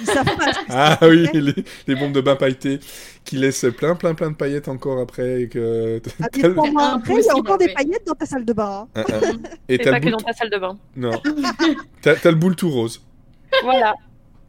Ils 0.00 0.06
savent 0.06 0.24
pas. 0.36 0.52
ce 0.52 0.58
que 0.60 0.64
Ah 0.70 0.98
oui, 1.02 1.28
les, 1.34 1.54
les 1.86 1.94
bombes 1.94 2.12
de 2.12 2.20
bain 2.20 2.36
pailletées 2.36 2.80
qui 3.24 3.36
laissent 3.36 3.66
plein, 3.76 3.94
plein, 3.94 4.14
plein 4.14 4.30
de 4.30 4.36
paillettes 4.36 4.68
encore 4.68 4.98
après. 5.00 5.42
Et 5.42 5.48
que... 5.48 6.00
Ah, 6.22 6.26
le- 6.34 6.52
trois 6.54 6.70
mois 6.70 6.94
après, 6.94 7.14
il 7.14 7.24
y 7.24 7.28
a 7.30 7.36
encore 7.36 7.58
des 7.58 7.68
paillettes 7.72 8.06
dans 8.06 8.14
ta 8.14 8.26
salle 8.26 8.44
de 8.44 8.52
bain. 8.52 8.86
hein. 8.94 9.02
Ah, 9.08 9.12
ah. 9.12 9.26
Et 9.68 9.74
Et 9.74 9.78
t'as 9.78 9.90
pas 9.90 9.98
le 9.98 10.04
que 10.04 10.10
boule... 10.10 10.12
dans 10.12 10.26
ta 10.26 10.32
salle 10.32 10.50
de 10.50 10.58
bain. 10.58 10.78
Non. 10.96 11.20
T'as 12.02 12.14
t'as 12.16 12.30
le 12.30 12.36
boule 12.36 12.56
tout 12.56 12.70
rose. 12.70 13.02
Voilà. 13.62 13.94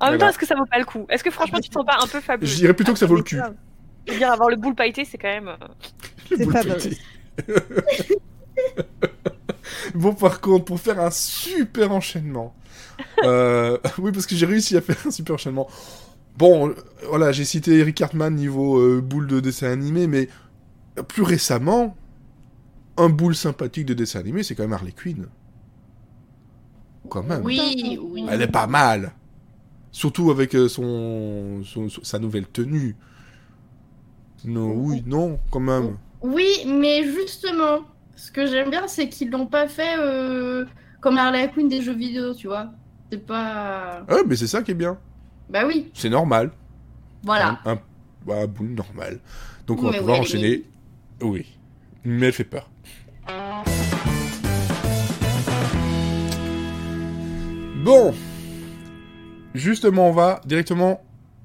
En 0.01 0.11
même 0.11 0.15
Voilà. 0.15 0.17
temps, 0.19 0.29
est-ce 0.29 0.37
que 0.39 0.45
ça 0.45 0.55
vaut 0.55 0.65
pas 0.65 0.79
le 0.79 0.85
coup? 0.85 1.05
Est-ce 1.09 1.23
que 1.23 1.31
franchement, 1.31 1.59
tu 1.59 1.69
te 1.69 1.73
sens 1.73 1.85
pas 1.85 1.97
un 2.01 2.07
peu 2.07 2.21
fabuleux? 2.21 2.49
Je 2.49 2.55
dirais 2.55 2.73
plutôt 2.73 2.93
que 2.93 2.99
ça 2.99 3.05
vaut 3.05 3.15
le 3.17 3.23
cul. 3.23 3.39
Je 4.07 4.13
veux 4.13 4.17
dire, 4.17 4.31
avoir 4.31 4.49
le 4.49 4.55
boule 4.55 4.75
pailleté, 4.75 5.03
c'est 5.05 5.17
quand 5.17 5.27
même. 5.27 5.49
euh, 5.49 5.55
C'est 6.37 6.49
fabuleux. 6.49 6.77
bon, 9.95 10.13
par 10.13 10.41
contre, 10.41 10.65
pour 10.65 10.79
faire 10.79 10.99
un 10.99 11.11
super 11.11 11.91
enchaînement. 11.91 12.55
euh, 13.23 13.77
Oui, 13.97 14.11
parce 14.11 14.25
que 14.25 14.35
j'ai 14.35 14.45
réussi 14.45 14.77
à 14.77 14.81
faire 14.81 14.97
un 15.05 15.11
super 15.11 15.35
enchaînement. 15.35 15.67
Bon, 16.37 16.73
voilà, 17.09 17.31
j'ai 17.31 17.45
cité 17.45 17.77
Eric 17.79 17.95
Cartman 17.97 18.33
niveau 18.35 18.79
euh, 18.79 19.01
boule 19.01 19.27
de 19.27 19.39
dessin 19.39 19.71
animé, 19.71 20.07
mais 20.07 20.29
plus 21.09 21.23
récemment, 21.23 21.97
un 22.97 23.09
boule 23.09 23.35
sympathique 23.35 23.85
de 23.87 23.93
dessin 23.93 24.19
animé, 24.19 24.43
c'est 24.43 24.55
quand 24.55 24.63
même 24.63 24.73
Harley 24.73 24.93
Quinn. 24.93 25.27
Quand 27.09 27.23
même. 27.23 27.43
Oui, 27.43 27.97
oui. 28.01 28.25
Elle 28.29 28.41
est 28.41 28.47
pas 28.47 28.67
mal. 28.67 29.13
Surtout 29.91 30.31
avec 30.31 30.55
euh, 30.55 30.67
son, 30.69 31.63
son- 31.63 31.89
son- 31.89 32.03
sa 32.03 32.19
nouvelle 32.19 32.47
tenue. 32.47 32.95
Non, 34.45 34.71
oui, 34.73 35.03
non, 35.05 35.39
quand 35.51 35.59
même. 35.59 35.97
Oui, 36.21 36.47
mais 36.65 37.03
justement, 37.03 37.79
ce 38.15 38.31
que 38.31 38.45
j'aime 38.45 38.69
bien, 38.69 38.87
c'est 38.87 39.09
qu'ils 39.09 39.29
l'ont 39.31 39.47
pas 39.47 39.67
fait 39.67 39.95
euh, 39.97 40.65
comme 41.01 41.17
Harley 41.17 41.49
Quinn 41.51 41.67
des 41.67 41.81
jeux 41.81 41.93
vidéo, 41.95 42.33
tu 42.33 42.47
vois. 42.47 42.71
C'est 43.11 43.25
pas. 43.25 44.03
Ah, 44.07 44.17
mais 44.27 44.35
c'est 44.35 44.47
ça 44.47 44.61
qui 44.61 44.71
est 44.71 44.75
bien. 44.75 44.97
Bah 45.49 45.63
oui, 45.65 45.89
C'est 45.95 46.09
normal. 46.09 46.51
voilà. 47.23 47.59
Un, 47.65 47.71
un, 47.73 47.79
bah, 48.25 48.45
boule 48.47 48.69
normal. 48.69 49.19
Donc 49.65 49.81
on 49.81 49.89
va 49.89 49.97
pouvoir 49.97 50.19
enchaîner. 50.19 50.63
Oui. 51.21 51.45
Mais 52.05 52.27
elle 52.27 52.33
fait 52.33 52.43
peur. 52.43 52.69
Bon. 57.83 58.13
Justement, 59.55 60.09
on 60.09 60.13
va 60.13 60.41
directement 60.45 61.01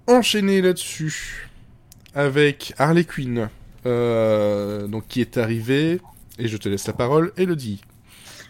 enchaîner 0.07 0.61
là-dessus. 0.61 1.49
Avec 2.15 2.75
Harley 2.79 3.05
Quinn. 3.05 3.49
euh, 3.87 4.87
donc 4.87 5.07
qui 5.09 5.21
est 5.21 5.37
arrivée. 5.37 6.01
Et 6.39 6.49
je 6.49 6.57
te 6.57 6.69
laisse 6.69 6.87
la 6.87 6.93
parole, 6.93 7.33
Elodie. 7.37 7.81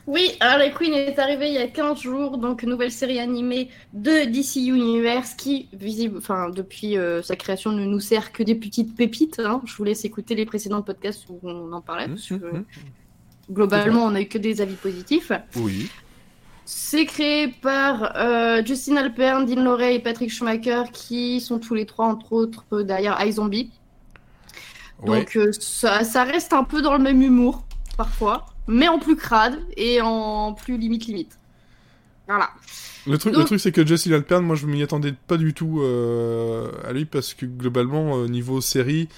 Oui, 0.07 0.33
Harley 0.41 0.71
Quinn 0.73 0.93
est 0.93 1.19
arrivée 1.19 1.49
il 1.49 1.55
y 1.55 1.59
a 1.59 1.67
15 1.67 1.99
jours, 2.03 2.37
donc 2.37 2.63
nouvelle 2.63 2.93
série 2.93 3.19
animée 3.19 3.71
de 3.95 4.27
DC 4.27 4.57
Universe 4.57 5.33
qui, 5.35 5.69
visible, 5.73 6.19
enfin, 6.19 6.51
depuis 6.51 6.99
euh, 6.99 7.23
sa 7.23 7.37
création, 7.37 7.73
ne 7.73 7.87
nous 7.87 8.01
sert 8.01 8.31
que 8.33 8.43
des 8.43 8.55
petites 8.55 8.95
pépites. 8.95 9.41
hein. 9.41 9.63
Je 9.65 9.75
vous 9.75 9.85
laisse 9.85 10.05
écouter 10.05 10.35
les 10.35 10.45
précédents 10.45 10.83
podcasts 10.83 11.25
où 11.31 11.41
on 11.43 11.73
en 11.73 11.81
parlait, 11.81 12.09
parce 12.09 12.29
que 12.29 12.35
Mhm. 12.35 12.65
globalement, 13.51 14.05
on 14.05 14.11
n'a 14.11 14.21
eu 14.21 14.27
que 14.27 14.37
des 14.37 14.61
avis 14.61 14.75
positifs. 14.77 15.33
Oui. 15.57 15.89
C'est 16.67 17.07
créé 17.07 17.49
par 17.49 18.15
euh, 18.17 18.63
Justin 18.65 18.97
Alpern, 18.97 19.47
Dean 19.47 19.63
Lorey 19.63 19.97
et 19.97 20.01
Patrick 20.01 20.31
Schumacher, 20.31 20.83
qui 20.93 21.41
sont 21.41 21.59
tous 21.59 21.75
les 21.75 21.87
trois, 21.87 22.07
entre 22.07 22.33
autres, 22.33 22.65
euh, 22.73 22.83
derrière 22.85 23.19
iZombie. 23.25 23.71
Ouais. 25.03 25.21
Donc 25.21 25.39
ça, 25.61 26.05
ça 26.05 26.25
reste 26.25 26.53
un 26.53 26.65
peu 26.65 26.83
dans 26.83 26.93
le 26.95 27.03
même 27.03 27.21
humour, 27.23 27.65
parfois, 27.97 28.47
mais 28.67 28.89
en 28.89 28.99
plus 28.99 29.17
crade 29.17 29.59
et 29.77 30.01
en 30.01 30.53
plus 30.55 30.77
limite 30.79 31.07
limite. 31.07 31.39
Voilà. 32.27 32.51
Le 33.07 33.19
truc, 33.19 33.37
le 33.37 33.45
truc 33.45 33.61
c'est 33.61 33.73
que 33.73 33.87
Justin 33.87 34.13
Alpern, 34.13 34.43
moi 34.45 34.57
je 34.57 34.67
m'y 34.67 34.83
attendais 34.83 35.13
pas 35.27 35.37
du 35.37 35.53
tout 35.53 35.81
euh, 35.83 36.71
à 36.85 36.93
lui 36.93 37.05
parce 37.05 37.35
que 37.35 37.45
globalement, 37.45 38.19
euh, 38.19 38.27
niveau 38.29 38.61
série, 38.63 39.09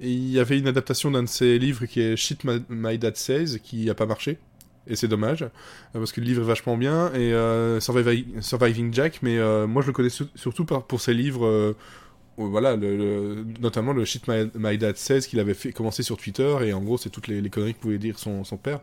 il 0.00 0.30
y 0.30 0.38
avait 0.38 0.58
une 0.58 0.68
adaptation 0.68 1.10
d'un 1.10 1.24
de 1.24 1.28
ses 1.28 1.58
livres 1.58 1.86
qui 1.86 2.00
est 2.00 2.16
Shit 2.16 2.44
My, 2.44 2.62
My 2.68 2.98
Dad 2.98 3.16
Says 3.16 3.58
qui 3.62 3.90
a 3.90 3.94
pas 3.94 4.06
marché. 4.06 4.38
Et 4.88 4.96
c'est 4.96 5.06
dommage, 5.08 5.42
euh, 5.42 5.48
parce 5.94 6.10
que 6.12 6.20
le 6.20 6.26
livre 6.26 6.42
est 6.42 6.46
vachement 6.46 6.76
bien, 6.76 7.12
et 7.14 7.32
euh, 7.32 7.78
Survivi- 7.78 8.26
Surviving 8.40 8.92
Jack, 8.92 9.20
mais 9.22 9.38
moi 9.66 9.80
je 9.82 9.88
le 9.88 9.92
connais 9.92 10.08
sur- 10.08 10.26
surtout 10.34 10.64
par- 10.64 10.84
pour 10.84 11.00
ses 11.00 11.14
livres, 11.14 11.76
voilà, 12.36 12.76
le, 12.76 12.96
le- 12.96 13.44
notamment 13.60 13.92
le 13.92 14.04
Shit 14.04 14.26
My, 14.28 14.50
My 14.54 14.78
Dad 14.78 14.96
Says 14.96 15.20
qu'il 15.22 15.38
avait 15.40 15.54
fait 15.54 15.72
commencer 15.72 16.02
sur 16.02 16.16
Twitter, 16.16 16.56
et 16.62 16.72
en 16.72 16.80
gros 16.82 16.98
c'est 16.98 17.10
toutes 17.10 17.28
les, 17.28 17.40
les 17.40 17.50
conneries 17.50 17.74
que 17.74 17.80
pouvait 17.80 17.98
dire 17.98 18.18
son, 18.18 18.44
son 18.44 18.56
père. 18.56 18.80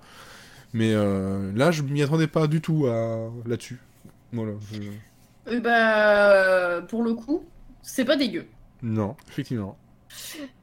Mais 0.73 0.93
euh, 0.93 1.51
là 1.55 1.71
je 1.71 1.81
m'y 1.81 2.01
attendais 2.03 2.27
pas 2.27 2.47
du 2.47 2.62
tout 2.62 2.85
à, 2.88 3.29
là-dessus. 3.47 3.79
Voilà. 4.33 4.53
je- 4.71 5.51
Euh, 5.51 5.59
bah, 5.62 6.85
pour 6.88 7.01
le 7.03 7.13
coup, 7.15 7.43
c'est 7.81 8.05
pas 8.05 8.15
dégueu. 8.15 8.45
Non, 8.83 9.15
effectivement. 9.29 9.77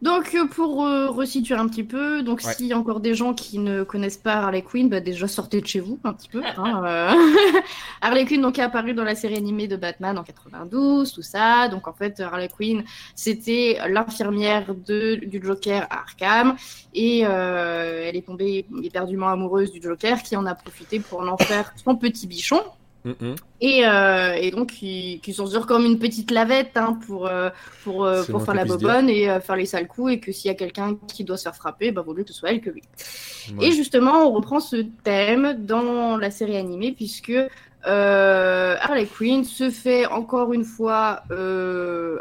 Donc 0.02 0.34
euh, 0.34 0.46
pour 0.46 0.84
euh, 0.84 1.08
resituer 1.10 1.54
un 1.54 1.66
petit 1.68 1.84
peu, 1.84 2.22
donc 2.22 2.40
Ouais. 2.44 2.52
s'il 2.54 2.66
y 2.66 2.72
a 2.72 2.78
encore 2.78 3.00
des 3.00 3.14
gens 3.14 3.34
qui 3.34 3.58
ne 3.58 3.82
connaissent 3.82 4.16
pas 4.16 4.34
Harley 4.34 4.62
Quinn, 4.62 4.88
bah 4.88 5.00
déjà 5.00 5.26
sortez 5.28 5.60
de 5.60 5.66
chez 5.66 5.80
vous 5.80 5.98
un 6.04 6.12
petit 6.12 6.28
peu. 6.28 6.42
hein, 6.56 6.82
euh. 6.84 7.12
Harley 8.00 8.24
Quinn 8.26 8.40
donc 8.40 8.58
est 8.58 8.62
apparue 8.62 8.94
dans 8.94 9.04
la 9.04 9.14
série 9.14 9.36
animée 9.36 9.68
de 9.68 9.76
Batman 9.76 10.18
en 10.18 10.22
92, 10.24 11.12
tout 11.12 11.22
ça. 11.22 11.68
Donc 11.68 11.88
en 11.88 11.92
fait 11.92 12.20
Harley 12.20 12.48
Quinn 12.48 12.84
c'était 13.14 13.78
l'infirmière 13.88 14.74
de 14.74 15.16
du 15.24 15.40
Joker 15.42 15.86
à 15.90 16.00
Arkham 16.00 16.56
et 16.94 17.22
euh, 17.24 18.04
elle 18.06 18.16
est 18.16 18.26
tombée 18.26 18.66
éperdument 18.82 19.28
amoureuse 19.28 19.72
du 19.72 19.80
Joker 19.82 20.22
qui 20.22 20.36
en 20.36 20.46
a 20.46 20.54
profité 20.54 21.00
pour 21.00 21.20
en 21.20 21.36
faire 21.36 21.72
son 21.82 21.96
petit 21.96 22.26
bichon. 22.26 22.60
Et, 23.60 23.86
euh, 23.86 24.34
et 24.34 24.50
donc, 24.50 24.70
qui, 24.72 25.20
qui 25.22 25.32
s'en 25.32 25.46
sort 25.46 25.66
comme 25.66 25.84
une 25.84 25.98
petite 25.98 26.30
lavette 26.30 26.76
hein, 26.76 26.98
pour, 27.06 27.26
euh, 27.26 27.50
pour, 27.84 28.04
euh, 28.04 28.22
pour 28.24 28.44
faire 28.44 28.54
la 28.54 28.64
bobonne 28.64 29.08
et 29.08 29.30
euh, 29.30 29.40
faire 29.40 29.56
les 29.56 29.66
sales 29.66 29.86
coups. 29.86 30.14
Et 30.14 30.20
que 30.20 30.32
s'il 30.32 30.48
y 30.48 30.52
a 30.52 30.56
quelqu'un 30.56 30.96
qui 31.08 31.24
doit 31.24 31.36
se 31.36 31.44
faire 31.44 31.54
frapper, 31.54 31.92
bah, 31.92 32.02
vaut 32.02 32.14
mieux 32.14 32.24
que 32.24 32.32
ce 32.32 32.34
soit 32.34 32.50
elle 32.50 32.60
que 32.60 32.70
lui. 32.70 32.82
Ouais. 33.56 33.68
Et 33.68 33.72
justement, 33.72 34.26
on 34.26 34.32
reprend 34.32 34.60
ce 34.60 34.84
thème 35.04 35.54
dans 35.58 36.16
la 36.16 36.30
série 36.30 36.56
animée, 36.56 36.92
puisque 36.92 37.32
euh, 37.86 38.76
Harley 38.80 39.06
Quinn 39.06 39.44
se 39.44 39.70
fait 39.70 40.06
encore 40.06 40.52
une 40.52 40.64
fois 40.64 41.22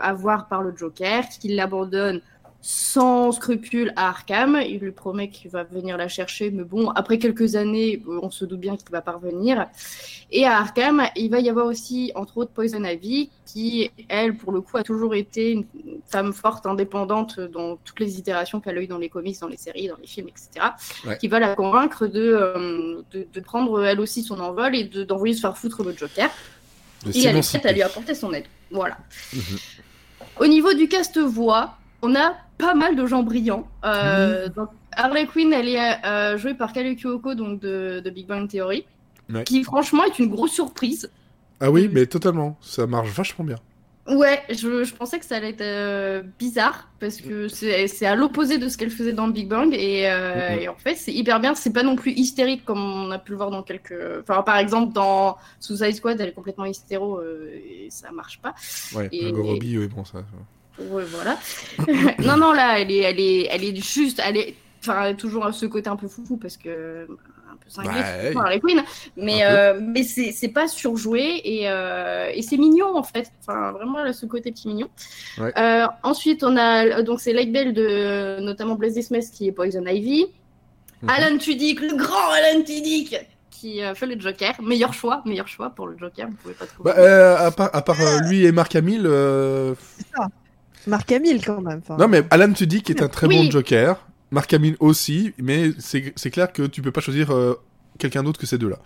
avoir 0.02 0.48
par 0.48 0.62
le 0.62 0.74
Joker, 0.76 1.24
qui 1.42 1.50
l'abandonne 1.50 2.22
sans 2.68 3.32
scrupule 3.32 3.94
à 3.96 4.08
Arkham. 4.10 4.60
Il 4.68 4.80
lui 4.80 4.92
promet 4.92 5.30
qu'il 5.30 5.52
va 5.52 5.64
venir 5.64 5.98
la 5.98 6.08
chercher, 6.08 6.50
mais 6.50 6.64
bon, 6.64 6.90
après 6.90 7.20
quelques 7.20 7.56
années, 7.56 8.02
euh, 8.08 8.20
on 8.24 8.32
se 8.32 8.44
doute 8.44 8.60
bien 8.60 8.76
qu'il 8.76 8.90
va 8.90 9.02
pas 9.02 9.12
revenir. 9.12 9.68
Et 10.32 10.46
à 10.48 10.58
Arkham, 10.62 11.04
il 11.16 11.30
va 11.30 11.40
y 11.42 11.48
avoir 11.48 11.68
aussi, 11.68 12.12
entre 12.16 12.38
autres, 12.40 12.50
Poison 12.50 12.84
Ivy, 12.84 13.30
qui, 13.46 13.92
elle, 14.10 14.36
pour 14.36 14.52
le 14.52 14.62
coup, 14.62 14.78
a 14.78 14.82
toujours 14.84 15.14
été 15.14 15.52
une 15.52 15.66
femme 16.08 16.34
forte, 16.34 16.66
indépendante 16.66 17.40
dans 17.40 17.76
toutes 17.76 18.00
les 18.00 18.18
itérations 18.18 18.60
qu'elle 18.60 18.80
a 18.80 18.82
eues 18.82 18.88
dans 18.88 18.98
les 18.98 19.10
comics, 19.10 19.40
dans 19.40 19.48
les 19.48 19.58
séries, 19.58 19.88
dans 19.88 19.98
les 20.02 20.08
films, 20.08 20.30
etc. 20.30 20.66
Ouais. 21.06 21.20
Qui 21.20 21.28
va 21.28 21.40
la 21.40 21.54
convaincre 21.54 22.08
de, 22.08 22.20
euh, 22.20 23.04
de, 23.12 23.28
de 23.32 23.40
prendre 23.42 23.84
elle 23.86 24.00
aussi 24.00 24.24
son 24.24 24.40
envol 24.40 24.76
et 24.76 24.86
de- 24.86 25.04
d'envoyer 25.04 25.36
se 25.36 25.42
faire 25.42 25.56
foutre 25.56 25.84
le 25.84 25.96
Joker. 25.96 26.32
Et 27.14 27.26
elle 27.26 27.38
est 27.38 27.48
prête 27.48 27.68
à 27.68 27.72
lui 27.72 27.84
apporter 27.84 28.16
son 28.16 28.34
aide. 28.34 28.46
Voilà. 28.72 28.98
Mhm. 29.34 29.42
Au 30.40 30.48
niveau 30.48 30.74
du 30.74 30.88
cast 30.88 31.20
voix, 31.20 31.76
on 32.02 32.16
a 32.16 32.36
pas 32.58 32.74
mal 32.74 32.96
de 32.96 33.06
gens 33.06 33.24
brillants. 33.24 33.68
Euh, 33.86 34.48
donc, 34.50 34.70
Harley 34.94 35.26
Quinn, 35.28 35.52
elle 35.54 35.68
est 35.70 36.06
euh, 36.06 36.38
jouée 36.38 36.54
par 36.54 36.72
Kale 36.74 36.96
Kyoko, 36.96 37.36
donc 37.36 37.60
de, 37.60 38.02
de 38.04 38.10
Big 38.10 38.28
Bang 38.28 38.48
Theory, 38.50 38.86
Ouais. 39.34 39.44
qui 39.44 39.64
franchement 39.64 40.04
est 40.06 40.20
une 40.20 40.30
grosse 40.30 40.52
surprise. 40.52 41.10
Ah 41.60 41.72
oui, 41.72 41.90
mais 41.92 42.06
totalement. 42.06 42.58
Ça 42.62 42.86
marche 42.86 43.10
vachement 43.10 43.44
bien. 43.46 43.56
Ouais, 44.08 44.40
je, 44.50 44.84
je 44.84 44.94
pensais 44.94 45.18
que 45.18 45.26
ça 45.26 45.38
allait 45.38 45.50
être 45.50 45.62
euh, 45.62 46.22
bizarre 46.38 46.90
parce 47.00 47.20
que 47.22 47.48
c'est 47.48 48.06
à 48.06 48.14
l'opposé 48.16 48.60
de 48.60 48.70
ce 48.70 48.78
qu'elle 48.78 48.92
faisait 48.92 49.14
dans 49.14 49.28
Big 49.30 49.48
Bang 49.50 49.74
et, 49.74 50.08
Mhm. 50.08 50.60
et 50.60 50.68
en 50.68 50.76
fait 50.76 50.94
c'est 50.94 51.12
hyper 51.12 51.40
bien. 51.40 51.56
C'est 51.56 51.74
pas 51.74 51.82
non 51.82 51.96
plus 51.96 52.12
hystérique 52.12 52.64
comme 52.66 52.84
on 52.84 53.10
a 53.10 53.18
pu 53.18 53.32
le 53.32 53.38
voir 53.38 53.50
dans 53.50 53.64
quelques. 53.64 53.96
Enfin, 54.22 54.44
par 54.44 54.58
exemple 54.58 54.94
dans 54.94 55.38
Suicide 55.60 55.96
Squad, 55.96 56.22
elle 56.22 56.30
est 56.30 56.34
complètement 56.34 56.66
hystéro 56.66 57.20
et 57.24 57.88
ça 57.90 58.12
marche 58.12 58.40
pas. 58.44 58.54
Ouais, 58.96 59.10
Et- 59.12 59.24
Margot 59.24 59.44
Robbie, 59.44 59.76
oui, 59.80 59.88
bon, 59.88 60.06
ça. 60.06 60.20
Ouais, 60.80 61.04
voilà. 61.06 61.38
non, 62.20 62.38
non, 62.38 62.52
là, 62.54 62.80
elle 62.80 62.92
est, 62.92 63.00
elle 63.02 63.20
est, 63.20 63.48
elle 63.52 63.64
est 63.64 63.76
juste, 63.76 64.22
elle 64.26 64.38
est, 64.38 64.56
enfin, 64.82 65.04
elle 65.06 65.16
toujours 65.16 65.52
ce 65.54 65.66
côté 65.66 65.90
un 65.90 65.96
peu 65.96 66.08
foufou 66.08 66.38
parce 66.38 66.58
que 66.58 67.08
un 67.50 67.56
peu 67.56 67.70
cinglé, 67.70 67.92
Ouais. 68.00 68.32
pour 68.34 68.42
Harley 68.42 68.60
Quinn, 68.60 68.84
mais 69.16 69.46
euh, 69.46 69.80
mais 69.82 70.04
c'est 70.04 70.32
c'est 70.34 70.50
pas 70.50 70.68
surjoué 70.68 71.40
et 71.46 71.70
euh, 71.70 72.30
et 72.34 72.42
c'est 72.42 72.58
mignon 72.58 72.98
en 72.98 73.04
fait. 73.04 73.32
Enfin, 73.42 73.72
vraiment, 73.72 74.00
elle 74.02 74.08
a 74.10 74.14
ce 74.14 74.26
côté 74.26 74.52
petit 74.52 74.68
mignon. 74.68 74.90
Ouais. 75.38 75.54
Euh, 75.58 75.88
ensuite, 76.04 76.44
on 76.44 76.58
a 76.58 77.02
donc 77.04 77.22
c'est 77.22 77.32
Light 77.32 77.52
Bell 77.54 77.74
de 77.74 78.40
notamment 78.42 78.76
Blaze 78.76 79.00
Smith 79.00 79.26
qui 79.34 79.48
est 79.48 79.52
Poison 79.54 79.86
Ivy, 79.86 80.26
Mhm. 81.02 81.10
Alan 81.10 81.38
Tudyk, 81.38 81.82
le 81.82 81.96
grand 81.98 82.32
Alan 82.32 82.62
Tudyk 82.64 83.16
qui 83.52 83.80
fait 83.96 84.06
le 84.06 84.20
Joker. 84.20 84.54
Meilleur 84.62 84.94
choix, 84.94 85.22
meilleur 85.26 85.48
choix 85.48 85.70
pour 85.70 85.88
le 85.88 85.98
Joker. 85.98 86.28
Vous 86.28 86.36
pouvez 86.36 86.54
pas 86.54 86.66
trouver. 86.66 86.92
Bah, 86.92 86.98
euh, 87.00 87.38
à 87.48 87.52
part, 87.52 87.70
à 87.74 87.82
part 87.82 88.00
euh, 88.02 88.20
lui 88.28 88.46
et 88.46 88.52
Mark 88.52 88.76
Hamill, 88.76 89.04
euh, 89.06 89.76
Marc 90.88 91.12
Hamill 91.12 91.44
quand 91.46 91.62
même. 91.62 91.82
non 91.98 92.08
mais 92.08 92.24
Alan 92.32 92.52
Tudyk 92.54 92.90
est 92.90 93.02
un 93.02 93.08
très 93.08 93.28
Oui. 93.28 93.36
bon 93.46 93.52
Joker, 93.52 94.06
Mark 94.32 94.52
Hamill 94.54 94.76
aussi, 94.80 95.34
mais 95.38 95.72
c'est 95.80 96.14
c'est 96.16 96.32
clair 96.32 96.52
que 96.54 96.64
tu 96.64 96.82
peux 96.82 96.92
pas 96.92 97.02
choisir 97.02 97.32
euh, 97.32 97.56
quelqu'un 97.98 98.24
d'autre 98.24 98.40
que 98.40 98.46
ces 98.48 98.58
deux-là. 98.58 98.78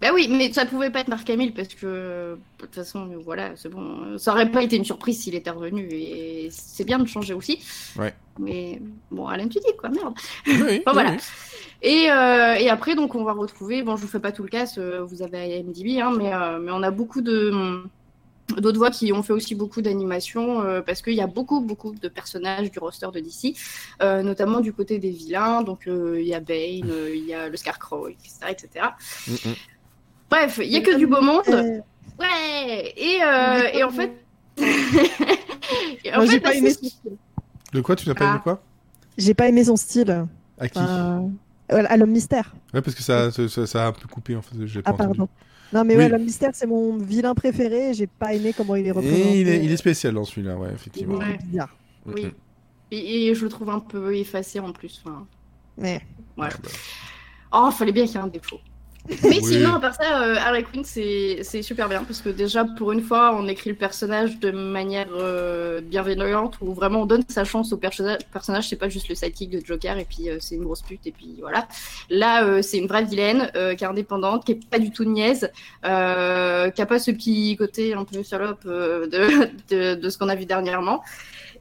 Bah 0.00 0.08
oui, 0.12 0.28
mais 0.30 0.52
ça 0.52 0.66
pouvait 0.66 0.90
pas 0.90 1.00
être 1.00 1.08
Marc 1.08 1.30
Hamill 1.30 1.54
parce 1.54 1.68
que 1.68 1.86
de 2.34 2.38
toute 2.58 2.74
façon, 2.74 3.08
voilà, 3.24 3.52
c'est 3.56 3.70
bon. 3.70 4.18
Ça 4.18 4.32
aurait 4.32 4.50
pas 4.50 4.62
été 4.62 4.76
une 4.76 4.84
surprise 4.84 5.22
s'il 5.22 5.34
était 5.34 5.48
revenu 5.50 5.88
et 5.90 6.48
c'est 6.50 6.84
bien 6.84 6.98
de 6.98 7.06
changer 7.06 7.32
aussi. 7.32 7.64
Ouais. 7.98 8.12
Mais 8.38 8.82
bon, 9.10 9.26
Alan, 9.28 9.44
tu 9.48 9.60
dis 9.60 9.76
quoi, 9.78 9.88
merde. 9.88 10.12
Oui, 10.46 10.82
Enfin, 10.86 10.92
voilà. 10.92 11.12
oui. 11.12 11.16
Et, 11.80 12.10
euh, 12.10 12.54
et 12.54 12.68
après, 12.68 12.94
donc, 12.96 13.14
on 13.14 13.24
va 13.24 13.32
retrouver. 13.32 13.82
Bon, 13.82 13.96
je 13.96 14.02
vous 14.02 14.08
fais 14.08 14.20
pas 14.20 14.32
tout 14.32 14.42
le 14.42 14.48
cast, 14.50 14.76
euh, 14.78 15.02
vous 15.04 15.22
avez 15.22 15.58
IMDb, 15.60 15.98
hein, 16.00 16.12
mais, 16.18 16.34
euh, 16.34 16.58
mais 16.60 16.72
on 16.72 16.82
a 16.82 16.90
beaucoup 16.90 17.22
de 17.22 17.82
d'autres 18.58 18.78
voix 18.78 18.90
qui 18.90 19.12
ont 19.12 19.22
fait 19.22 19.32
aussi 19.32 19.54
beaucoup 19.54 19.80
d'animations 19.82 20.60
euh, 20.62 20.82
parce 20.82 21.00
qu'il 21.02 21.14
y 21.14 21.20
a 21.20 21.26
beaucoup 21.26 21.60
beaucoup 21.60 21.94
de 21.94 22.08
personnages 22.08 22.70
du 22.70 22.78
roster 22.78 23.08
de 23.12 23.20
DC, 23.20 23.56
euh, 24.02 24.22
notamment 24.22 24.60
du 24.60 24.72
côté 24.72 24.98
des 24.98 25.10
vilains. 25.10 25.62
Donc 25.62 25.86
euh, 25.86 26.20
il 26.20 26.26
y 26.28 26.34
a 26.34 26.40
Bane, 26.40 26.90
euh, 26.90 27.14
il 27.14 27.24
y 27.24 27.34
a 27.34 27.48
le 27.48 27.56
Scarecrow, 27.56 28.08
etc., 28.08 28.30
etc. 28.50 28.86
Mhm. 29.28 29.54
Bref, 30.30 30.60
il 30.62 30.70
y 30.70 30.76
a 30.76 30.80
que 30.80 30.96
du 30.96 31.06
beau 31.06 31.20
monde. 31.22 31.44
Ouais. 31.48 32.92
Et, 32.96 33.18
euh, 33.22 33.68
et 33.72 33.82
en 33.84 33.90
fait. 33.90 34.12
Et 36.04 36.12
en 36.12 36.16
moi, 36.16 36.26
fait, 36.26 36.32
j'ai 36.32 36.40
pas 36.40 36.54
aimé 36.54 36.70
son 36.70 36.84
style. 36.86 37.16
De 37.72 37.80
quoi 37.80 37.96
tu 37.96 38.08
n'as 38.08 38.14
pas 38.14 38.26
Ah. 38.26 38.30
aimé 38.32 38.40
quoi? 38.42 38.62
J'ai 39.16 39.34
pas 39.34 39.48
aimé 39.48 39.64
son 39.64 39.76
style. 39.76 40.26
À 40.58 40.68
qui? 40.68 40.78
Euh, 40.78 41.20
à 41.70 41.96
l'homme 41.96 42.10
mystère. 42.10 42.54
Ouais, 42.74 42.82
parce 42.82 42.94
que 42.94 43.02
ça, 43.02 43.30
ça, 43.30 43.84
a 43.84 43.86
un 43.88 43.92
peu 43.92 44.06
coupé 44.06 44.36
en 44.36 44.42
fait. 44.42 44.54
J'ai 44.66 44.82
pas 44.82 44.90
Ah 44.90 44.94
entendu. 44.94 45.18
pardon. 45.18 45.28
Non 45.72 45.84
mais 45.84 45.94
Oui. 45.96 46.02
ouais, 46.04 46.08
l'homme 46.08 46.22
mystère 46.24 46.50
c'est 46.54 46.66
mon 46.66 46.96
vilain 46.98 47.34
préféré. 47.34 47.90
et 47.90 47.94
J'ai 47.94 48.06
pas 48.06 48.34
aimé 48.34 48.52
comment 48.56 48.76
il 48.76 48.86
est 48.86 48.90
représenté. 48.92 49.20
Et 49.36 49.40
il 49.40 49.48
est, 49.48 49.64
il 49.64 49.70
est 49.72 49.76
spécial 49.76 50.14
dans 50.14 50.24
celui-là, 50.24 50.56
ouais, 50.56 50.68
Il 50.70 50.74
effectivement. 50.74 51.20
est 51.20 51.24
Ouais. 51.24 51.38
bizarre. 51.44 51.76
Oui. 52.06 52.26
Et, 52.90 53.26
et 53.28 53.34
je 53.34 53.42
le 53.44 53.48
trouve 53.48 53.70
un 53.70 53.80
peu 53.80 54.14
effacé 54.16 54.60
en 54.60 54.72
plus. 54.72 55.02
Enfin, 55.04 55.26
Mais 55.78 56.00
ouais. 56.36 56.48
Oh, 57.52 57.70
fallait 57.70 57.92
bien 57.92 58.04
qu'il 58.06 58.14
y 58.14 58.18
ait 58.18 58.20
un 58.20 58.26
défaut. 58.28 58.58
Mais 59.06 59.38
Oui. 59.42 59.42
sinon, 59.44 59.74
à 59.74 59.80
part 59.80 59.94
ça, 59.94 60.22
euh, 60.22 60.36
Harley 60.36 60.62
Quinn, 60.62 60.82
c'est 60.82 61.40
c'est 61.42 61.60
super 61.60 61.90
bien 61.90 62.04
parce 62.04 62.22
que 62.22 62.30
déjà, 62.30 62.64
pour 62.64 62.90
une 62.90 63.02
fois, 63.02 63.34
on 63.38 63.46
écrit 63.48 63.68
le 63.68 63.76
personnage 63.76 64.38
de 64.40 64.50
manière 64.50 65.08
euh, 65.12 65.82
bienveillante 65.82 66.56
où 66.62 66.72
vraiment 66.72 67.02
on 67.02 67.06
donne 67.06 67.22
sa 67.28 67.44
chance 67.44 67.72
au 67.74 67.76
perso- 67.76 68.16
personnage. 68.32 68.68
C'est 68.70 68.76
pas 68.76 68.88
juste 68.88 69.10
le 69.10 69.14
sidekick 69.14 69.50
de 69.50 69.60
Joker 69.62 69.98
et 69.98 70.06
puis 70.06 70.30
euh, 70.30 70.38
c'est 70.40 70.54
une 70.54 70.64
grosse 70.64 70.80
pute 70.80 71.06
et 71.06 71.12
puis 71.12 71.36
voilà. 71.40 71.68
Là, 72.08 72.44
euh, 72.44 72.62
c'est 72.62 72.78
une 72.78 72.86
vraie 72.86 73.04
vilaine 73.04 73.50
euh, 73.56 73.74
qui 73.74 73.84
est 73.84 73.86
indépendante, 73.86 74.46
qui 74.46 74.52
est 74.52 74.68
pas 74.70 74.78
du 74.78 74.90
tout 74.90 75.04
niaise, 75.04 75.50
euh, 75.84 76.70
qui 76.70 76.80
a 76.80 76.86
pas 76.86 76.98
ce 76.98 77.10
petit 77.10 77.56
côté 77.56 77.92
un 77.92 78.04
peu 78.04 78.22
salope 78.22 78.62
euh, 78.64 79.06
de, 79.06 79.50
de, 79.74 79.94
de 80.00 80.08
ce 80.08 80.16
qu'on 80.16 80.30
a 80.30 80.34
vu 80.34 80.46
dernièrement. 80.46 81.02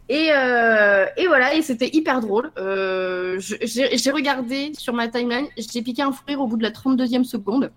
Et, 0.09 0.29
euh, 0.31 1.05
et 1.15 1.27
voilà, 1.27 1.55
et 1.55 1.61
c'était 1.61 1.89
hyper 1.93 2.19
drôle. 2.19 2.51
Euh, 2.57 3.39
J'ai 3.39 4.11
regardé 4.11 4.71
sur 4.77 4.93
ma 4.93 5.07
timeline, 5.07 5.47
j'ai 5.57 5.81
piqué 5.81 6.01
un 6.01 6.11
fou 6.11 6.23
rire 6.27 6.41
au 6.41 6.47
bout 6.47 6.57
de 6.57 6.63
la 6.63 6.71
32e 6.71 7.23
seconde. 7.23 7.71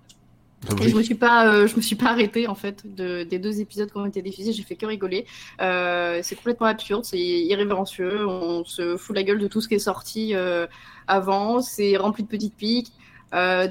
Ah 0.69 0.75
Et 0.83 0.89
je 0.89 0.97
me 0.97 1.03
suis 1.03 1.15
pas, 1.15 1.47
euh, 1.47 1.69
je 1.69 1.77
me 1.77 1.81
suis 1.81 1.95
pas 1.95 2.07
arrêtée 2.07 2.49
en 2.49 2.57
fait 2.57 2.83
de, 2.97 3.23
des 3.23 3.39
deux 3.39 3.61
épisodes 3.61 3.91
qui 3.91 3.97
ont 3.99 4.07
été 4.07 4.23
diffusés. 4.23 4.53
J'ai 4.53 4.65
fait 4.65 4.75
que 4.75 4.87
rigoler. 4.87 5.27
C'est 5.61 6.35
complètement 6.35 6.67
absurde, 6.67 7.05
c'est 7.05 7.19
irrévérencieux. 7.19 8.27
On 8.27 8.65
se 8.65 8.97
fout 8.97 9.15
la 9.15 9.23
gueule 9.23 9.39
de 9.39 9.47
tout 9.47 9.61
ce 9.61 9.69
qui 9.69 9.75
est 9.75 9.79
sorti 9.79 10.35
avant. 11.07 11.61
C'est 11.61 11.97
rempli 11.97 12.25
de 12.25 12.29
petites 12.29 12.57
piques. 12.57 12.93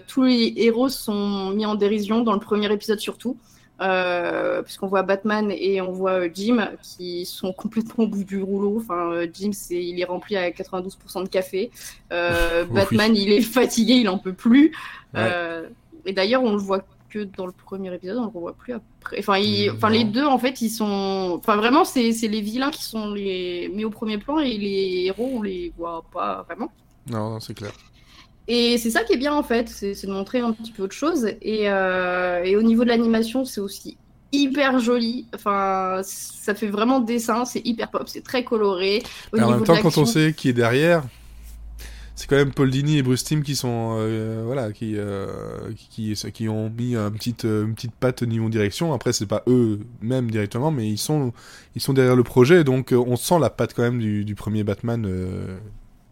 Tous 0.08 0.24
les 0.24 0.54
héros 0.58 0.88
sont 0.88 1.50
mis 1.50 1.66
en 1.66 1.76
dérision 1.76 2.22
dans 2.22 2.34
le 2.34 2.40
premier 2.40 2.72
épisode 2.72 3.00
surtout. 3.00 3.38
Euh, 3.82 4.62
puisqu'on 4.62 4.88
voit 4.88 5.04
Batman 5.04 5.52
et 5.52 5.82
on 5.82 5.92
voit 5.92 6.12
euh, 6.22 6.30
Jim 6.34 6.70
qui 6.82 7.26
sont 7.26 7.52
complètement 7.52 8.06
au 8.06 8.08
bout 8.08 8.24
du 8.24 8.42
rouleau. 8.42 8.78
Enfin, 8.78 9.12
euh, 9.12 9.28
Jim, 9.34 9.50
c'est, 9.52 9.84
il 9.84 10.00
est 10.00 10.06
rempli 10.06 10.38
à 10.38 10.50
92% 10.50 11.24
de 11.24 11.28
café. 11.30 11.72
Euh, 12.14 12.64
Oui. 12.70 12.76
Batman, 12.76 13.14
il 13.16 13.34
est 13.34 13.42
fatigué, 13.42 13.96
il 13.96 14.08
en 14.08 14.18
peut 14.18 14.32
plus. 14.34 14.68
Ouais. 15.14 15.20
Euh, 15.26 15.68
et 16.06 16.14
d'ailleurs, 16.14 16.42
on 16.44 16.54
le 16.54 16.58
voit 16.58 16.86
que 17.10 17.24
dans 17.26 17.46
le 17.46 17.52
premier 17.52 17.94
épisode, 17.94 18.18
on 18.18 18.22
le 18.24 18.28
revoit 18.28 18.54
plus 18.54 18.74
après. 18.74 19.20
Enfin, 19.20 19.38
il- 19.38 19.72
Mm, 19.72 19.76
enfin 19.76 19.90
les 19.90 20.04
deux, 20.06 20.26
en 20.26 20.38
fait, 20.40 20.62
ils 20.62 20.70
sont. 20.70 21.36
Enfin, 21.38 21.58
vraiment, 21.58 21.84
c'est 21.84 22.14
c'est 22.14 22.28
les 22.30 22.42
vilains 22.42 22.72
qui 22.72 22.84
sont 22.84 23.14
les 23.14 23.70
mis 23.74 23.84
au 23.84 23.90
premier 23.90 24.18
plan 24.18 24.40
et 24.40 24.58
les 24.58 25.04
héros, 25.08 25.32
on 25.36 25.42
les 25.42 25.74
voit 25.78 26.04
pas 26.14 26.44
vraiment. 26.48 26.72
Non, 27.10 27.32
non, 27.32 27.40
c'est 27.42 27.54
clair. 27.54 27.72
Et 28.48 28.78
c'est 28.78 28.92
ça 28.92 29.04
qui 29.04 29.14
est 29.14 29.18
bien 29.18 29.34
en 29.34 29.44
fait, 29.44 29.70
c'est 29.70 30.06
de 30.06 30.12
montrer 30.12 30.40
un 30.40 30.52
petit 30.54 30.72
peu 30.72 30.84
autre 30.84 30.96
chose. 30.96 31.28
Et, 31.42 31.70
euh, 31.70 32.44
et 32.44 32.56
au 32.56 32.62
niveau 32.62 32.84
de 32.84 32.90
l'animation, 32.90 33.44
c'est 33.46 33.62
aussi 33.62 33.98
hyper 34.32 34.80
joli. 34.80 35.26
Enfin, 35.34 36.02
ça 36.04 36.54
fait 36.54 36.68
vraiment 36.68 37.00
dessin, 37.00 37.46
c'est 37.46 37.66
hyper 37.66 37.90
pop, 37.90 38.08
c'est 38.08 38.24
très 38.24 38.44
coloré. 38.44 39.04
Au 39.34 39.40
en 39.40 39.52
même 39.52 39.64
temps, 39.64 39.78
quand 39.82 39.98
on 39.98 40.06
sait 40.06 40.34
qui 40.36 40.50
est 40.50 40.54
derrière, 40.54 41.04
c'est 42.16 42.28
quand 42.30 42.36
même 42.36 42.54
Paul 42.54 42.70
Dini 42.70 42.98
et 42.98 43.04
Bruce 43.04 43.24
Timm 43.24 43.42
qui 43.44 43.56
sont, 43.56 43.98
euh, 44.00 44.44
voilà, 44.46 44.72
qui, 44.72 44.94
euh, 44.96 45.28
qui, 45.76 46.14
qui, 46.14 46.32
qui 46.32 46.48
ont 46.48 46.70
mis 46.70 46.96
un 46.96 47.12
petite, 47.12 47.44
une 47.44 47.74
petite 47.74 47.96
patte 47.96 48.22
au 48.22 48.26
niveau 48.26 48.48
direction. 48.50 48.94
Après, 48.94 49.12
c'est 49.12 49.26
pas 49.26 49.44
eux 49.48 49.80
même 50.02 50.30
directement, 50.30 50.72
mais 50.72 50.88
ils 50.88 50.98
sont, 50.98 51.34
ils 51.76 51.82
sont 51.82 51.94
derrière 51.94 52.16
le 52.16 52.24
projet, 52.24 52.64
donc 52.64 52.94
on 52.94 53.16
sent 53.16 53.40
la 53.40 53.50
patte 53.50 53.74
quand 53.74 53.84
même 53.84 54.00
du, 54.00 54.24
du 54.24 54.36
premier 54.36 54.64
Batman 54.64 55.06
euh, 55.08 55.58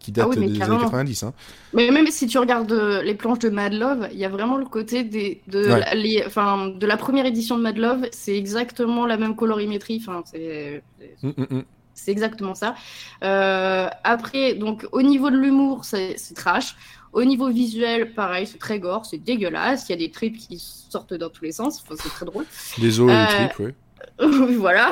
qui 0.04 0.12
date 0.12 0.26
Ah 0.28 0.30
oui, 0.30 0.36
mais 0.39 0.47
des 0.49 0.60
carrément. 0.60 0.76
années 0.78 0.86
90. 0.86 1.24
Hein. 1.24 1.34
Mais 1.74 1.89
même 1.89 2.06
si 2.08 2.28
tu 2.28 2.38
regardes 2.38 2.72
euh, 2.72 3.01
les 3.01 3.16
planches 3.16 3.39
de 3.39 3.49
Mad 3.49 3.74
Love, 3.74 4.08
il 4.12 4.20
y 4.20 4.26
a 4.26 4.30
vraiment 4.30 4.58
le 4.58 4.66
côté 4.66 5.04
des, 5.04 5.41
de, 5.47 5.64
Ouais. 5.64 5.80
la, 5.80 5.95
les- 5.95 6.24
enfin, 6.28 6.68
de 6.68 6.86
la 6.86 6.97
première 6.97 7.26
édition 7.26 7.58
de 7.58 7.64
Mad 7.64 7.78
Love, 7.78 8.06
c'est 8.12 8.38
exactement 8.38 9.08
la 9.08 9.18
même 9.18 9.36
colorimétrie. 9.36 9.97
Enfin, 10.06 10.22
c'est 10.26 10.84
c'est- 10.99 11.28
Mm, 11.28 11.34
mm, 11.38 11.47
mm. 11.58 11.64
c'est 11.95 12.12
exactement 12.12 12.54
ça. 12.54 12.76
Euh, 13.24 13.88
après, 14.04 14.54
donc 14.54 14.86
au 14.91 15.01
niveau 15.01 15.30
de 15.32 15.38
l'humour, 15.38 15.86
c'est 15.86 16.16
trash. 16.36 16.76
Au 17.14 17.24
niveau 17.24 17.49
visuel, 17.49 18.14
pareil, 18.14 18.47
c'est 18.47 18.58
très 18.58 18.80
gore, 18.80 19.06
c'est 19.06 19.20
dégueulasse. 19.24 19.88
Il 19.88 19.91
y 19.91 19.95
a 19.95 19.97
des 19.99 20.10
tripes 20.10 20.38
qui 20.38 20.58
sortent 20.60 21.14
dans 21.14 21.30
tous 21.30 21.43
les 21.43 21.51
sens. 21.51 21.84
Enfin, 21.86 21.95
c'est 22.01 22.10
très 22.10 22.26
drôle. 22.26 22.45
Des 22.80 22.99
os 22.99 23.10
et 23.10 23.14
Euh, 23.14 23.26
des 23.26 23.49
tripes, 23.54 23.60
ouais. 23.60 23.76
voilà. 24.58 24.91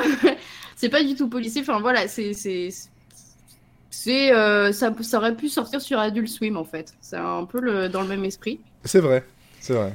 c'est 0.76 0.88
pas 0.88 1.02
du 1.02 1.14
tout 1.16 1.28
policier. 1.28 1.62
Enfin 1.62 1.80
voilà, 1.80 2.06
c'est 2.08 2.32
c'est 3.92 4.32
euh, 4.32 4.72
ça, 4.72 4.92
ça 5.02 5.18
aurait 5.18 5.36
pu 5.36 5.48
sortir 5.48 5.80
sur 5.80 5.98
Adult 5.98 6.28
Swim 6.28 6.56
en 6.56 6.64
fait. 6.64 6.94
C'est 7.00 7.16
un 7.16 7.44
peu 7.44 7.60
le, 7.60 7.88
dans 7.88 8.02
le 8.02 8.08
même 8.08 8.24
esprit. 8.24 8.58
C'est 8.84 9.00
vrai, 9.00 9.24
c'est 9.60 9.74
vrai. 9.74 9.94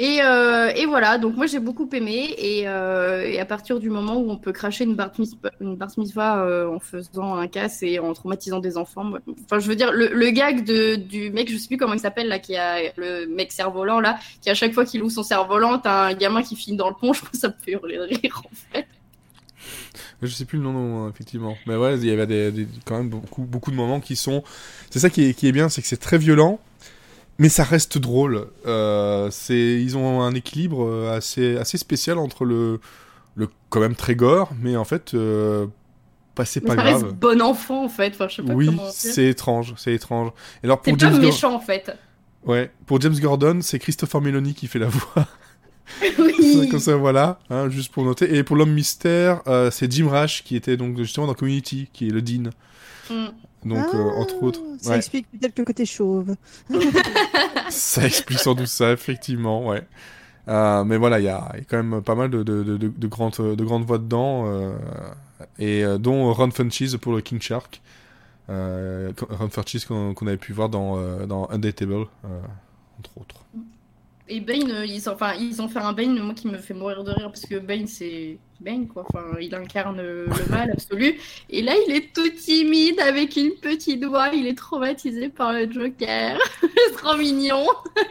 Et, 0.00 0.20
euh, 0.22 0.70
et 0.76 0.86
voilà, 0.86 1.18
donc 1.18 1.34
moi 1.36 1.46
j'ai 1.46 1.58
beaucoup 1.58 1.88
aimé. 1.92 2.32
Et, 2.38 2.68
euh, 2.68 3.24
et 3.26 3.40
à 3.40 3.44
partir 3.44 3.80
du 3.80 3.90
moment 3.90 4.16
où 4.16 4.30
on 4.30 4.36
peut 4.36 4.52
cracher 4.52 4.84
une 4.84 4.94
bar 4.94 5.10
mitzvah, 5.18 5.50
une 5.60 5.74
bar 5.74 5.88
mitzvah, 5.96 6.44
euh, 6.44 6.68
en 6.68 6.78
faisant 6.78 7.34
un 7.34 7.48
casse 7.48 7.82
et 7.82 7.98
en 7.98 8.12
traumatisant 8.12 8.60
des 8.60 8.76
enfants, 8.76 9.02
moi- 9.02 9.18
enfin 9.44 9.58
je 9.58 9.66
veux 9.68 9.74
dire, 9.74 9.90
le, 9.90 10.08
le 10.14 10.30
gag 10.30 10.64
de, 10.64 10.94
du 10.94 11.30
mec, 11.30 11.50
je 11.50 11.56
sais 11.56 11.66
plus 11.66 11.78
comment 11.78 11.94
il 11.94 12.00
s'appelle 12.00 12.28
là, 12.28 12.38
qui 12.38 12.54
a 12.56 12.92
le 12.96 13.26
mec 13.26 13.50
cerf-volant 13.50 13.98
là, 13.98 14.18
qui 14.40 14.50
à 14.50 14.54
chaque 14.54 14.72
fois 14.72 14.84
qu'il 14.84 15.02
ouvre 15.02 15.10
son 15.10 15.24
cerf-volant, 15.24 15.78
t'as 15.80 16.06
un 16.10 16.14
gamin 16.14 16.42
qui 16.44 16.54
finit 16.54 16.76
dans 16.76 16.88
le 16.90 16.94
pont, 16.94 17.12
je 17.14 17.18
crois 17.18 17.30
que 17.32 17.38
ça 17.38 17.48
me 17.48 17.54
fait 17.60 17.72
hurler 17.72 17.96
de 17.96 18.02
rire 18.02 18.42
en 18.44 18.54
fait. 18.72 18.86
Je 20.22 20.26
sais 20.28 20.44
plus 20.44 20.58
le 20.58 20.64
nom, 20.64 20.72
non, 20.72 21.08
effectivement. 21.08 21.56
Mais 21.66 21.76
ouais, 21.76 21.96
il 21.98 22.04
y 22.04 22.10
avait 22.10 22.26
des, 22.26 22.50
des- 22.50 22.66
quand 22.84 22.96
même 22.96 23.08
beaucoup, 23.08 23.42
beaucoup 23.42 23.70
de 23.70 23.76
moments 23.76 24.00
qui 24.00 24.16
sont. 24.16 24.42
C'est 24.90 24.98
ça 24.98 25.10
qui 25.10 25.24
est, 25.24 25.34
qui 25.34 25.46
est 25.46 25.52
bien, 25.52 25.68
c'est 25.68 25.80
que 25.82 25.86
c'est 25.88 25.96
très 25.96 26.18
violent, 26.18 26.58
mais 27.38 27.48
ça 27.48 27.62
reste 27.62 27.98
drôle. 27.98 28.48
Euh, 28.66 29.28
c'est, 29.30 29.80
ils 29.80 29.96
ont 29.96 30.22
un 30.22 30.34
équilibre 30.34 30.84
euh, 30.84 31.16
assez, 31.16 31.56
assez 31.56 31.78
spécial 31.78 32.18
entre 32.18 32.44
le, 32.44 32.80
le 33.36 33.48
quand 33.70 33.78
même 33.80 33.94
très 33.94 34.16
gore, 34.16 34.50
mais 34.60 34.76
en 34.76 34.84
fait, 34.84 35.14
euh, 35.14 35.66
bah, 36.36 36.44
c'est 36.44 36.60
pas 36.62 36.74
ça 36.74 36.82
grave. 36.82 37.02
reste 37.04 37.14
bon 37.16 37.40
enfant 37.40 37.84
en 37.84 37.88
fait, 37.88 38.10
enfin 38.14 38.26
je 38.28 38.36
sais 38.36 38.42
pas 38.42 38.54
Oui, 38.54 38.76
c'est 38.92 39.26
étrange, 39.28 39.74
c'est 39.76 39.92
étrange. 39.94 40.30
Et 40.62 40.66
alors 40.66 40.80
C'est 40.84 40.90
pour 40.90 40.98
James, 40.98 41.20
méchant 41.20 41.54
en 41.54 41.60
fait. 41.60 41.92
ouais, 42.44 42.72
pour 42.86 43.00
James 43.00 43.14
Gordon, 43.20 43.60
c'est 43.62 43.78
Christopher 43.78 44.20
Meloni 44.20 44.54
qui 44.54 44.66
fait 44.66 44.78
la 44.80 44.88
voix. 44.88 45.28
oui. 46.18 46.68
Comme 46.70 46.80
ça, 46.80 46.96
voilà, 46.96 47.38
hein, 47.50 47.68
juste 47.68 47.92
pour 47.92 48.04
noter. 48.04 48.34
Et 48.36 48.42
pour 48.44 48.56
l'homme 48.56 48.72
mystère, 48.72 49.42
euh, 49.46 49.70
c'est 49.70 49.90
Jim 49.90 50.08
Rash 50.08 50.44
qui 50.44 50.56
était 50.56 50.76
donc 50.76 50.96
justement 50.98 51.26
dans 51.26 51.34
Community, 51.34 51.88
qui 51.92 52.08
est 52.08 52.12
le 52.12 52.22
dean. 52.22 52.50
Mm. 53.10 53.26
Donc, 53.64 53.86
euh, 53.94 54.10
Ah, 54.14 54.20
entre 54.20 54.42
autres. 54.42 54.60
Ça 54.80 54.90
Ouais. 54.90 54.96
explique 54.98 55.26
peut-être 55.32 55.58
le 55.58 55.64
côté 55.64 55.84
chauve. 55.86 56.36
Ça 57.70 58.04
explique 58.06 58.38
sans 58.38 58.54
doute 58.54 58.66
ça, 58.68 58.92
effectivement, 58.92 59.66
ouais. 59.66 59.82
Euh, 60.48 60.84
mais 60.84 60.96
voilà, 60.96 61.18
il 61.18 61.24
y 61.24 61.28
a, 61.28 61.50
il 61.54 61.58
y 61.58 61.62
a 61.62 61.64
quand 61.68 61.82
même 61.82 62.00
pas 62.02 62.14
mal 62.14 62.30
de, 62.30 62.42
de, 62.42 62.62
de, 62.62 62.76
de- 62.76 62.88
de 62.96 63.06
grandes, 63.06 63.34
de 63.36 63.64
grandes 63.64 63.84
voix 63.84 63.98
dedans, 63.98 64.44
euh, 64.46 64.72
et 65.58 65.82
dont 65.98 66.32
Ron 66.32 66.50
Funches 66.50 66.96
pour 66.96 67.12
le 67.12 67.20
King 67.20 67.40
Shark. 67.40 67.82
Ron 68.48 69.48
Funches 69.50 69.84
qu'on 69.86 70.14
avait 70.26 70.36
pu 70.38 70.52
voir 70.52 70.68
dans, 70.68 70.96
dans 71.26 71.48
Undateable, 71.50 72.06
entre 72.98 73.10
autres. 73.20 73.44
Et 74.28 74.40
Bane, 74.40 74.70
euh, 74.70 74.86
ils, 74.86 75.08
ont- 75.08 75.16
fait 75.68 75.78
un 75.78 75.92
Bane, 75.92 76.18
moi 76.20 76.34
qui 76.34 76.48
me 76.48 76.58
fait 76.58 76.74
mourir 76.74 77.02
de 77.02 77.12
rire 77.12 77.28
parce 77.28 77.46
que 77.46 77.58
Bane 77.58 77.86
c'est 77.86 78.38
Bane 78.60 78.86
quoi. 78.86 79.06
Enfin, 79.08 79.24
il 79.40 79.54
incarne 79.54 80.00
euh, 80.00 80.26
le 80.26 80.50
mal 80.50 80.70
absolu. 80.70 81.18
Et 81.48 81.62
là, 81.62 81.72
il 81.86 81.94
est 81.94 82.12
tout 82.12 82.28
timide 82.30 83.00
avec 83.00 83.36
une 83.36 83.52
petite 83.54 84.04
voix. 84.04 84.28
Il 84.34 84.46
est 84.46 84.56
traumatisé 84.56 85.30
par 85.30 85.52
le 85.52 85.70
Joker. 85.70 86.38
c'est 86.60 86.96
trop 86.96 87.16
mignon. 87.16 87.66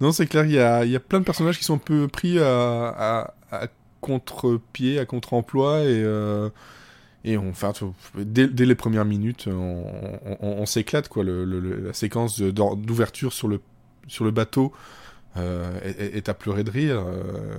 Non, 0.00 0.10
c'est 0.10 0.26
clair, 0.26 0.44
il 0.46 0.52
y 0.90 0.96
a, 0.96 1.00
plein 1.00 1.20
de 1.20 1.24
personnages 1.24 1.58
qui 1.58 1.64
sont 1.64 1.74
un 1.74 1.78
peu 1.78 2.08
pris 2.08 2.38
à, 2.38 3.34
contre-pied, 4.00 4.98
à 4.98 5.04
contre-emploi, 5.04 5.80
et, 5.80 6.02
euh, 6.02 6.48
enfin, 7.50 7.72
tu- 7.72 7.84
dès, 8.16 8.46
les 8.64 8.74
premières 8.74 9.04
minutes, 9.04 9.48
on, 9.48 10.66
s'éclate, 10.66 11.08
quoi. 11.08 11.24
La 11.24 11.92
séquence 11.92 12.40
d'ouverture 12.40 13.32
sur 13.32 13.48
le 13.48 14.30
bateau 14.30 14.72
euh, 15.36 15.78
est- 15.82 16.16
est 16.16 16.28
à 16.28 16.34
pleurer 16.34 16.64
de 16.64 16.70
rire. 16.70 17.04
euh, 17.06 17.56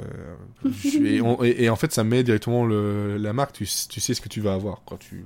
et, 1.05 1.21
on- 1.21 1.43
et- 1.43 1.63
et 1.63 1.69
en 1.69 1.75
fait, 1.75 1.91
ça 1.91 2.03
met 2.03 2.23
directement 2.23 2.65
le, 2.65 3.17
la 3.17 3.33
marque, 3.33 3.53
tu, 3.53 3.65
sais 3.65 4.13
ce 4.13 4.21
que 4.21 4.29
tu 4.29 4.41
vas 4.41 4.53
avoir, 4.53 4.81
quoi. 4.85 4.97
Tu... 4.97 5.25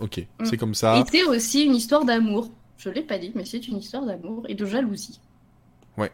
Ok, 0.00 0.20
c'est 0.44 0.56
comme 0.56 0.74
ça. 0.74 0.98
Et 0.98 1.04
c'est 1.10 1.24
aussi 1.24 1.64
une 1.64 1.74
histoire 1.74 2.04
d'amour. 2.04 2.50
Je 2.78 2.90
l'ai 2.90 3.02
pas 3.02 3.18
dit, 3.18 3.32
mais 3.34 3.44
c'est 3.44 3.66
une 3.68 3.78
histoire 3.78 4.04
d'amour 4.04 4.44
et 4.48 4.54
de 4.54 4.66
jalousie. 4.66 5.20
Ouais. 5.96 6.12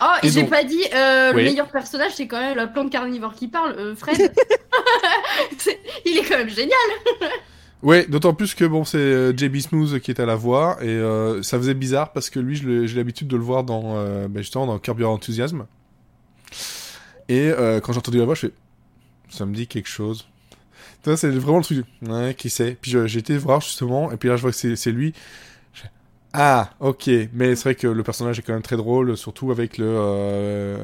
Oh, 0.00 0.04
Et 0.22 0.26
et 0.26 0.30
j'ai 0.30 0.42
donc- 0.42 0.50
pas 0.50 0.64
dit, 0.64 0.82
euh, 0.94 1.32
Oui. 1.34 1.42
le 1.44 1.50
meilleur 1.50 1.68
personnage, 1.70 2.12
c'est 2.14 2.26
quand 2.26 2.38
même 2.40 2.56
la 2.56 2.66
plante 2.66 2.90
carnivore 2.90 3.34
qui 3.34 3.48
parle, 3.48 3.96
Fred. 3.96 4.32
Il 6.04 6.18
est 6.18 6.24
quand 6.28 6.38
même 6.38 6.48
génial. 6.50 6.76
Ouais, 7.82 8.06
d'autant 8.06 8.32
plus 8.32 8.54
que 8.54 8.64
bon, 8.64 8.84
c'est 8.84 8.98
euh, 8.98 9.36
JB 9.36 9.56
Smooth 9.58 9.98
qui 10.00 10.12
est 10.12 10.20
à 10.20 10.26
la 10.26 10.36
voix 10.36 10.78
et 10.80 10.86
euh, 10.86 11.42
ça 11.42 11.58
faisait 11.58 11.74
bizarre 11.74 12.12
parce 12.12 12.30
que 12.30 12.38
lui, 12.38 12.54
j'ai 12.56 12.96
l'habitude 12.96 13.26
de 13.26 13.36
le 13.36 13.42
voir 13.42 13.64
dans 13.64 13.96
euh, 13.96 14.28
ben, 14.28 14.40
justement 14.40 14.66
dans 14.66 14.78
Curb 14.78 15.00
Your 15.00 15.10
Enthusiasm. 15.12 15.64
Et 17.28 17.48
euh, 17.50 17.80
quand 17.80 17.92
j'ai 17.92 17.98
entendu 17.98 18.18
la 18.18 18.24
voix, 18.24 18.34
je 18.34 18.46
fais, 18.48 18.52
ça 19.30 19.46
me 19.46 19.54
dit 19.54 19.66
quelque 19.68 19.88
chose. 19.88 20.26
C'est 21.04 21.30
vraiment 21.30 21.58
le 21.58 21.64
truc. 21.64 21.86
Ouais, 22.02 22.34
qui 22.36 22.50
c'est 22.50 22.76
Puis 22.80 22.92
j'ai 23.06 23.20
été 23.20 23.36
voir 23.38 23.60
justement 23.60 24.12
et 24.12 24.18
puis 24.18 24.28
là, 24.28 24.36
je 24.36 24.42
vois 24.42 24.52
que 24.52 24.76
c'est 24.76 24.92
lui. 24.92 25.14
Ah, 26.34 26.70
ok, 26.80 27.10
mais 27.34 27.54
c'est 27.56 27.64
vrai 27.64 27.74
que 27.74 27.86
le 27.86 28.02
personnage 28.02 28.38
est 28.38 28.42
quand 28.42 28.54
même 28.54 28.62
très 28.62 28.78
drôle, 28.78 29.18
surtout 29.18 29.50
avec 29.50 29.76
le 29.76 30.78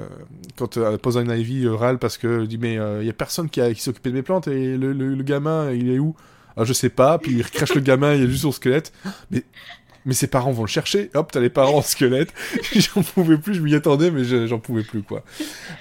quand 0.56 0.78
Poison 0.98 1.24
Ivy 1.26 1.66
râle 1.68 1.98
parce 1.98 2.18
que 2.18 2.44
dit 2.44 2.58
mais 2.58 2.74
il 3.00 3.06
y 3.06 3.10
a 3.10 3.12
personne 3.14 3.48
qui, 3.48 3.60
qui 3.74 3.80
s'occupait 3.80 4.10
de 4.10 4.14
mes 4.16 4.22
plantes 4.22 4.46
et 4.48 4.76
le- 4.76 4.92
le 4.92 5.22
gamin 5.22 5.70
il 5.72 5.90
est 5.90 5.98
où? 5.98 6.14
Ah, 6.58 6.64
je 6.64 6.72
sais 6.72 6.88
pas, 6.90 7.18
puis 7.18 7.32
il 7.32 7.44
crache 7.44 7.74
le 7.74 7.80
gamin, 7.80 8.14
il 8.14 8.24
est 8.24 8.28
juste 8.28 8.42
son 8.42 8.52
squelette. 8.52 8.92
Mais 9.30 9.44
mais 10.04 10.14
ses 10.14 10.26
parents 10.28 10.52
vont 10.52 10.62
le 10.62 10.68
chercher. 10.68 11.10
Hop, 11.14 11.30
t'as 11.32 11.40
les 11.40 11.50
parents 11.50 11.78
en 11.78 11.82
squelette. 11.82 12.32
j'en 12.74 13.02
pouvais 13.02 13.36
plus, 13.38 13.54
je 13.54 13.60
m'y 13.60 13.74
attendais, 13.74 14.10
mais 14.10 14.24
je- 14.24 14.46
j'en 14.46 14.58
pouvais 14.58 14.82
plus, 14.84 15.02
quoi. 15.02 15.22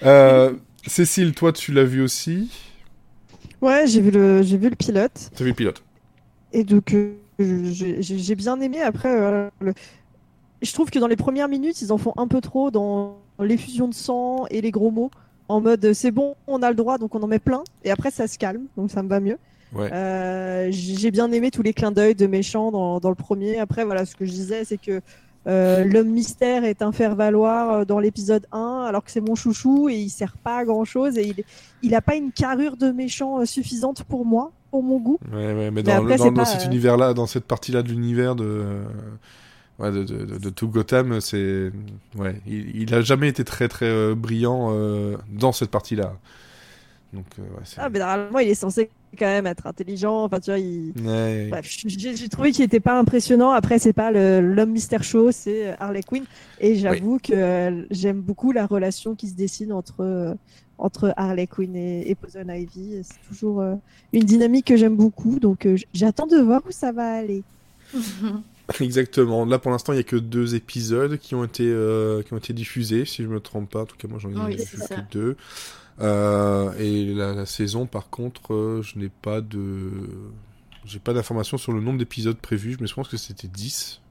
Euh, 0.04 0.54
Cécile, 0.86 1.34
toi, 1.34 1.54
tu 1.54 1.72
l'as 1.72 1.84
vu 1.86 2.02
aussi? 2.02 2.50
Ouais, 3.62 3.88
j'ai 3.88 4.02
vu 4.02 4.12
le, 4.12 4.42
j'ai 4.44 4.58
vu 4.58 4.70
le 4.70 4.76
pilote. 4.76 5.32
T'as 5.36 5.44
vu 5.44 5.52
le 5.52 5.56
pilote 5.56 5.84
Et 6.54 6.64
donc, 6.64 6.94
euh, 6.94 7.14
j'ai 7.40 8.36
bien 8.36 8.60
aimé. 8.62 8.82
Après, 8.82 9.10
euh, 9.10 9.50
le- 9.62 9.74
je 10.62 10.74
trouve 10.74 10.90
que 10.90 11.00
dans 11.00 11.08
les 11.08 11.16
premières 11.16 11.48
minutes, 11.50 11.82
ils 11.82 11.92
en 11.92 11.98
font 11.98 12.14
un 12.18 12.28
peu 12.28 12.42
trop 12.42 12.72
dans 12.72 13.18
l'effusion 13.40 13.88
de 13.88 13.94
sang 13.94 14.46
et 14.50 14.62
les 14.62 14.72
gros 14.72 14.92
mots. 14.92 15.12
En 15.50 15.62
mode, 15.62 15.94
c'est 15.94 16.12
bon, 16.12 16.36
on 16.48 16.62
a 16.62 16.70
le 16.70 16.76
droit, 16.76 16.98
donc 16.98 17.16
on 17.16 17.22
en 17.22 17.28
met 17.28 17.40
plein. 17.40 17.64
Et 17.84 17.92
après, 17.92 18.12
ça 18.12 18.28
se 18.28 18.38
calme, 18.38 18.66
donc 18.76 18.92
ça 18.92 19.04
me 19.04 19.08
va 19.10 19.20
mieux. 19.20 19.38
Ouais. 19.74 19.90
Euh, 19.92 20.68
j'ai 20.72 21.12
bien 21.12 21.32
aimé 21.32 21.52
tous 21.52 21.62
les 21.62 21.74
clins 21.74 21.92
d'œil 21.92 22.16
de 22.16 22.26
méchants 22.28 22.72
dans, 22.72 23.00
dans 23.00 23.10
le 23.10 23.16
premier. 23.16 23.60
Après, 23.60 23.84
voilà, 23.84 24.06
ce 24.06 24.16
que 24.16 24.26
je 24.26 24.32
disais, 24.32 24.64
c'est 24.66 24.78
que 24.78 25.02
euh, 25.48 25.84
l'homme 25.86 26.10
mystère 26.10 26.64
est 26.66 26.82
un 26.82 26.92
faire-valoir 26.92 27.72
euh, 27.72 27.86
dans 27.86 28.00
l'épisode 28.00 28.46
1, 28.52 28.86
alors 28.88 29.04
que 29.04 29.12
c'est 29.12 29.22
mon 29.22 29.36
chouchou 29.36 29.88
et 29.90 29.96
il 29.96 30.10
sert 30.10 30.36
pas 30.38 30.58
à 30.60 30.66
grand-chose. 30.66 31.18
Et 31.18 31.28
il, 31.28 31.44
il 31.84 31.96
a 31.96 32.02
pas 32.02 32.16
une 32.16 32.32
carrure 32.32 32.78
de 32.78 32.92
méchant 32.92 33.46
suffisante 33.46 34.04
pour 34.04 34.26
moi, 34.26 34.52
pour 34.72 34.84
mon 34.84 35.00
goût. 35.00 35.20
Ouais, 35.32 35.38
ouais, 35.54 35.54
mais 35.54 35.72
Mais 35.72 35.84
dans, 35.84 36.04
le- 36.04 36.18
cet 36.46 36.62
euh, 36.64 36.66
univers-là, 36.66 37.14
dans 37.14 37.28
cette 37.28 37.46
partie-là 37.46 37.82
de 37.84 37.90
l'univers 37.90 38.36
de, 38.36 38.66
ouais, 39.80 39.92
de, 39.92 40.04
de, 40.04 40.26
de- 40.26 40.38
de 40.38 40.50
tout 40.50 40.68
Gotham, 40.68 41.22
c'est, 41.22 41.72
ouais, 42.18 42.42
il, 42.48 42.82
il 42.82 42.94
a 42.94 43.02
jamais 43.02 43.30
été 43.30 43.44
très 43.46 43.68
très 43.68 43.86
euh, 43.86 44.16
brillant 44.16 44.70
euh, 44.72 45.18
dans 45.32 45.52
cette 45.52 45.72
partie-là. 45.72 46.14
Donc, 47.14 47.26
euh, 47.40 47.42
ouais, 47.44 47.64
Ah, 47.78 47.90
mais 47.90 48.00
normalement, 48.00 48.40
il 48.40 48.50
est 48.50 48.54
censé 48.56 48.90
quand 49.18 49.26
même 49.26 49.48
être 49.48 49.68
intelligent. 49.68 50.24
Enfin, 50.24 50.40
tu 50.40 50.52
vois, 50.52 50.60
il... 50.60 50.94
Ouais. 51.04 51.48
Bref, 51.50 51.66
j'ai 51.86 52.30
trouvé 52.30 52.52
qu'il 52.52 52.64
était 52.64 52.80
pas 52.80 52.98
impressionnant. 52.98 53.52
Après, 53.52 53.80
c'est 53.80 53.94
pas 53.94 54.12
l'homme 54.12 54.72
mystère 54.72 55.04
show, 55.04 55.32
c'est 55.32 55.76
Harley 55.80 56.04
Quinn. 56.04 56.24
Et 56.60 56.76
j'avoue 56.76 57.20
que 57.20 57.34
euh, 57.34 57.86
j'aime 57.92 58.22
beaucoup 58.22 58.52
la 58.52 58.66
relation 58.66 59.16
qui 59.16 59.28
se 59.28 59.36
dessine 59.36 59.74
entre, 59.74 60.02
euh, 60.02 60.34
entre 60.78 61.14
Harley 61.18 61.48
Quinn 61.48 61.76
et, 61.76 62.10
et 62.10 62.16
Poison 62.16 62.48
Ivy. 62.48 63.02
C'est 63.04 63.28
toujours 63.28 63.62
euh, 63.62 63.76
une 64.14 64.24
dynamique 64.24 64.66
que 64.68 64.78
j'aime 64.78 64.96
beaucoup. 64.96 65.40
Donc, 65.40 65.66
euh, 65.66 65.78
j'attends 65.94 66.28
de 66.28 66.38
voir 66.38 66.62
où 66.68 66.72
ça 66.72 66.92
va 66.92 67.14
aller. 67.14 67.44
Exactement. 68.82 69.46
Là, 69.46 69.60
pour 69.60 69.72
l'instant, 69.72 69.94
il 69.94 69.98
y 69.98 70.00
a 70.00 70.04
que 70.04 70.16
deux 70.18 70.56
épisodes 70.56 71.18
qui 71.18 71.36
ont 71.36 71.44
été 71.44 71.64
euh, 71.66 72.22
qui 72.24 72.34
ont 72.34 72.38
été 72.38 72.54
diffusés, 72.54 73.06
si 73.06 73.24
je 73.24 73.28
me 73.28 73.40
trompe 73.40 73.70
pas. 73.70 73.82
En 73.82 73.86
tout 73.86 73.96
cas, 73.98 74.08
moi, 74.08 74.20
j'en 74.20 74.30
ai 74.30 74.36
Oui, 74.36 74.58
vu 74.58 74.78
que 74.78 75.12
deux. 75.12 75.38
Euh, 76.00 76.74
et 76.78 77.14
la, 77.14 77.34
la 77.34 77.46
saison, 77.46 77.86
par 77.88 78.10
contre, 78.10 78.54
euh, 78.54 78.82
je 78.84 79.00
n'ai 79.00 79.10
pas 79.10 79.42
de 79.42 79.92
j'ai 80.86 81.00
pas 81.00 81.14
d'informations 81.14 81.58
sur 81.58 81.74
le 81.74 81.82
nombre 81.82 82.00
d'épisodes 82.00 82.38
prévus. 82.38 82.76
Je 82.80 82.84
me 82.84 82.88
pense 82.94 83.10
que 83.10 83.18
c'était 83.18 83.48
10. 83.48 84.02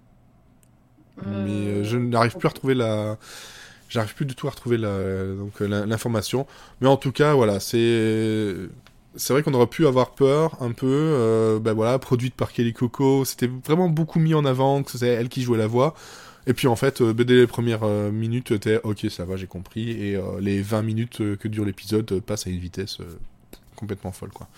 Mais 1.24 1.50
euh, 1.68 1.84
je 1.84 1.96
n'arrive 1.96 2.36
plus 2.36 2.46
à 2.46 2.50
retrouver 2.50 2.74
la. 2.74 3.18
J'arrive 3.88 4.14
plus 4.14 4.26
du 4.26 4.34
tout 4.34 4.48
à 4.48 4.50
retrouver 4.50 4.78
la... 4.78 5.34
donc 5.36 5.60
l'in- 5.60 5.86
l'information. 5.86 6.46
Mais 6.80 6.88
en 6.88 6.96
tout 6.96 7.12
cas, 7.12 7.34
voilà, 7.34 7.60
c'est. 7.60 8.54
C'est 9.16 9.32
vrai 9.32 9.42
qu'on 9.42 9.54
aurait 9.54 9.66
pu 9.68 9.86
avoir 9.86 10.14
peur 10.14 10.62
un 10.62 10.72
peu. 10.72 11.58
ben 11.62 11.72
voilà, 11.72 11.98
produite 11.98 12.34
par 12.34 12.52
Kelly 12.52 12.72
Coco. 12.74 13.24
C'était 13.24 13.48
vraiment 13.66 13.88
beaucoup 13.88 14.18
mis 14.20 14.34
en 14.34 14.44
avant 14.44 14.82
que 14.82 14.90
c'était 14.92 15.08
elle 15.08 15.28
qui 15.30 15.42
jouait 15.42 15.58
la 15.58 15.66
voix. 15.66 15.94
Et 16.46 16.54
puis 16.54 16.68
en 16.68 16.76
fait, 16.76 17.00
euh, 17.00 17.12
dès 17.12 17.34
les 17.34 17.46
premières 17.46 17.82
euh, 17.82 18.10
minutes, 18.10 18.58
t'es 18.60 18.80
ok, 18.82 19.06
ça 19.10 19.24
va, 19.24 19.36
j'ai 19.36 19.46
compris. 19.46 19.90
Et 19.90 20.16
euh, 20.16 20.40
les 20.40 20.62
20 20.62 20.82
minutes 20.82 21.18
que 21.36 21.48
dure 21.48 21.64
l'épisode 21.64 22.20
passent 22.20 22.46
à 22.46 22.50
une 22.50 22.60
vitesse 22.60 22.98
complètement 23.74 24.12
folle, 24.12 24.30
quoi. 24.30 24.48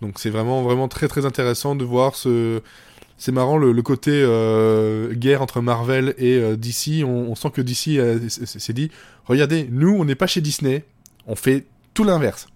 Donc 0.00 0.20
c'est 0.20 0.30
vraiment 0.30 0.62
vraiment 0.62 0.86
très 0.86 1.08
très 1.08 1.26
intéressant 1.26 1.74
de 1.74 1.84
voir 1.84 2.14
ce. 2.14 2.60
C'est 3.20 3.32
marrant 3.32 3.56
le, 3.56 3.82
côté 3.82 4.12
guerre 5.16 5.42
entre 5.42 5.60
Marvel 5.60 6.14
et 6.18 6.56
DC. 6.56 7.02
On, 7.04 7.34
sent 7.34 7.50
que 7.50 7.60
DC 7.60 7.98
euh, 7.98 8.28
s'est 8.28 8.72
dit 8.72 8.92
regardez, 9.24 9.66
nous 9.72 9.90
on 9.90 10.04
n'est 10.04 10.14
pas 10.14 10.28
chez 10.28 10.40
Disney, 10.40 10.84
on 11.26 11.34
fait 11.34 11.66
tout 11.94 12.04
l'inverse. 12.04 12.46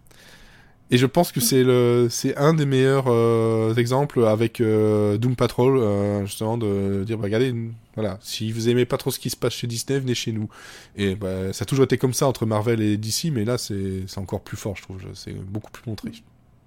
Et 0.90 0.98
je 0.98 1.06
pense 1.06 1.32
que 1.32 1.40
c'est 1.40 1.64
le 1.64 2.08
c'est 2.10 2.36
un 2.36 2.52
des 2.52 2.66
meilleurs 2.66 3.06
euh, 3.08 3.74
exemples 3.76 4.26
avec 4.26 4.60
euh, 4.60 5.16
Doom 5.16 5.36
Patrol 5.36 5.78
euh, 5.78 6.26
justement 6.26 6.58
de 6.58 7.02
dire 7.06 7.16
bah, 7.16 7.24
regardez 7.24 7.54
voilà 7.94 8.18
si 8.20 8.52
vous 8.52 8.68
aimez 8.68 8.84
pas 8.84 8.98
trop 8.98 9.10
ce 9.10 9.18
qui 9.18 9.30
se 9.30 9.36
passe 9.36 9.54
chez 9.54 9.66
Disney 9.66 9.98
venez 10.00 10.14
chez 10.14 10.32
nous 10.32 10.48
et 10.96 11.14
bah, 11.14 11.52
ça 11.54 11.62
a 11.62 11.66
toujours 11.66 11.84
été 11.86 11.96
comme 11.96 12.12
ça 12.12 12.26
entre 12.26 12.44
Marvel 12.44 12.82
et 12.82 12.98
DC 12.98 13.30
mais 13.32 13.46
là 13.46 13.56
c'est 13.56 14.04
encore 14.18 14.42
plus 14.42 14.58
fort 14.58 14.76
je 14.76 14.82
trouve 14.82 15.00
c'est 15.14 15.32
beaucoup 15.32 15.70
plus 15.70 15.88
montré 15.88 16.10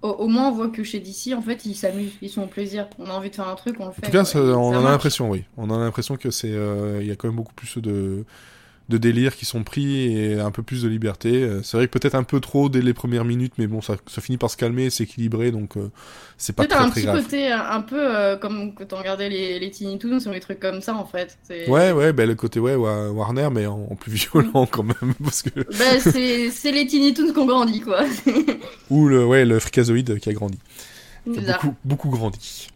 Au, 0.02 0.08
au 0.10 0.28
moins, 0.28 0.48
on 0.48 0.52
voit 0.52 0.68
que 0.68 0.84
chez 0.84 1.00
DC, 1.00 1.32
en 1.34 1.40
fait, 1.42 1.64
ils 1.64 1.74
s'amusent, 1.74 2.12
ils 2.20 2.28
sont 2.28 2.42
au 2.42 2.46
plaisir. 2.46 2.86
On 2.98 3.06
a 3.06 3.12
envie 3.14 3.30
de 3.30 3.34
faire 3.34 3.48
un 3.48 3.54
truc, 3.54 3.76
on 3.80 3.86
le 3.86 3.92
fait. 3.92 4.02
En 4.04 4.06
tout 4.06 4.12
cas, 4.12 4.24
ça- 4.24 4.40
on 4.40 4.72
ça 4.72 4.78
en 4.80 4.84
a 4.84 4.90
l'impression, 4.90 5.30
oui. 5.30 5.44
On 5.56 5.70
a 5.70 5.78
l'impression 5.78 6.16
que 6.16 6.30
c'est, 6.30 6.50
il 7.00 7.06
y 7.06 7.10
a 7.10 7.16
quand 7.16 7.28
même 7.28 7.36
beaucoup 7.36 7.54
plus 7.54 7.78
de, 7.78 8.24
de 8.88 8.98
délires 8.98 9.34
qui 9.36 9.44
sont 9.44 9.64
pris 9.64 10.16
et 10.16 10.38
un 10.40 10.50
peu 10.52 10.62
plus 10.62 10.82
de 10.82 10.88
liberté. 10.88 11.42
Euh, 11.42 11.62
C'est 11.62 11.76
vrai 11.76 11.88
que 11.88 11.92
peut-être 11.98 12.14
un 12.14 12.22
peu 12.22 12.40
trop 12.40 12.68
dès 12.68 12.82
les 12.82 12.94
premières 12.94 13.24
minutes, 13.24 13.54
mais 13.58 13.66
bon, 13.66 13.80
ça, 13.82 13.96
ça 14.06 14.20
finit 14.20 14.38
par 14.38 14.50
se 14.50 14.56
calmer, 14.56 14.90
s'équilibrer, 14.90 15.50
donc 15.50 15.76
euh, 15.76 15.90
c'est 16.38 16.54
pas 16.54 16.66
très 16.66 16.78
un 16.78 16.86
très 16.86 17.00
petit 17.00 17.02
grave. 17.02 17.22
côté 17.22 17.50
un, 17.50 17.60
un 17.68 17.80
peu 17.80 17.96
euh, 17.98 18.36
comme 18.36 18.74
quand 18.74 18.92
on 18.92 18.98
regardait 18.98 19.28
les, 19.28 19.58
les 19.58 19.70
Tiny 19.70 19.98
Toons 19.98 20.20
ou 20.26 20.30
les 20.30 20.40
trucs 20.40 20.60
comme 20.60 20.80
ça, 20.82 20.94
en 20.94 21.04
fait. 21.04 21.36
Ouais, 21.68 21.90
ouais, 21.92 22.12
ben 22.12 22.28
le 22.28 22.34
côté 22.36 22.60
ouais, 22.60 22.76
Wa- 22.76 23.10
Warner, 23.10 23.48
mais 23.52 23.66
en, 23.66 23.88
en 23.90 23.96
plus 23.96 24.12
violent 24.12 24.66
quand 24.70 24.84
même, 24.84 25.14
parce 25.22 25.42
que 25.42 25.50
Bah, 25.78 25.98
c'est 26.00 26.72
les 26.72 26.86
Tiny 26.86 27.12
Toons 27.14 27.32
qu'on 27.32 27.46
grandit, 27.46 27.80
quoi. 27.80 28.04
ou 28.90 29.08
le 29.08 29.24
ouais 29.26 29.44
le 29.44 29.58
fricazoïde 29.58 30.18
qui 30.20 30.28
a 30.28 30.32
grandi, 30.32 30.58
Qui 31.32 31.40
a 31.40 31.40
Bizarre. 31.40 31.58
beaucoup 31.62 31.76
beaucoup 31.84 32.10
grandi. 32.10 32.68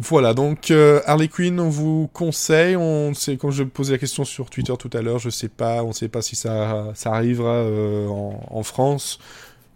Voilà, 0.00 0.34
donc 0.34 0.70
euh, 0.70 1.00
Harley 1.06 1.28
Quinn, 1.28 1.60
on 1.60 1.68
vous 1.68 2.10
conseille. 2.12 2.76
On 2.76 3.14
sait, 3.14 3.36
comme 3.36 3.52
je 3.52 3.62
posais 3.62 3.92
la 3.92 3.98
question 3.98 4.24
sur 4.24 4.50
Twitter 4.50 4.74
tout 4.78 4.90
à 4.92 5.02
l'heure, 5.02 5.18
je 5.18 5.30
sais 5.30 5.48
pas, 5.48 5.84
on 5.84 5.92
sait 5.92 6.08
pas 6.08 6.20
si 6.20 6.34
ça, 6.34 6.92
ça 6.94 7.12
arrivera 7.12 7.52
euh, 7.52 8.08
en, 8.08 8.40
en 8.50 8.62
France, 8.64 9.20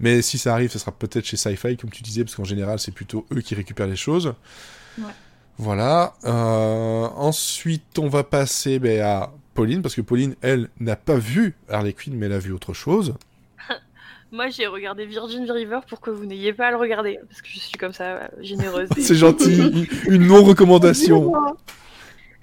mais 0.00 0.22
si 0.22 0.38
ça 0.38 0.54
arrive, 0.54 0.70
ce 0.70 0.78
sera 0.78 0.92
peut-être 0.92 1.24
chez 1.24 1.36
Sci-Fi, 1.36 1.76
comme 1.76 1.90
tu 1.90 2.02
disais, 2.02 2.24
parce 2.24 2.34
qu'en 2.34 2.44
général, 2.44 2.78
c'est 2.78 2.92
plutôt 2.92 3.26
eux 3.32 3.40
qui 3.40 3.54
récupèrent 3.54 3.86
les 3.86 3.96
choses. 3.96 4.34
Ouais. 4.98 5.04
Voilà. 5.58 6.14
Euh, 6.24 7.08
ensuite, 7.16 7.98
on 7.98 8.08
va 8.08 8.24
passer 8.24 8.78
ben, 8.78 9.00
à 9.00 9.32
Pauline, 9.54 9.82
parce 9.82 9.94
que 9.94 10.00
Pauline, 10.00 10.34
elle, 10.40 10.68
n'a 10.80 10.96
pas 10.96 11.16
vu 11.16 11.54
Harley 11.68 11.92
Quinn, 11.92 12.14
mais 12.16 12.26
elle 12.26 12.32
a 12.32 12.38
vu 12.38 12.52
autre 12.52 12.74
chose. 12.74 13.14
Moi, 14.30 14.48
j'ai 14.50 14.66
regardé 14.66 15.06
Virgin 15.06 15.50
River 15.50 15.80
pour 15.88 16.00
que 16.00 16.10
vous 16.10 16.26
n'ayez 16.26 16.52
pas 16.52 16.66
à 16.66 16.70
le 16.70 16.76
regarder, 16.76 17.18
parce 17.28 17.40
que 17.40 17.48
je 17.48 17.58
suis 17.60 17.78
comme 17.78 17.92
ça, 17.94 18.04
euh, 18.04 18.28
généreuse. 18.40 18.88
et- 18.96 19.00
C'est 19.00 19.14
gentil, 19.14 19.86
une 20.08 20.26
non-recommandation. 20.26 21.32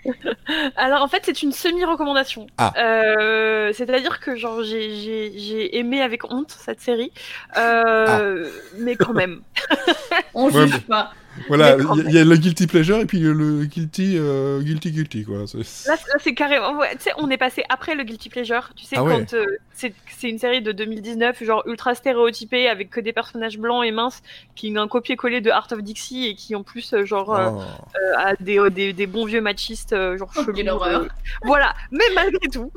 Alors 0.76 1.02
en 1.02 1.08
fait 1.08 1.22
c'est 1.26 1.42
une 1.42 1.52
semi-recommandation. 1.52 2.46
Ah. 2.60 2.74
Euh, 2.78 3.72
C'est-à-dire 3.74 4.20
que 4.20 4.36
genre 4.36 4.64
j'ai- 4.64 4.96
j'ai 5.02 5.34
j'ai 5.40 5.78
aimé 5.80 6.00
avec 6.02 6.32
honte 6.32 6.52
cette 6.52 6.80
série, 6.80 7.12
euh, 7.58 8.48
mais 8.78 8.96
quand 8.96 9.14
même. 9.14 9.42
On 10.36 10.52
Ouais, 10.52 10.68
juge 10.68 10.80
pas. 10.82 11.12
Voilà, 11.48 11.76
il 11.78 11.84
y, 11.84 11.88
a- 11.88 12.10
il 12.10 12.16
y 12.16 12.20
a 12.20 12.24
le 12.24 12.36
guilty 12.38 12.68
pleasure 12.68 12.98
et 13.00 13.06
puis 13.06 13.20
le 13.20 13.66
guilty, 13.66 14.16
euh, 14.18 14.62
guilty, 14.62 14.92
guilty, 14.92 15.26
quoi. 15.26 15.46
C'est- 15.48 15.88
Là, 15.90 15.96
là, 15.96 16.14
c'est 16.20 16.34
carrément. 16.36 16.78
ouais, 16.78 16.96
tu 16.98 17.04
sais, 17.06 17.12
on 17.18 17.30
est 17.32 17.38
passé 17.38 17.64
après 17.68 17.94
le 17.96 18.04
Guilty 18.04 18.30
Pleasure. 18.30 18.70
Tu 18.76 18.86
sais, 18.86 18.96
Ah 18.98 19.04
ouais. 19.04 19.12
quand 19.18 19.34
euh, 19.34 19.46
c'est 19.76 19.94
c'est 20.18 20.30
une 20.30 20.40
série 20.40 20.62
de 20.62 20.72
2019, 20.72 21.44
genre 21.44 21.64
ultra 21.68 21.94
stéréotypée, 21.96 22.68
avec 22.70 22.90
que 22.90 23.00
des 23.02 23.12
personnages 23.14 23.58
blancs 23.60 23.84
et 23.86 23.92
minces, 23.92 24.24
qui 24.56 24.74
ont 24.76 24.82
un 24.82 24.88
copier-coller 24.88 25.42
de 25.42 25.52
Art 25.52 25.68
of 25.72 25.82
Dixie 25.84 26.28
et 26.28 26.36
qui 26.36 26.56
en 26.56 26.64
plus, 26.64 26.94
euh, 26.94 27.06
genre, 27.06 27.36
euh, 27.36 27.50
Oh. 27.52 27.62
euh, 27.98 28.18
a 28.18 28.36
des, 28.40 28.58
des, 28.70 28.94
des 28.94 29.08
bons 29.08 29.26
vieux 29.26 29.42
machistes, 29.42 29.96
genre 30.18 30.32
Oh, 30.38 30.44
chelous, 30.46 30.58
euh, 30.84 31.08
Voilà, 31.44 31.74
mais 31.92 32.06
malgré 32.16 32.48
tout, 32.52 32.72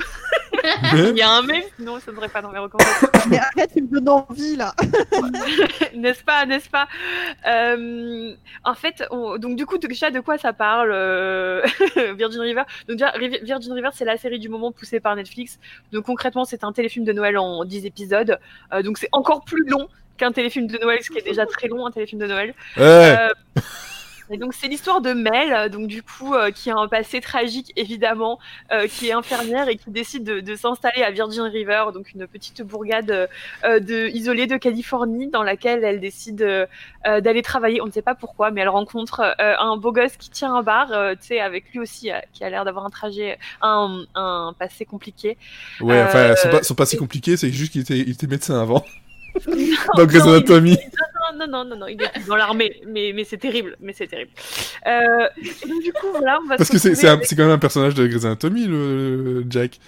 il 0.95 1.17
y 1.17 1.23
a 1.23 1.31
un 1.31 1.43
mais, 1.43 1.65
sinon 1.77 2.01
ça 2.01 2.11
ne 2.11 2.17
serait 2.17 2.29
pas 2.29 2.43
dans 2.43 2.51
mes 2.51 2.59
recommandations. 2.59 3.09
Mais 3.31 3.39
arrête, 3.39 3.71
tu 3.75 3.83
me 3.83 3.89
donnes 3.89 4.09
envie 4.09 4.57
là. 4.57 4.75
n'est-ce 5.95 6.23
pas, 6.25 6.47
n'est-ce 6.47 6.69
pas? 6.71 6.89
Euh, 7.47 8.35
En 8.65 8.75
fait, 8.75 9.05
on- 9.11 9.39
donc 9.39 9.57
du 9.57 9.67
coup, 9.67 9.79
déjà 9.79 10.11
de 10.11 10.21
quoi 10.21 10.39
ça 10.39 10.53
parle 10.53 10.91
euh, 10.93 11.63
Virgin 12.17 12.41
River? 12.41 12.63
Donc 12.89 12.97
déjà, 12.99 13.13
Virgin 13.43 13.73
River, 13.73 13.91
c'est 13.95 14.05
la 14.05 14.17
série 14.17 14.39
du 14.39 14.49
moment 14.49 14.73
poussée 14.73 15.01
par 15.01 15.15
Netflix. 15.17 15.59
Donc 15.93 16.05
concrètement, 16.07 16.45
c'est 16.45 16.65
un 16.65 16.73
téléfilm 16.89 17.05
de 17.05 17.13
Noël 17.13 17.39
en 17.39 17.65
10 17.65 17.85
épisodes. 17.87 18.39
Euh, 18.73 18.83
donc 18.83 18.99
c'est 18.99 19.09
encore 19.13 19.45
plus 19.45 19.65
long 19.69 19.89
qu'un 20.17 20.33
téléfilm 20.33 20.67
de 20.67 20.79
Noël, 20.79 20.99
ce 21.03 21.11
qui 21.11 21.19
est 21.19 21.23
déjà 21.23 21.47
très 21.47 21.69
long, 21.69 21.87
un 21.87 21.91
téléfilm 21.91 22.21
de 22.21 22.27
Noël. 22.27 22.55
Ouais. 22.77 23.17
Et 24.31 24.37
donc 24.37 24.53
c'est 24.53 24.69
l'histoire 24.69 25.01
de 25.01 25.13
Mel, 25.13 25.53
euh, 25.53 25.69
donc 25.69 25.87
du 25.87 26.03
coup 26.03 26.35
euh, 26.35 26.51
qui 26.51 26.71
a 26.71 26.77
un 26.77 26.87
passé 26.89 27.21
tragique 27.21 27.73
évidemment, 27.77 28.39
euh, 28.73 28.87
qui 28.87 29.09
est 29.09 29.13
infirmière 29.13 29.69
et 29.69 29.77
qui 29.77 29.91
décide 29.91 30.25
de, 30.25 30.41
de 30.41 30.55
s'installer 30.55 31.03
à 31.03 31.11
Virgin 31.11 31.45
River, 31.45 31.85
donc 31.95 32.13
une 32.15 32.27
petite 32.27 32.61
bourgade 32.63 33.11
euh, 33.65 33.81
de, 33.81 34.09
isolée 34.09 34.47
de 34.47 34.57
Californie 34.57 35.29
dans 35.29 35.43
laquelle 35.43 35.83
elle 35.83 36.01
décide 36.01 36.43
euh, 36.43 36.67
euh, 37.07 37.21
d'aller 37.21 37.41
travailler. 37.43 37.81
On 37.81 37.87
ne 37.87 37.91
sait 37.91 38.03
pas 38.03 38.15
pourquoi, 38.15 38.51
mais 38.51 38.61
elle 38.61 38.69
rencontre 38.69 39.21
euh, 39.41 39.55
un 39.59 39.77
beau 39.77 39.93
gosse 39.93 40.17
qui 40.19 40.29
tient 40.31 40.55
un 40.55 40.63
bar, 40.63 40.93
euh, 40.93 41.15
tu 41.15 41.29
sais, 41.29 41.41
avec 41.41 41.71
lui 41.73 41.79
aussi 41.81 42.11
qui 42.33 42.45
a 42.45 42.51
l'air 42.51 42.65
d'avoir 42.65 42.85
un 42.85 42.91
trajet, 42.91 43.39
un, 43.63 44.05
un 44.15 44.55
passé 44.59 44.85
compliqué. 44.85 45.39
Ouais, 45.81 46.03
enfin, 46.03 46.35
son, 46.37 46.51
pas- 46.51 46.63
son 46.63 46.75
passé 46.75 46.97
compliqué, 46.97 47.37
c'est 47.37 47.51
juste 47.51 47.73
qu'il 47.73 47.81
était, 47.81 47.99
il 47.99 48.11
était 48.11 48.27
médecin 48.27 48.61
avant. 48.61 48.85
Non, 49.47 49.55
Dans 49.97 50.07
Grey's 50.07 50.27
non, 51.33 51.45
Anatomy. 51.45 51.51
Non, 51.51 51.65
non, 51.65 51.65
non, 51.65 51.77
non, 51.77 51.87
il 51.87 52.03
est 52.03 52.27
dans 52.27 52.37
l'armée, 52.37 52.81
mais, 52.87 53.13
mais 53.15 53.25
c'est 53.25 53.39
terrible, 53.39 53.77
mais 53.81 53.93
c'est 53.93 54.07
terrible. 54.07 54.31
Euh, 54.87 55.29
et 55.65 55.69
donc, 55.69 55.83
du 55.83 55.93
coup, 55.93 56.07
voilà, 56.13 56.39
on 56.43 56.47
va 56.49 56.57
Parce 56.57 56.69
se 56.69 56.73
que 56.73 56.79
c'est 56.95 57.07
avec- 57.09 57.29
quand 57.31 57.37
même 57.43 57.51
un 57.51 57.59
personnage 57.59 57.95
de 57.95 58.07
Grey's 58.07 58.25
Anatomy, 58.25 58.67
le, 58.67 59.17
le 59.41 59.45
Jack. 59.49 59.79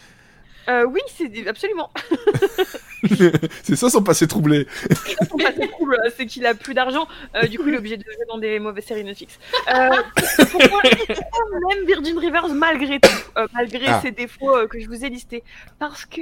Euh, 0.69 0.85
oui, 0.85 1.01
c'est 1.17 1.49
absolument. 1.49 1.91
c'est 3.63 3.77
ça 3.77 3.89
son 3.91 4.03
passé 4.03 4.29
troublé. 4.29 4.67
Son 5.29 5.37
passé 5.37 5.69
trouble, 5.69 5.99
c'est 6.17 6.27
qu'il 6.27 6.47
a 6.47 6.55
plus 6.55 6.75
d'argent, 6.75 7.09
euh, 7.35 7.47
du 7.47 7.59
coup, 7.59 7.69
il 7.69 7.75
est 7.75 7.79
obligé 7.79 7.97
de 7.97 8.05
jouer 8.05 8.25
dans 8.29 8.39
des 8.39 8.59
mauvaises 8.61 8.85
séries 8.85 9.03
Netflix. 9.03 9.39
Euh, 9.69 9.89
pourquoi, 10.53 10.81
on 10.85 11.71
aime 11.71 11.87
Virgin 11.87 12.19
Rivers 12.19 12.49
malgré 12.49 13.01
tout, 13.01 13.11
malgré 13.53 13.87
Ah. 13.89 14.01
ses 14.03 14.11
défauts 14.13 14.67
que 14.69 14.79
je 14.79 14.87
vous 14.87 15.05
ai 15.05 15.09
listés? 15.09 15.43
Parce 15.79 16.05
que. 16.07 16.21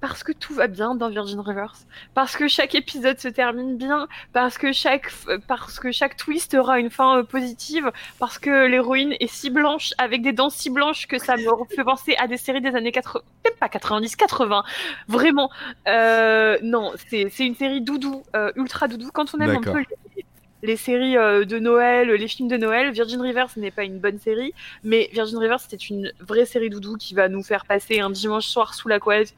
Parce 0.00 0.22
que 0.22 0.32
tout 0.32 0.54
va 0.54 0.68
bien 0.68 0.94
dans 0.94 1.08
Virgin 1.08 1.40
Rivers, 1.40 1.74
parce 2.14 2.36
que 2.36 2.46
chaque 2.46 2.74
épisode 2.74 3.18
se 3.18 3.28
termine 3.28 3.76
bien, 3.76 4.06
parce 4.32 4.56
que 4.56 4.72
chaque, 4.72 5.10
parce 5.48 5.80
que 5.80 5.90
chaque 5.90 6.16
twist 6.16 6.54
aura 6.54 6.78
une 6.78 6.90
fin 6.90 7.18
euh, 7.18 7.22
positive, 7.24 7.90
parce 8.18 8.38
que 8.38 8.66
l'héroïne 8.66 9.14
est 9.18 9.26
si 9.26 9.50
blanche, 9.50 9.92
avec 9.98 10.22
des 10.22 10.32
dents 10.32 10.50
si 10.50 10.70
blanches 10.70 11.06
que 11.06 11.18
ça 11.18 11.36
me 11.36 11.42
fait 11.74 11.84
penser 11.84 12.14
à 12.16 12.28
des 12.28 12.36
séries 12.36 12.60
des 12.60 12.74
années 12.76 12.92
80, 12.92 13.22
même 13.44 13.54
pas 13.58 13.68
90, 13.68 14.14
80, 14.16 14.62
vraiment. 15.08 15.50
Euh, 15.88 16.58
non, 16.62 16.92
c'est 17.08 17.28
c'est 17.30 17.46
une 17.46 17.56
série 17.56 17.80
doudou, 17.80 18.22
euh, 18.36 18.52
ultra 18.56 18.88
doudou. 18.88 19.10
Quand 19.12 19.34
on 19.34 19.40
aime 19.40 19.56
un 19.56 19.60
peu 19.60 19.78
les, 19.78 20.24
les 20.62 20.76
séries 20.76 21.16
euh, 21.16 21.44
de 21.44 21.58
Noël, 21.58 22.08
les 22.08 22.28
films 22.28 22.48
de 22.48 22.56
Noël, 22.56 22.90
Virgin 22.90 23.20
Rivers 23.20 23.48
n'est 23.56 23.70
pas 23.70 23.84
une 23.84 23.98
bonne 23.98 24.18
série, 24.18 24.52
mais 24.82 25.08
Virgin 25.12 25.38
Rivers 25.38 25.60
c'était 25.60 25.76
une 25.76 26.12
vraie 26.20 26.46
série 26.46 26.70
doudou 26.70 26.96
qui 26.96 27.14
va 27.14 27.28
nous 27.28 27.42
faire 27.42 27.64
passer 27.64 28.00
un 28.00 28.10
dimanche 28.10 28.46
soir 28.46 28.74
sous 28.74 28.88
la 28.88 28.98
couette, 28.98 29.34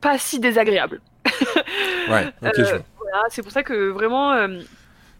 pas 0.00 0.18
si 0.18 0.38
désagréable. 0.40 1.00
Ouais, 2.08 2.32
je 2.42 2.60
Euh, 2.62 2.78
voilà, 2.98 3.22
c'est 3.28 3.42
pour 3.42 3.52
ça 3.52 3.62
que 3.62 3.88
vraiment 3.90 4.32
euh, 4.32 4.60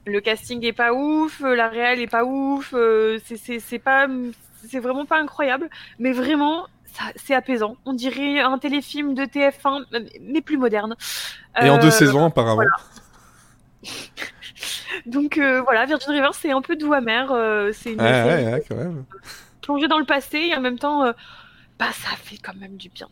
le 0.06 0.20
casting 0.20 0.64
est 0.64 0.72
pas 0.72 0.92
ouf, 0.92 1.40
euh, 1.42 1.54
la 1.54 1.68
réelle 1.68 2.00
est 2.00 2.06
pas 2.10 2.24
ouf, 2.24 2.74
c'est- 3.24 3.78
pas, 3.78 4.08
c'est 4.68 4.80
vraiment 4.80 5.04
pas 5.06 5.18
incroyable, 5.20 5.68
mais 5.98 6.12
vraiment 6.12 6.66
c'est 7.16 7.34
apaisant. 7.34 7.76
On 7.84 7.92
dirait 7.92 8.40
un 8.40 8.58
téléfilm 8.58 9.14
de 9.14 9.24
TF1, 9.24 9.84
mais- 10.20 10.40
plus 10.40 10.56
moderne. 10.58 10.96
Et 11.62 11.70
en 11.70 11.78
deux 11.78 11.90
saisons, 11.90 12.24
apparemment. 12.26 12.62
Donc 15.06 15.38
euh, 15.38 15.60
voilà, 15.62 15.86
Virgin 15.86 16.12
River 16.12 16.30
c'est 16.32 16.50
un 16.50 16.60
peu 16.62 16.76
doux 16.76 16.92
amer, 16.92 17.30
euh, 17.32 17.70
c'est 17.72 17.92
une 17.92 18.00
Ouais, 18.00 18.22
ouais, 18.24 18.52
ouais, 18.52 18.64
quand 18.68 18.76
même. 18.76 19.04
plongée 19.62 19.88
dans 19.88 19.98
le 19.98 20.04
passé 20.04 20.38
et 20.38 20.54
en 20.56 20.60
même 20.60 20.78
temps, 20.78 21.04
bah 21.78 21.86
ça 21.92 22.10
fait 22.16 22.36
quand 22.38 22.54
même 22.56 22.76
du 22.76 22.88
bien. 22.88 23.08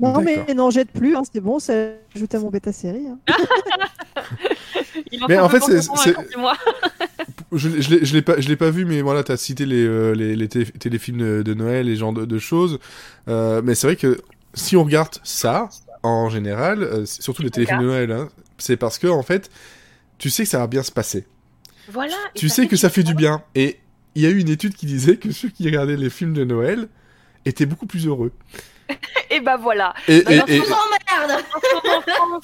Non, 0.00 0.20
mais 0.20 0.54
n'en 0.54 0.70
jette 0.70 0.90
plus, 0.92 1.14
hein, 1.16 1.22
c'est 1.30 1.40
bon, 1.40 1.58
ça 1.58 1.72
ajoute 2.14 2.34
à 2.34 2.38
mon 2.40 2.48
bêta 2.50 2.72
série. 2.72 3.06
hein. 3.08 3.18
Il 5.12 5.22
en 5.22 5.26
Mais 5.28 5.38
en 5.38 5.48
fait, 5.48 5.60
c'est- 5.60 5.80
c'est-. 5.82 6.14
Je, 7.52 7.68
je 7.80 7.90
l'ai- 7.90 8.04
je 8.04 8.14
l'ai 8.14 8.22
pas, 8.22 8.40
je 8.40 8.48
l'ai 8.48 8.54
pas 8.56 8.70
vu, 8.70 8.84
mais 8.84 9.02
voilà, 9.02 9.24
t'as 9.24 9.36
cité 9.36 9.66
les, 9.66 9.84
euh, 9.84 10.12
les, 10.14 10.36
les 10.36 10.46
télé- 10.46 10.70
téléfilms 10.70 11.42
de, 11.42 11.54
Noël 11.54 11.88
et 11.88 11.94
ce 11.96 12.00
genre 12.00 12.12
de, 12.12 12.24
de 12.24 12.38
choses. 12.38 12.78
Euh, 13.26 13.60
mais 13.64 13.74
c'est 13.74 13.88
vrai 13.88 13.96
que 13.96 14.20
si 14.54 14.76
on 14.76 14.84
regarde 14.84 15.16
ça, 15.24 15.68
en 16.04 16.30
général, 16.30 16.84
euh, 16.84 17.04
c'est 17.06 17.22
surtout 17.22 17.42
les 17.42 17.50
téléfilms 17.50 17.80
de 17.80 17.86
Noël, 17.86 18.12
hein, 18.12 18.28
c'est 18.58 18.76
parce 18.76 18.98
que, 19.00 19.08
en 19.08 19.24
fait, 19.24 19.50
tu 20.18 20.30
sais 20.30 20.44
que 20.44 20.48
ça 20.48 20.58
va 20.58 20.68
bien 20.68 20.84
se 20.84 20.92
passer. 20.92 21.26
Voilà. 21.92 22.14
Tu 22.36 22.48
sais 22.48 22.68
que 22.68 22.76
ça 22.76 22.88
fait 22.88 23.02
du 23.02 23.14
bien. 23.16 23.42
Et 23.56 23.80
il 24.14 24.22
y 24.22 24.26
a 24.26 24.28
eu 24.28 24.38
une 24.38 24.48
étude 24.48 24.74
qui 24.76 24.86
disait 24.86 25.16
que 25.16 25.32
ceux 25.32 25.48
qui 25.48 25.66
regardaient 25.66 25.96
les 25.96 26.10
films 26.10 26.34
de 26.34 26.44
Noël 26.44 26.86
étaient 27.46 27.66
beaucoup 27.66 27.86
plus 27.86 28.06
heureux. 28.06 28.30
Et 29.30 29.40
bah 29.40 29.56
voilà. 29.56 29.94
Et, 30.08 30.22
Bah, 30.22 30.32
et- 30.48 30.56
et- 30.56 30.62
Oh 30.62 30.74
merde 31.26 31.40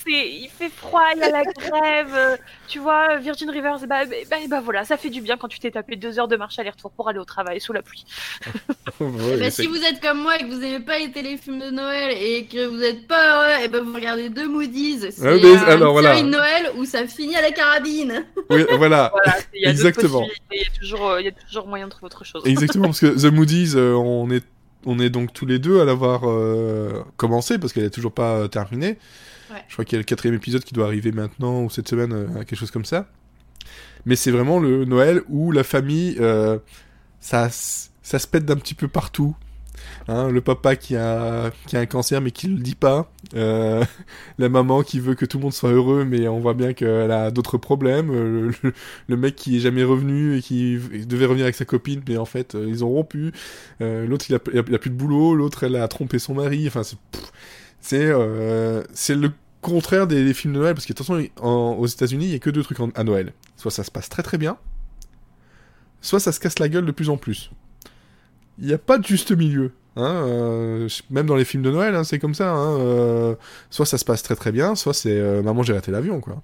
il 0.06 0.48
fait 0.50 0.68
froid, 0.68 1.02
il 1.14 1.20
y 1.20 1.22
a 1.24 1.30
la 1.30 1.42
grève, 1.44 2.12
euh, 2.14 2.36
tu 2.68 2.78
vois, 2.78 3.16
Virgin 3.16 3.48
Rivers, 3.50 3.78
bah, 3.86 4.04
bah, 4.04 4.16
bah, 4.30 4.36
bah, 4.48 4.60
voilà, 4.62 4.84
ça 4.84 4.96
fait 4.96 5.08
du 5.10 5.20
bien 5.20 5.36
quand 5.36 5.48
tu 5.48 5.58
t'es 5.58 5.70
tapé 5.70 5.96
deux 5.96 6.18
heures 6.18 6.28
de 6.28 6.36
marche 6.36 6.58
aller-retour 6.58 6.90
pour 6.90 7.08
aller 7.08 7.18
au 7.18 7.24
travail 7.24 7.60
sous 7.60 7.72
la 7.72 7.82
pluie. 7.82 8.04
Ouais, 9.00 9.08
Eh 9.34 9.36
ben, 9.36 9.50
si 9.50 9.66
vous 9.66 9.82
êtes 9.84 10.00
comme 10.00 10.20
moi 10.22 10.36
et 10.36 10.38
que 10.40 10.46
vous 10.46 10.62
aimez 10.62 10.80
pas 10.80 10.98
les 10.98 11.10
téléfilms 11.10 11.58
de 11.58 11.70
Noël 11.70 12.16
et 12.18 12.46
que 12.46 12.66
vous 12.66 12.82
êtes 12.82 13.06
pas 13.06 13.34
heureux, 13.54 13.64
et 13.64 13.68
ben 13.68 13.82
vous 13.82 13.92
regardez 13.92 14.28
deux 14.30 14.48
Moody's. 14.48 15.10
C'est 15.10 15.20
Ouais, 15.22 15.38
mais 15.42 15.44
euh, 15.44 15.66
alors, 15.66 15.88
une 15.88 15.92
voilà. 15.92 16.14
série 16.14 16.22
de 16.26 16.30
Noël 16.30 16.70
où 16.76 16.84
ça 16.84 17.06
finit 17.06 17.36
à 17.36 17.42
la 17.42 17.50
carabine. 17.50 18.24
oui, 18.50 18.64
voilà. 18.76 19.10
Voilà, 19.12 19.36
il 19.54 19.62
y 19.62 19.66
a 19.66 19.72
d'autres 19.72 19.86
Exactement. 19.88 20.20
possibilités, 20.20 20.46
Il 20.52 20.58
y 20.60 20.64
a 20.64 20.78
toujours, 20.78 21.08
euh, 21.10 21.20
il 21.20 21.24
y 21.24 21.28
a 21.28 21.32
toujours 21.32 21.66
moyen 21.66 21.86
de 21.86 21.90
trouver 21.90 22.06
autre 22.06 22.24
chose. 22.24 22.42
Exactement, 22.46 22.86
parce 22.86 23.00
que 23.00 23.06
The 23.20 23.30
Moody's, 23.32 23.74
euh, 23.76 23.92
on 23.94 24.30
est, 24.30 24.44
on 24.86 24.98
est 24.98 25.10
donc 25.10 25.32
tous 25.32 25.44
les 25.44 25.58
deux 25.58 25.80
à 25.80 25.84
l'avoir 25.84 26.22
euh, 26.24 27.02
commencé, 27.16 27.58
parce 27.58 27.72
qu'elle 27.72 27.84
est 27.84 27.90
toujours 27.90 28.12
pas 28.12 28.36
euh, 28.36 28.48
terminée. 28.48 28.98
Ouais. 29.50 29.62
Je 29.68 29.74
crois 29.74 29.84
qu'il 29.84 29.96
y 29.96 29.98
a 29.98 30.00
le 30.00 30.04
quatrième 30.04 30.34
épisode 30.34 30.64
qui 30.64 30.72
doit 30.72 30.86
arriver 30.86 31.12
maintenant, 31.12 31.62
ou 31.62 31.70
cette 31.70 31.88
semaine, 31.88 32.12
euh, 32.12 32.26
quelque 32.38 32.56
chose 32.56 32.70
comme 32.70 32.84
ça. 32.84 33.06
Mais 34.06 34.16
c'est 34.16 34.30
vraiment 34.30 34.60
le 34.60 34.84
Noël 34.84 35.22
où 35.28 35.52
la 35.52 35.64
famille, 35.64 36.16
euh, 36.20 36.58
ça, 37.20 37.48
ça 37.50 38.18
se 38.18 38.26
pète 38.26 38.44
d'un 38.46 38.56
petit 38.56 38.74
peu 38.74 38.88
partout. 38.88 39.36
Hein, 40.08 40.30
le 40.30 40.40
papa 40.40 40.76
qui 40.76 40.94
a, 40.94 41.50
qui 41.66 41.76
a 41.76 41.80
un 41.80 41.86
cancer 41.86 42.20
mais 42.20 42.30
qui 42.30 42.46
le 42.46 42.60
dit 42.60 42.76
pas. 42.76 43.10
Euh, 43.34 43.84
la 44.38 44.48
maman 44.48 44.82
qui 44.82 45.00
veut 45.00 45.16
que 45.16 45.24
tout 45.26 45.38
le 45.38 45.44
monde 45.44 45.52
soit 45.52 45.72
heureux 45.72 46.04
mais 46.04 46.28
on 46.28 46.38
voit 46.38 46.54
bien 46.54 46.74
qu'elle 46.74 47.10
a 47.10 47.32
d'autres 47.32 47.58
problèmes. 47.58 48.10
Euh, 48.10 48.52
Le, 49.08 49.16
mec 49.16 49.34
qui 49.34 49.56
est 49.56 49.60
jamais 49.60 49.82
revenu 49.82 50.36
et 50.36 50.42
qui 50.42 50.78
devait 51.06 51.26
revenir 51.26 51.44
avec 51.44 51.56
sa 51.56 51.64
copine 51.64 52.02
mais 52.08 52.16
en 52.18 52.24
fait 52.24 52.54
euh, 52.54 52.66
ils 52.68 52.84
ont 52.84 52.88
rompu. 52.88 53.32
L'autre 53.80 54.26
il 54.28 54.34
a, 54.34 54.38
plus 54.38 54.90
de 54.90 54.94
boulot. 54.94 55.34
L'autre 55.34 55.64
elle 55.64 55.76
a 55.76 55.88
trompé 55.88 56.18
son 56.18 56.34
mari. 56.34 56.68
Enfin 56.68 56.82
c'est 56.84 56.96
c'est 58.92 59.14
le 59.14 59.32
contraire 59.60 60.06
des, 60.06 60.32
films 60.34 60.54
de 60.54 60.60
Noël 60.60 60.74
parce 60.74 60.86
que 60.86 60.92
de 60.92 60.98
toute 60.98 61.06
façon 61.06 61.28
aux 61.42 61.86
États-Unis 61.86 62.26
il 62.26 62.32
y 62.32 62.34
a 62.36 62.38
que 62.38 62.50
deux 62.50 62.62
trucs 62.62 62.78
à 62.94 63.02
Noël. 63.02 63.32
Soit 63.56 63.72
ça 63.72 63.82
se 63.82 63.90
passe 63.90 64.08
très 64.08 64.22
très 64.22 64.38
bien, 64.38 64.56
soit 66.00 66.20
ça 66.20 66.30
se 66.30 66.38
casse 66.38 66.60
la 66.60 66.68
gueule 66.68 66.86
de 66.86 66.92
plus 66.92 67.10
en 67.10 67.16
plus. 67.16 67.50
Il 68.58 68.66
n'y 68.66 68.72
a 68.72 68.78
pas 68.78 68.98
de 68.98 69.04
juste 69.04 69.32
milieu. 69.32 69.72
Hein, 69.96 70.26
euh, 70.26 70.88
même 71.08 71.26
dans 71.26 71.36
les 71.36 71.46
films 71.46 71.62
de 71.62 71.70
Noël, 71.70 71.94
hein, 71.94 72.04
c'est 72.04 72.18
comme 72.18 72.34
ça. 72.34 72.50
Hein, 72.50 72.78
euh, 72.80 73.34
soit 73.70 73.86
ça 73.86 73.96
se 73.96 74.04
passe 74.04 74.22
très 74.22 74.36
très 74.36 74.52
bien, 74.52 74.74
soit 74.74 74.92
c'est 74.92 75.18
euh, 75.18 75.42
maman 75.42 75.62
j'ai 75.62 75.72
raté 75.72 75.90
l'avion 75.90 76.20
quoi. 76.20 76.42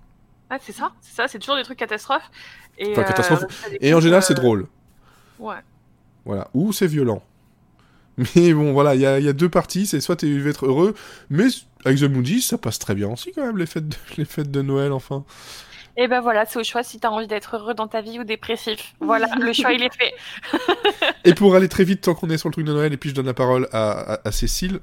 Ah, 0.48 0.57
c'est 0.61 0.72
ça, 0.72 0.92
c'est 1.03 1.14
ça, 1.14 1.28
c'est 1.28 1.38
toujours 1.38 1.57
des 1.57 1.62
trucs 1.62 1.78
catastrophes. 1.78 2.30
Et, 2.78 2.92
Enfin, 2.92 3.05
catastrophe. 3.05 3.44
Et 3.80 3.92
en 3.92 4.00
général 4.00 4.22
c'est 4.22 4.34
drôle. 4.34 4.66
Ouais. 5.38 5.57
Voilà. 6.24 6.48
Ou 6.55 6.72
c'est 6.72 6.86
violent. 6.86 7.22
Mais 8.36 8.55
bon 8.55 8.72
voilà, 8.72 8.94
il 8.94 9.03
y 9.03 9.07
a, 9.07 9.18
il 9.18 9.24
y 9.24 9.28
a 9.28 9.34
deux 9.34 9.50
parties. 9.50 9.86
C'est 9.86 10.00
soit 10.00 10.16
tu 10.16 10.40
veux 10.40 10.50
être 10.50 10.66
heureux, 10.66 10.94
mais 11.28 11.46
avec 11.84 11.98
The 11.98 12.05
Moody's 12.05 12.46
ça 12.46 12.59
passe 12.59 12.78
très 12.78 12.94
bien 12.94 13.11
aussi 13.11 13.32
quand 13.32 13.44
même 13.44 13.59
les 13.59 13.66
fêtes 13.66 13.88
de, 13.88 13.96
les 14.16 14.24
fêtes 14.24 14.50
de 14.50 14.62
Noël 14.62 14.92
enfin. 14.92 15.24
Et 15.97 16.09
ben 16.09 16.20
voilà, 16.20 16.47
c'est 16.47 16.59
au 16.59 16.64
choix 16.64 16.82
si 16.82 16.99
t'as 16.99 17.11
envie 17.11 17.26
d'être 17.26 17.57
heureux 17.57 17.74
dans 17.74 17.86
ta 17.86 18.01
vie 18.01 18.18
ou 18.18 18.24
dépressif. 18.24 18.95
Voilà, 19.01 19.28
le 19.38 19.53
choix 19.53 19.72
il 19.72 19.82
est 19.82 19.95
fait. 19.95 20.14
Et 21.24 21.34
pour 21.34 21.55
aller 21.55 21.68
très 21.68 21.84
vite, 21.84 22.01
tant 22.01 22.14
qu'on 22.14 22.30
est 22.30 22.38
sur 22.38 22.49
le 22.49 22.55
truc 22.55 22.66
de 22.66 22.72
Noël, 22.72 22.93
et 22.93 22.97
puis 22.97 23.11
je 23.11 23.14
donne 23.14 23.26
la 23.26 23.34
parole 23.34 23.68
à, 23.72 24.20
Cécile, 24.30 24.80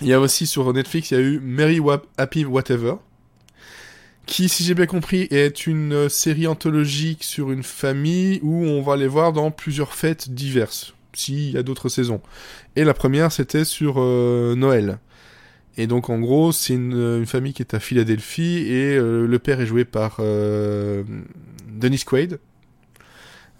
il 0.00 0.08
y 0.08 0.14
a 0.14 0.20
aussi 0.20 0.46
sur 0.46 0.72
Netflix, 0.72 1.10
il 1.10 1.14
y 1.14 1.20
a 1.20 1.20
eu 1.20 1.40
Merry 1.40 1.80
Happy 2.16 2.44
Whatever, 2.44 2.94
qui, 4.24 4.48
si 4.48 4.64
j'ai 4.64 4.74
bien 4.74 4.86
compris, 4.86 5.26
est 5.30 5.66
une 5.66 6.08
série 6.08 6.46
anthologique 6.46 7.24
sur 7.24 7.50
une 7.50 7.62
famille 7.62 8.40
où 8.42 8.64
on 8.64 8.80
va 8.82 8.96
les 8.96 9.08
voir 9.08 9.32
dans 9.32 9.50
plusieurs 9.50 9.94
fêtes 9.94 10.30
diverses, 10.30 10.94
s'il 11.12 11.50
y 11.50 11.58
a 11.58 11.62
d'autres 11.62 11.88
saisons. 11.88 12.20
Et 12.76 12.84
la 12.84 12.94
première, 12.94 13.32
c'était 13.32 13.64
sur 13.64 13.96
euh, 13.98 14.54
Noël. 14.54 14.98
Et 15.78 15.86
donc, 15.86 16.10
en 16.10 16.18
gros, 16.18 16.52
c'est 16.52 16.74
une, 16.74 16.92
une 16.92 17.26
famille 17.26 17.54
qui 17.54 17.62
est 17.62 17.72
à 17.72 17.80
Philadelphie, 17.80 18.66
et 18.66 18.96
euh, 18.96 19.26
le 19.26 19.38
père 19.38 19.60
est 19.60 19.66
joué 19.66 19.84
par 19.84 20.16
euh, 20.18 21.04
Dennis 21.70 22.02
Quaid, 22.04 22.40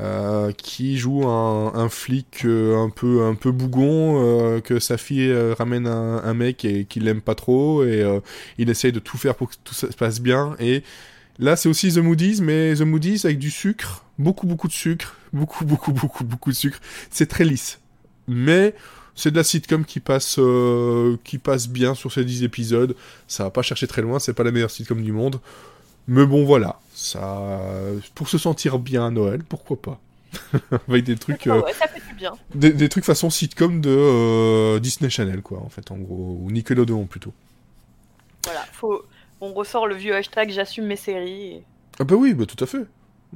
euh, 0.01 0.53
qui 0.53 0.97
joue 0.97 1.27
un, 1.27 1.89
flic 1.89 2.43
euh, 2.45 2.77
un 2.77 2.89
peu 2.91 3.25
un 3.25 3.35
peu 3.35 3.51
bougon 3.51 4.23
euh, 4.23 4.61
que 4.61 4.79
sa 4.79 4.97
fille 4.97 5.29
euh, 5.29 5.55
ramène 5.59 5.87
un, 5.89 6.23
un 6.23 6.35
mec 6.35 6.65
et 6.65 6.85
qu'il 6.85 7.05
l'aime 7.05 7.21
pas 7.21 7.35
trop 7.35 7.83
et 7.83 8.03
euh, 8.03 8.21
il 8.59 8.71
essaye 8.71 8.93
de 8.93 9.01
tout 9.01 9.19
faire 9.19 9.35
pour 9.35 9.51
que 9.51 9.57
tout 9.65 9.75
se 9.75 9.87
passe 9.87 10.21
bien. 10.21 10.55
Et 10.61 10.85
là 11.41 11.57
c'est 11.57 11.69
aussi 11.69 11.93
The 11.93 11.99
Moody's 11.99 12.41
mais 12.41 12.75
The 12.77 12.83
Moody's 12.83 13.25
avec 13.25 13.41
du 13.41 13.51
sucre 13.51 14.05
beaucoup 14.21 14.47
beaucoup 14.47 14.69
de 14.69 14.73
sucre 14.73 15.17
beaucoup 15.33 15.65
beaucoup 15.65 15.93
beaucoup 15.93 16.23
beaucoup 16.23 16.51
de 16.51 16.57
sucre. 16.57 16.79
C'est 17.11 17.27
très 17.27 17.45
lisse. 17.45 17.81
Mais 18.29 18.75
c'est 19.19 19.31
de 19.33 19.37
la 19.37 19.45
sitcom 19.45 19.85
qui 19.85 20.01
passe 20.01 20.37
euh, 20.39 21.17
qui 21.25 21.39
passe 21.39 21.69
bien 21.69 21.95
sur 21.95 22.13
ces 22.13 22.25
10 22.25 22.45
épisodes 22.45 22.95
ça 23.27 23.45
va 23.45 23.51
pas 23.51 23.63
chercher 23.63 23.87
très 23.87 24.03
loin 24.03 24.19
c'est 24.19 24.33
pas 24.35 24.45
la 24.45 24.53
meilleure 24.53 24.71
sitcom 24.71 25.03
du 25.03 25.13
monde 25.13 25.41
mais 26.11 26.25
bon, 26.25 26.47
voilà. 26.47 26.81
Ça, 26.95 27.61
pour 28.15 28.31
se 28.31 28.39
sentir 28.39 28.79
bien 28.79 29.07
à 29.09 29.11
Noël, 29.11 29.43
pourquoi 29.47 29.77
pas 29.77 30.01
Avec 30.89 31.05
des 31.05 31.17
trucs, 31.17 31.47
euh, 31.47 31.61
ouais, 31.61 31.75
ça 31.75 31.87
fait 31.87 32.01
du 32.09 32.15
bien. 32.15 32.33
des, 32.55 32.73
des 32.73 32.89
trucs 32.89 33.05
façon 33.05 33.29
sitcom 33.29 33.83
de 33.83 33.91
euh, 33.91 34.79
Disney 34.81 35.11
Channel, 35.11 35.43
quoi, 35.43 35.59
en 35.61 35.69
fait, 35.69 35.91
en 35.91 35.99
gros, 35.99 36.39
ou 36.41 36.51
Nickelodeon 36.51 37.05
plutôt. 37.05 37.35
Voilà, 38.45 38.65
faut... 38.73 39.05
on 39.43 39.53
ressort 39.53 39.87
le 39.87 39.97
vieux 39.97 40.15
hashtag 40.15 40.51
j'assume 40.51 40.87
mes 40.87 40.97
séries. 40.97 41.57
et- 41.57 41.63
Ah 41.99 42.05
bah 42.05 42.15
oui, 42.17 42.33
bah 42.33 42.47
tout 42.47 42.63
à 42.65 42.67
fait. 42.67 42.87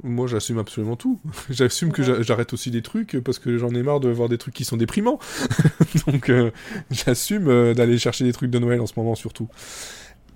Moi, 0.01 0.25
j'assume 0.27 0.57
absolument 0.57 0.95
tout. 0.95 1.19
j'assume 1.51 1.91
que 1.91 2.01
j'a- 2.01 2.21
j'arrête 2.23 2.51
aussi 2.53 2.71
des 2.71 2.81
trucs 2.81 3.19
parce 3.19 3.37
que 3.37 3.57
j'en 3.57 3.69
ai 3.69 3.83
marre 3.83 3.99
de 3.99 4.09
voir 4.09 4.27
des 4.27 4.37
trucs 4.39 4.53
qui 4.55 4.65
sont 4.65 4.77
déprimants. 4.77 5.19
Donc, 6.07 6.29
euh, 6.29 6.51
j'assume 6.89 7.47
euh, 7.47 7.73
d'aller 7.75 7.99
chercher 7.99 8.23
des 8.23 8.33
trucs 8.33 8.49
de 8.49 8.59
Noël 8.59 8.81
en 8.81 8.87
ce 8.87 8.93
moment, 8.97 9.15
surtout. 9.15 9.49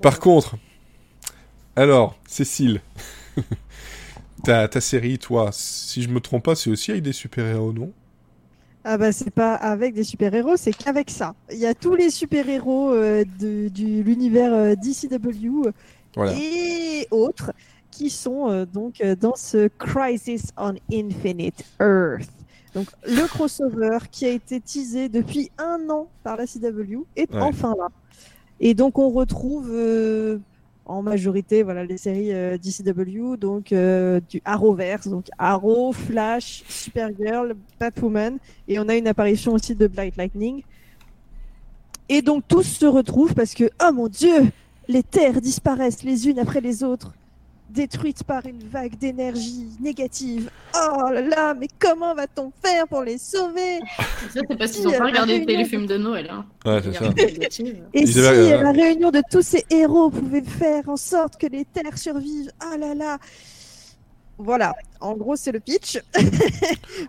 Par 0.02 0.20
contre, 0.20 0.58
Alors, 1.76 2.18
Cécile, 2.28 2.82
ta, 4.44 4.68
ta 4.68 4.82
série, 4.82 5.20
toi, 5.20 5.50
si 5.54 6.02
je 6.04 6.10
me 6.10 6.20
trompe 6.20 6.44
pas, 6.46 6.56
c'est 6.56 6.70
aussi 6.70 6.92
avec 6.92 7.04
des 7.04 7.14
super-héros, 7.14 7.74
non? 7.74 7.94
Ah 8.84 8.98
bah 8.98 9.12
c'est 9.12 9.32
pas 9.32 9.54
avec 9.56 9.94
des 9.94 10.04
super-héros, 10.06 10.56
c'est 10.56 10.74
qu'avec 10.74 11.10
ça. 11.10 11.36
Il 11.52 11.58
y 11.58 11.66
a 11.66 11.76
tous 11.76 11.96
les 11.96 12.10
super-héros 12.10 12.94
euh, 12.94 13.26
de 13.26 13.68
du 13.68 14.02
l'univers 14.04 14.54
euh, 14.54 14.76
DCW 14.76 15.72
Voilà. 16.16 16.42
et 16.42 17.08
autres 17.12 17.52
qui 17.98 18.10
sont 18.12 18.50
euh, 18.50 18.66
donc 18.66 19.02
euh, 19.02 19.16
dans 19.16 19.36
ce 19.36 19.70
Crisis 19.80 20.52
on 20.56 20.76
Infinite 20.92 21.66
Earth. 21.82 22.30
Donc 22.76 22.88
le 23.08 23.28
crossover 23.34 23.98
qui 24.12 24.26
a 24.26 24.30
été 24.30 24.62
teasé 24.62 25.10
depuis 25.10 25.50
un 25.58 25.80
an 25.90 26.08
par 26.24 26.38
la 26.38 26.46
CW 26.46 27.06
est 27.16 27.34
Ouais. 27.34 27.42
enfin 27.42 27.74
là. 27.78 27.88
Et 28.60 28.76
donc 28.76 29.00
on 29.00 29.10
retrouve 29.10 29.70
euh, 29.72 30.38
en 30.86 31.02
majorité 31.02 31.64
voilà 31.64 31.86
les 31.86 31.98
séries 31.98 32.32
euh, 32.34 32.58
DCW 32.60 33.36
donc 33.38 33.72
euh, 33.72 34.20
du 34.30 34.42
Arrowverse 34.46 35.08
donc 35.08 35.26
Arrow, 35.40 35.92
Flash, 35.92 36.64
Supergirl, 36.70 37.56
Batwoman 37.80 38.38
et 38.68 38.78
on 38.78 38.88
a 38.90 38.96
une 38.96 39.08
apparition 39.08 39.54
aussi 39.54 39.74
de 39.74 39.88
Blight 39.88 40.16
Lightning. 40.18 40.62
Et 42.10 42.22
donc 42.22 42.44
tous 42.48 42.62
se 42.64 42.86
retrouvent 42.86 43.34
parce 43.34 43.56
que 43.56 43.72
oh 43.84 43.92
mon 43.92 44.08
dieu, 44.08 44.52
les 44.88 45.02
terres 45.04 45.42
disparaissent 45.42 46.04
les 46.04 46.30
unes 46.30 46.38
après 46.40 46.62
les 46.62 46.84
autres, 46.84 47.14
détruites 47.70 48.24
par 48.24 48.46
une 48.46 48.64
vague 48.70 48.98
d'énergie 48.98 49.68
négative. 49.82 50.50
Oh 50.76 51.10
là 51.12 51.22
là, 51.22 51.54
mais 51.54 51.68
comment 51.80 52.16
va-t-on 52.16 52.52
faire 52.64 52.88
pour 52.88 53.02
les 53.04 53.18
sauver 53.18 53.80
Ça, 54.34 54.42
c'est 54.50 54.58
parce 54.58 54.72
Si, 54.72 54.78
qu'ils 54.80 54.88
ont 54.88 54.92
elle 54.92 54.98
pas 55.00 55.06
regardé 55.06 55.40
les 55.40 55.46
téléfilms 55.46 55.86
de 55.86 55.98
Noël. 55.98 56.30
Hein. 56.32 56.46
Ouais, 56.66 56.82
c'est 56.84 56.94
ça. 56.94 57.06
Et 57.94 58.02
Ils 58.02 58.08
si 58.14 58.20
avaient, 58.20 58.54
euh, 58.54 58.64
la 58.64 58.72
réunion 58.72 59.12
de 59.12 59.22
tous 59.30 59.42
ces 59.42 59.66
héros 59.70 60.10
pouvait 60.10 60.42
faire 60.42 60.88
en 60.88 60.98
sorte 60.98 61.38
que 61.38 61.48
les 61.48 61.66
terres 61.66 61.98
survivent 61.98 62.52
Ah 62.60 62.78
là 62.78 62.96
là 62.96 63.18
Voilà, 64.38 64.74
en 65.02 65.16
gros 65.16 65.36
c'est 65.36 65.52
le 65.52 65.60
pitch. 65.60 65.98
En 66.16 66.20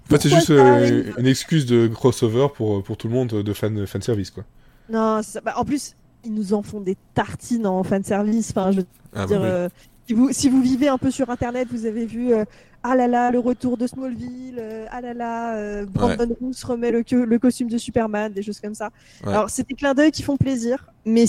fait, 0.09 0.23
c'est 0.23 0.29
juste 0.31 0.51
euh, 0.51 1.13
une 1.19 1.27
excuse 1.27 1.67
de 1.67 1.87
crossover 1.89 2.49
pour, 2.55 2.83
pour 2.83 2.97
tout 2.97 3.09
le 3.09 3.15
monde 3.15 3.29
de 3.29 3.53
fan, 3.53 3.87
fan 3.87 4.03
service, 4.03 4.31
quoi. 4.31 4.45
Non, 4.91 5.23
ça- 5.23 5.41
bah, 5.43 5.53
en 5.57 5.65
plus, 5.65 5.95
ils 6.25 6.33
nous 6.35 6.53
en 6.55 6.63
font 6.63 6.81
des 6.81 6.97
tartines 7.15 7.67
en 7.67 7.83
fanservice. 7.85 8.51
Enfin, 8.51 8.73
je 8.73 8.79
veux 8.79 8.87
Ah, 9.15 9.27
dire, 9.27 9.39
bah 9.41 9.45
oui. 9.47 9.51
euh, 9.53 9.69
si, 9.69 9.89
vous, 10.15 10.33
si 10.33 10.49
vous 10.49 10.61
vivez 10.63 10.89
un 10.89 10.99
peu 10.99 11.11
sur 11.11 11.29
Internet, 11.31 11.69
vous 11.71 11.87
avez 11.87 12.07
vu 12.07 12.33
euh, 12.33 12.45
Ah 12.83 12.95
là 12.97 13.07
là, 13.09 13.31
le 13.31 13.39
retour 13.39 13.77
de 13.77 13.87
Smallville, 13.87 14.57
euh, 14.59 14.87
Ah 14.91 15.01
là 15.01 15.15
là, 15.15 15.57
euh, 15.57 15.87
Brandon 15.87 16.35
Roos 16.41 16.53
remet 16.65 16.91
le, 16.91 17.03
le 17.25 17.39
costume 17.39 17.69
de 17.69 17.79
Superman, 17.79 18.33
des 18.33 18.43
choses 18.43 18.61
comme 18.61 18.75
ça. 18.75 18.91
Ouais. 19.25 19.31
Alors, 19.31 19.51
c'est 19.51 19.67
des 19.69 19.75
clins 19.75 19.95
d'œil 19.95 20.11
qui 20.11 20.23
font 20.23 20.37
plaisir, 20.37 20.87
mais 21.05 21.25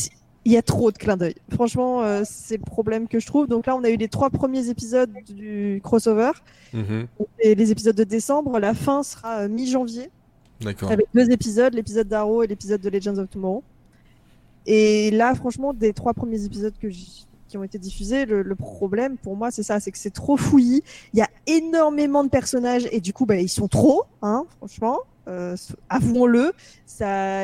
il 0.45 0.53
y 0.53 0.57
a 0.57 0.61
trop 0.61 0.91
de 0.91 0.97
clins 0.97 1.17
d'œil. 1.17 1.35
Franchement, 1.53 2.01
euh, 2.03 2.21
c'est 2.25 2.57
le 2.57 2.63
problème 2.63 3.07
que 3.07 3.19
je 3.19 3.27
trouve. 3.27 3.47
Donc 3.47 3.65
là, 3.65 3.75
on 3.75 3.83
a 3.83 3.89
eu 3.89 3.97
les 3.97 4.07
trois 4.07 4.29
premiers 4.29 4.69
épisodes 4.69 5.11
du 5.27 5.81
crossover, 5.83 6.31
Mhm. 6.73 7.07
et 7.39 7.55
les 7.55 7.71
épisodes 7.71 7.95
de 7.95 8.03
décembre. 8.03 8.59
La 8.59 8.73
fin 8.73 9.03
sera 9.03 9.39
euh, 9.41 9.49
mi-janvier 9.49 10.09
D'accord. 10.61 10.91
avec 10.91 11.07
deux 11.13 11.29
épisodes, 11.31 11.73
l'épisode 11.73 12.07
d'Arrow 12.07 12.43
et 12.43 12.47
l'épisode 12.47 12.79
de 12.81 12.89
Legends 12.89 13.17
of 13.17 13.29
Tomorrow. 13.29 13.63
Et 14.65 15.09
là, 15.11 15.33
franchement, 15.35 15.73
des 15.73 15.93
trois 15.93 16.13
premiers 16.13 16.43
épisodes 16.45 16.73
que 16.79 16.89
j- 16.89 17.25
qui 17.49 17.57
ont 17.57 17.63
été 17.63 17.77
diffusés, 17.77 18.25
le, 18.25 18.41
le 18.43 18.55
problème 18.55 19.17
pour 19.17 19.35
moi, 19.35 19.51
c'est 19.51 19.63
ça, 19.63 19.79
c'est 19.81 19.91
que 19.91 19.97
c'est 19.97 20.13
trop 20.13 20.37
fouillis. 20.37 20.83
Il 21.13 21.19
y 21.19 21.21
a 21.21 21.29
énormément 21.47 22.23
de 22.23 22.29
personnages 22.29 22.87
et 22.91 23.01
du 23.01 23.11
coup, 23.11 23.25
bah, 23.25 23.35
ils 23.35 23.49
sont 23.49 23.67
trop, 23.67 24.03
hein, 24.21 24.45
franchement. 24.57 24.99
Euh, 25.27 25.55
avouons-le, 25.89 26.53
ça, 26.85 27.43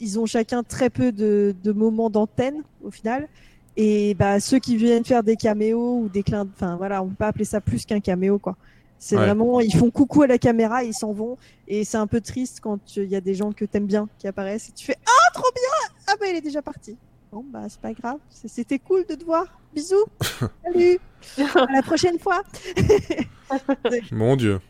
ils 0.00 0.18
ont 0.18 0.24
chacun 0.26 0.62
très 0.62 0.88
peu 0.90 1.12
de, 1.12 1.54
de 1.62 1.72
moments 1.72 2.08
d'antenne 2.10 2.62
au 2.82 2.90
final. 2.90 3.28
Et 3.76 4.14
bah, 4.14 4.40
ceux 4.40 4.58
qui 4.58 4.76
viennent 4.76 5.04
faire 5.04 5.22
des 5.22 5.36
caméos 5.36 5.98
ou 6.00 6.08
des 6.08 6.22
clins, 6.22 6.46
enfin 6.54 6.76
voilà, 6.76 7.02
on 7.02 7.08
peut 7.08 7.14
pas 7.16 7.28
appeler 7.28 7.44
ça 7.44 7.60
plus 7.60 7.84
qu'un 7.84 8.00
caméo 8.00 8.38
quoi. 8.38 8.56
C'est 9.00 9.16
Ouais. 9.16 9.26
vraiment, 9.26 9.60
ils 9.60 9.72
font 9.76 9.90
coucou 9.92 10.22
à 10.22 10.26
la 10.26 10.38
caméra, 10.38 10.82
ils 10.82 10.94
s'en 10.94 11.12
vont. 11.12 11.36
Et 11.68 11.84
c'est 11.84 11.98
un 11.98 12.08
peu 12.08 12.20
triste 12.20 12.58
quand 12.60 12.80
il 12.96 13.04
y 13.04 13.14
a 13.14 13.20
des 13.20 13.34
gens 13.34 13.52
que 13.52 13.64
t'aimes 13.64 13.86
bien 13.86 14.08
qui 14.18 14.26
apparaissent 14.26 14.70
et 14.70 14.72
tu 14.72 14.84
fais 14.86 14.96
Ah, 15.06 15.30
trop 15.32 15.50
bien 15.54 15.94
Ah, 16.08 16.14
bah, 16.18 16.26
il 16.28 16.34
est 16.36 16.40
déjà 16.40 16.62
parti. 16.62 16.96
Bon, 17.32 17.44
bah, 17.52 17.64
c'est 17.68 17.80
pas 17.80 17.92
grave. 17.92 18.18
C'était 18.30 18.78
cool 18.78 19.04
de 19.08 19.14
te 19.14 19.24
voir. 19.24 19.44
Bisous. 19.74 20.04
Salut. 20.64 20.98
à 21.38 21.72
la 21.72 21.82
prochaine 21.82 22.18
fois. 22.18 22.42
Mon 24.12 24.36
dieu. 24.36 24.60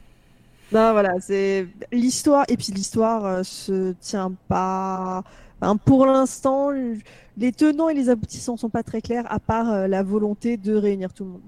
Non, 0.72 0.92
voilà, 0.92 1.14
c'est 1.20 1.66
l'histoire. 1.92 2.44
Et 2.48 2.56
puis 2.56 2.72
l'histoire 2.72 3.24
euh, 3.24 3.42
se 3.42 3.92
tient 4.00 4.32
pas. 4.48 5.22
Enfin, 5.61 5.76
pour 5.76 6.06
l'instant, 6.06 6.70
les 7.36 7.52
tenants 7.52 7.88
et 7.88 7.94
les 7.94 8.09
aboutissants 8.11 8.56
sont 8.56 8.68
pas 8.70 8.82
très 8.82 9.00
clairs, 9.00 9.24
à 9.32 9.38
part 9.38 9.70
euh, 9.72 9.86
la 9.86 10.02
volonté 10.02 10.56
de 10.56 10.74
réunir 10.74 11.12
tout 11.12 11.24
le 11.24 11.30
monde. 11.30 11.40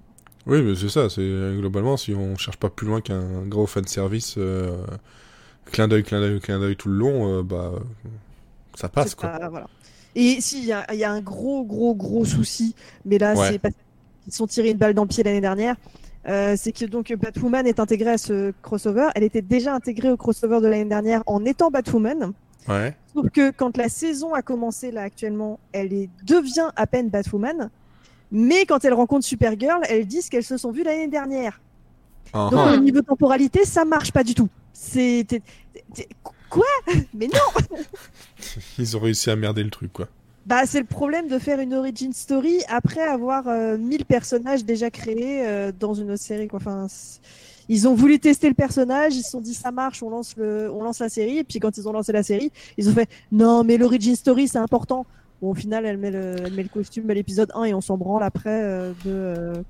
Oui, 0.46 0.62
mais 0.62 0.74
c'est 0.74 0.88
ça. 0.88 1.11
C'est 1.11 1.22
globalement, 1.58 1.96
si 1.96 2.14
on 2.14 2.36
cherche 2.36 2.56
pas 2.56 2.70
plus 2.70 2.86
loin 2.86 3.00
qu'un 3.00 3.42
gros 3.46 3.66
fan 3.66 3.86
service, 3.86 4.36
euh, 4.38 4.84
clin 5.66 5.86
d'œil, 5.86 6.02
clin 6.02 6.20
d'œil, 6.20 6.40
clin 6.40 6.58
d'œil 6.61 6.76
tout 6.76 6.88
le 6.88 6.94
long, 6.96 7.38
euh, 7.38 7.42
bah, 7.42 7.72
ça 8.74 8.88
passe 8.88 9.14
quoi. 9.14 9.28
pas- 9.28 9.48
voilà. 9.48 9.66
Et 10.14 10.40
si, 10.40 10.58
il 10.58 10.64
y, 10.66 10.72
a- 10.72 10.86
il 10.92 10.98
y 10.98 11.04
a 11.04 11.11
un 11.11 11.20
gros, 11.20 11.64
gros, 11.64 11.94
gros 11.94 12.24
souci, 12.24 12.74
mais 13.04 13.18
là, 13.18 13.34
Ouais. 13.34 13.52
c'est 13.52 13.58
parce 13.58 13.74
qu'ils 14.24 14.32
se 14.32 14.38
sont 14.38 14.46
tirés 14.46 14.70
une 14.70 14.76
balle 14.78 14.94
dans 14.94 15.02
le 15.02 15.08
pied 15.08 15.22
l'année 15.22 15.40
dernière. 15.40 15.76
euh, 16.28 16.54
c'est 16.54 16.72
que 16.72 16.84
donc 16.84 17.11
Batwoman 17.14 17.66
est 17.66 17.80
intégrée 17.80 18.11
à 18.11 18.18
ce 18.18 18.52
crossover. 18.61 19.08
Elle 19.14 19.22
était 19.22 19.40
déjà 19.40 19.74
intégrée 19.74 20.11
au 20.11 20.18
crossover 20.18 20.61
de 20.61 20.66
l'année 20.66 20.84
dernière 20.84 21.22
en 21.26 21.42
étant 21.46 21.70
Batwoman. 21.70 22.32
Ouais. 22.68 22.94
Sauf 23.14 23.30
que 23.30 23.50
quand 23.50 23.78
la 23.78 23.88
saison 23.88 24.34
a 24.34 24.42
commencé 24.42 24.90
là 24.90 25.00
actuellement, 25.00 25.58
elle 25.72 25.94
est, 25.94 26.11
devient 26.26 26.68
à 26.76 26.86
peine 26.86 27.08
Batwoman. 27.08 27.70
Mais 28.30 28.66
quand 28.66 28.84
elle 28.84 28.92
rencontre 28.92 29.24
Supergirl, 29.24 29.80
elles 29.88 30.06
disent 30.06 30.28
qu'elles 30.28 30.44
se 30.44 30.58
sont 30.58 30.70
vues 30.70 30.82
l'année 30.82 31.08
dernière. 31.08 31.58
Ah, 32.34 32.48
Donc 32.50 32.61
ah. 32.66 32.74
au 32.74 32.76
niveau 32.76 33.00
temporalité, 33.00 33.64
ça 33.64 33.86
marche 33.86 34.12
pas 34.12 34.22
du 34.22 34.34
tout. 34.34 34.48
C'est 34.74 35.26
quoi? 36.51 36.66
Mais 37.14 37.28
non 37.28 37.78
Ils 38.78 38.96
ont 38.96 39.01
réussi 39.01 39.30
à 39.30 39.36
merder 39.36 39.62
le 39.62 39.70
truc 39.70 39.92
quoi. 39.92 40.09
Bah, 40.46 40.62
c'est 40.66 40.80
le 40.80 40.86
problème 40.86 41.28
de 41.28 41.38
faire 41.38 41.61
une 41.61 41.74
origin 41.74 42.12
story 42.12 42.61
après 42.68 43.03
avoir 43.03 43.46
euh, 43.46 43.76
1000 43.76 44.05
personnages 44.05 44.64
déjà 44.64 44.90
créés 44.90 45.46
euh, 45.46 45.70
dans 45.78 45.94
une 45.94 46.11
autre 46.11 46.22
série. 46.22 46.48
Quoi. 46.48 46.59
Enfin, 46.59 46.86
ils 47.68 47.86
ont 47.86 47.94
voulu 47.94 48.18
tester 48.18 48.48
le 48.48 48.55
personnage, 48.55 49.14
ils 49.14 49.22
se 49.22 49.30
sont 49.30 49.40
dit 49.40 49.55
ça 49.55 49.70
marche, 49.70 50.03
on 50.03 50.11
lance, 50.11 50.34
le, 50.36 50.70
on 50.72 50.82
lance 50.82 50.98
la 50.98 51.09
série. 51.09 51.38
Et 51.38 51.44
puis 51.44 51.61
quand 51.61 51.76
ils 51.76 51.88
ont 51.88 51.92
lancé 51.92 52.11
la 52.12 52.22
série, 52.22 52.51
ils 52.78 52.88
ont 52.88 52.92
fait 52.92 53.09
non, 53.30 53.64
mais 53.64 53.76
l'origin 53.76 54.14
story 54.14 54.48
c'est 54.48 54.59
important. 54.59 55.07
Bon, 55.40 55.51
au 55.51 55.55
final, 55.55 55.86
elle 55.86 55.98
met 55.98 56.11
le, 56.11 56.36
elle 56.44 56.53
met 56.53 56.62
le 56.62 56.68
costume 56.68 57.09
à 57.11 57.14
l'épisode 57.14 57.51
1 57.55 57.64
et 57.64 57.74
on 57.74 57.80
s'en 57.80 57.96
branle 57.96 58.22
après 58.22 58.62
euh, 58.62 58.92
de. 59.05 59.62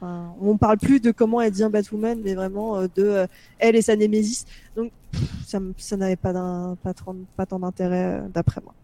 Enfin, 0.00 0.32
on 0.40 0.56
parle 0.56 0.78
plus 0.78 1.00
de 1.00 1.10
comment 1.10 1.40
elle 1.40 1.50
devient 1.50 1.70
Batwoman, 1.72 2.20
mais 2.22 2.34
vraiment 2.34 2.76
euh, 2.76 2.86
de 2.94 3.02
euh, 3.02 3.26
elle 3.58 3.74
et 3.74 3.82
sa 3.82 3.96
Némésis. 3.96 4.46
Donc, 4.76 4.92
ça, 5.44 5.96
n'avait 5.96 6.14
pas, 6.16 6.32
pas, 6.82 6.94
pas 7.36 7.46
tant 7.46 7.58
d'intérêt 7.58 8.20
euh, 8.20 8.28
d'après 8.32 8.60
moi. 8.62 8.74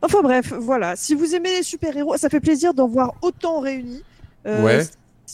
Enfin 0.00 0.22
bref, 0.22 0.52
voilà. 0.52 0.96
Si 0.96 1.14
vous 1.14 1.34
aimez 1.34 1.56
les 1.56 1.62
super-héros, 1.62 2.16
ça 2.16 2.28
fait 2.28 2.40
plaisir 2.40 2.72
d'en 2.72 2.88
voir 2.88 3.14
autant 3.22 3.60
réunis. 3.60 4.02
Euh, 4.46 4.62
Ouais. 4.62 4.84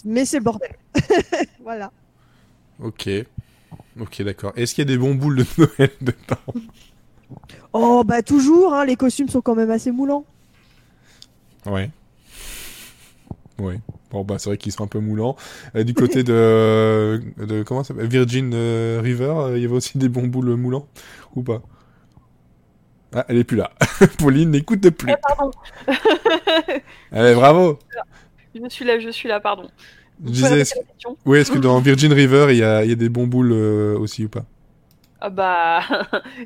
Mais 0.04 0.24
c'est 0.24 0.38
le 0.38 0.44
bordel. 0.44 0.70
voilà. 1.62 1.92
Ok. 2.82 3.08
Ok, 4.00 4.22
d'accord. 4.22 4.52
Est-ce 4.56 4.74
qu'il 4.74 4.82
y 4.82 4.86
a 4.88 4.92
des 4.92 4.98
bons 4.98 5.14
boules 5.14 5.36
de 5.36 5.46
Noël 5.58 5.90
dedans 6.00 6.60
Oh 7.72 8.02
bah 8.04 8.22
toujours, 8.22 8.74
hein, 8.74 8.84
les 8.84 8.96
costumes 8.96 9.28
sont 9.28 9.40
quand 9.40 9.54
même 9.54 9.70
assez 9.70 9.90
moulants. 9.92 10.24
Ouais. 11.66 11.90
Ouais. 13.58 13.80
Bon, 14.10 14.24
bah, 14.24 14.36
c'est 14.38 14.50
vrai 14.50 14.56
qu'ils 14.58 14.72
sont 14.72 14.84
un 14.84 14.88
peu 14.88 14.98
moulants. 14.98 15.36
Euh, 15.76 15.84
du 15.84 15.94
côté 15.94 16.22
de, 16.24 17.20
de 17.38 17.62
comment 17.62 17.84
ça 17.84 17.88
s'appelle? 17.94 18.08
Virgin 18.08 18.50
euh, 18.54 19.00
River, 19.02 19.32
euh, 19.36 19.56
il 19.56 19.62
y 19.62 19.64
avait 19.66 19.74
aussi 19.74 19.98
des 19.98 20.08
bons 20.08 20.26
boules 20.26 20.54
moulants 20.56 20.88
Ou 21.36 21.42
pas? 21.42 21.62
Ah, 23.14 23.24
elle 23.28 23.38
est 23.38 23.44
plus 23.44 23.56
là. 23.56 23.70
Pauline 24.18 24.50
n'écoute 24.50 24.88
plus. 24.90 25.12
Ah, 25.12 25.16
pardon. 25.36 25.50
Allez, 27.12 27.34
bravo 27.36 27.78
Je 28.54 28.68
suis 28.68 28.84
là, 28.84 28.98
je 29.00 29.10
suis 29.10 29.28
là, 29.28 29.40
pardon. 29.40 29.68
Je 30.24 30.30
disais, 30.30 30.64
question 30.64 31.16
oui, 31.24 31.38
est-ce 31.38 31.50
que 31.50 31.58
dans 31.58 31.80
Virgin 31.80 32.12
River, 32.12 32.48
il 32.50 32.58
y 32.58 32.62
a, 32.62 32.84
il 32.84 32.90
y 32.90 32.92
a 32.92 32.96
des 32.96 33.08
bons 33.08 33.26
boules 33.26 33.52
euh, 33.52 33.98
aussi 33.98 34.24
ou 34.24 34.28
pas? 34.28 34.44
Ah 35.20 35.30
bah, 35.30 35.80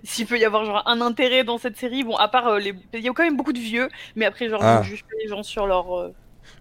s'il 0.05 0.27
peut 0.27 0.39
y 0.39 0.45
avoir 0.45 0.65
genre 0.65 0.83
un 0.87 1.01
intérêt 1.01 1.45
dans 1.45 1.59
cette 1.59 1.77
série, 1.77 2.05
bon, 2.05 2.17
à 2.17 2.29
part 2.29 2.47
euh, 2.49 2.59
les, 2.59 2.75
il 2.93 3.01
y 3.01 3.09
a 3.09 3.13
quand 3.13 3.25
même 3.25 3.37
beaucoup 3.37 3.53
de 3.53 3.59
vieux, 3.59 3.89
mais 4.17 4.25
après 4.25 4.49
genre 4.49 4.61
Ah. 4.63 4.83
je 4.83 4.91
juge 4.91 5.03
pas 5.05 5.17
les 5.23 5.29
gens 5.29 5.43
sur 5.43 5.67
leur. 5.67 6.13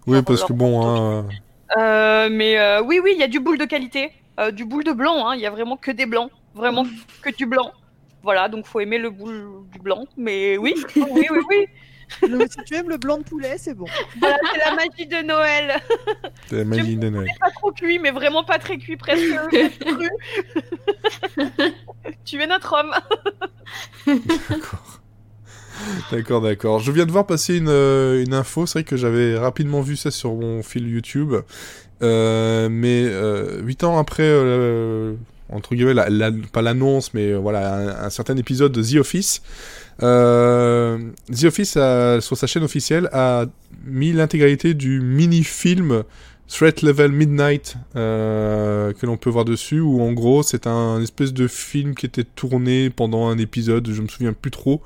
Oui, 0.08 0.22
parce 0.22 0.40
leur 0.40 0.48
que 0.50 0.54
bon, 0.54 0.86
hein, 0.86 1.28
Euh, 1.78 2.30
mais 2.32 2.60
euh, 2.60 2.82
oui, 2.82 3.00
oui, 3.04 3.12
il 3.16 3.20
y 3.20 3.24
a 3.24 3.28
du 3.28 3.40
boule 3.40 3.58
de 3.58 3.66
qualité, 3.66 4.12
euh, 4.40 4.52
du 4.52 4.66
boule 4.66 4.84
de 4.84 4.92
blanc. 4.92 5.28
hein, 5.28 5.36
Il 5.36 5.42
y 5.42 5.46
a 5.46 5.50
vraiment 5.52 5.78
que 5.78 5.92
des 5.92 6.06
blancs, 6.06 6.32
vraiment 6.54 6.86
que 7.22 7.36
du 7.36 7.46
blanc. 7.46 7.72
Voilà, 8.22 8.48
donc 8.48 8.66
faut 8.66 8.80
aimer 8.80 8.98
le 9.00 9.10
boule 9.10 9.66
du 9.72 9.80
blanc. 9.80 10.06
Mais 10.18 10.58
oui, 10.58 10.76
oui, 10.96 11.28
oui, 11.32 11.40
oui. 11.50 11.68
Si 12.50 12.64
tu 12.66 12.76
aimes 12.76 12.90
le 12.90 12.98
blanc 12.98 13.18
de 13.18 13.24
poulet, 13.24 13.56
c'est 13.58 13.74
bon. 13.74 13.86
Voilà, 14.20 14.38
c'est 14.54 14.60
la 14.60 14.76
magie 14.76 15.08
de 15.08 15.26
Noël. 15.26 15.82
c'est 16.48 16.58
la 16.58 16.66
magie 16.66 16.96
de 16.96 17.10
Noël. 17.10 17.28
Pas 17.40 17.50
trop 17.52 17.72
cuit, 17.72 17.98
mais 17.98 18.12
vraiment 18.12 18.44
pas 18.44 18.60
très 18.60 18.78
cuit, 18.78 18.98
presque 18.98 19.24
cru. 19.50 20.10
tu 22.24 22.42
es 22.42 22.48
notre 22.48 22.74
homme. 22.74 22.94
D'accord. 24.50 25.00
D'accord, 26.12 26.42
d'accord. 26.42 26.80
Je 26.80 26.92
viens 26.92 27.06
de 27.06 27.12
voir 27.12 27.26
passer 27.26 27.58
une, 27.58 27.70
euh, 27.70 28.24
une 28.24 28.34
info. 28.34 28.66
C'est 28.66 28.80
vrai 28.80 28.84
que 28.84 28.98
j'avais 28.98 29.38
rapidement 29.38 29.82
vu 29.82 29.96
ça 29.96 30.12
sur 30.12 30.34
mon 30.36 30.62
fil 30.64 30.88
YouTube. 30.88 31.34
Euh, 32.04 32.68
mais 32.70 33.04
euh, 33.06 33.62
8 33.62 33.84
ans 33.86 33.98
après, 33.98 34.24
euh, 34.26 35.14
entre 35.50 35.76
guillemets, 35.76 35.96
pas 36.52 36.62
l'annonce, 36.62 37.14
mais 37.14 37.34
voilà, 37.34 38.04
un, 38.06 38.10
certain 38.10 38.36
épisode 38.38 38.72
de 38.72 38.84
The 38.84 39.00
Office, 39.00 39.42
The 40.00 41.46
Office, 41.46 41.72
sur 41.72 42.38
sa 42.38 42.48
chaîne 42.48 42.64
officielle, 42.64 43.10
a 43.14 43.46
mis 43.86 44.12
l'intégralité 44.12 44.74
du 44.74 45.00
mini-film 45.00 46.04
Threat 46.48 46.82
Level 46.82 47.12
Midnight 47.12 47.78
que 47.94 49.06
l'on 49.06 49.18
peut 49.18 49.30
voir 49.30 49.46
dessus, 49.46 49.80
où 49.80 50.02
en 50.02 50.12
gros 50.12 50.44
c'est 50.44 50.68
un 50.68 51.02
espèce 51.02 51.32
de 51.34 51.48
film 51.48 51.96
qui 51.96 52.06
était 52.06 52.26
tourné 52.26 52.90
pendant 52.90 53.28
un 53.28 53.38
épisode, 53.38 53.90
je 53.92 54.02
me 54.02 54.08
souviens 54.08 54.34
plus 54.34 54.52
trop, 54.52 54.82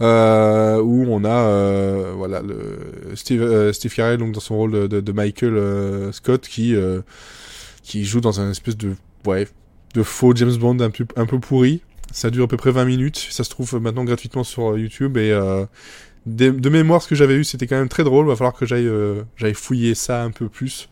euh, 0.00 0.80
où 0.80 1.06
on 1.08 1.24
a 1.24 1.28
euh, 1.28 2.12
voilà 2.16 2.42
le 2.42 3.14
Steve, 3.14 3.42
euh, 3.42 3.72
Steve 3.72 3.94
Carell 3.94 4.18
donc 4.18 4.32
dans 4.32 4.40
son 4.40 4.56
rôle 4.56 4.88
de, 4.88 5.12
Michael 5.12 6.12
Scott 6.12 6.46
qui 6.48 6.74
qui 7.82 8.04
joue 8.04 8.20
dans 8.20 8.40
un 8.40 8.50
espèce 8.50 8.76
de 8.76 8.94
ouais 9.26 9.48
de 9.94 10.02
faux 10.02 10.34
James 10.34 10.56
Bond 10.56 10.80
un 10.80 10.90
peu 10.90 11.06
un 11.16 11.26
peu 11.26 11.38
pourri. 11.38 11.82
Ça 12.12 12.30
dure 12.30 12.44
à 12.44 12.48
peu 12.48 12.56
près 12.56 12.70
20 12.70 12.84
minutes. 12.84 13.16
Ça 13.30 13.44
se 13.44 13.50
trouve 13.50 13.80
maintenant 13.80 14.04
gratuitement 14.04 14.44
sur 14.44 14.78
YouTube 14.78 15.16
et 15.16 15.32
de, 16.26 16.68
mémoire, 16.70 17.02
ce 17.02 17.08
que 17.08 17.14
j'avais 17.14 17.34
eu, 17.34 17.44
c'était 17.44 17.66
quand 17.66 17.76
même 17.76 17.88
très 17.88 18.04
drôle. 18.04 18.26
Va 18.26 18.36
falloir 18.36 18.54
que 18.54 18.66
j'aille 18.66 18.90
j'aille 19.36 19.54
fouiller 19.54 19.94
ça 19.94 20.22
un 20.22 20.30
peu 20.30 20.48
plus. 20.48 20.88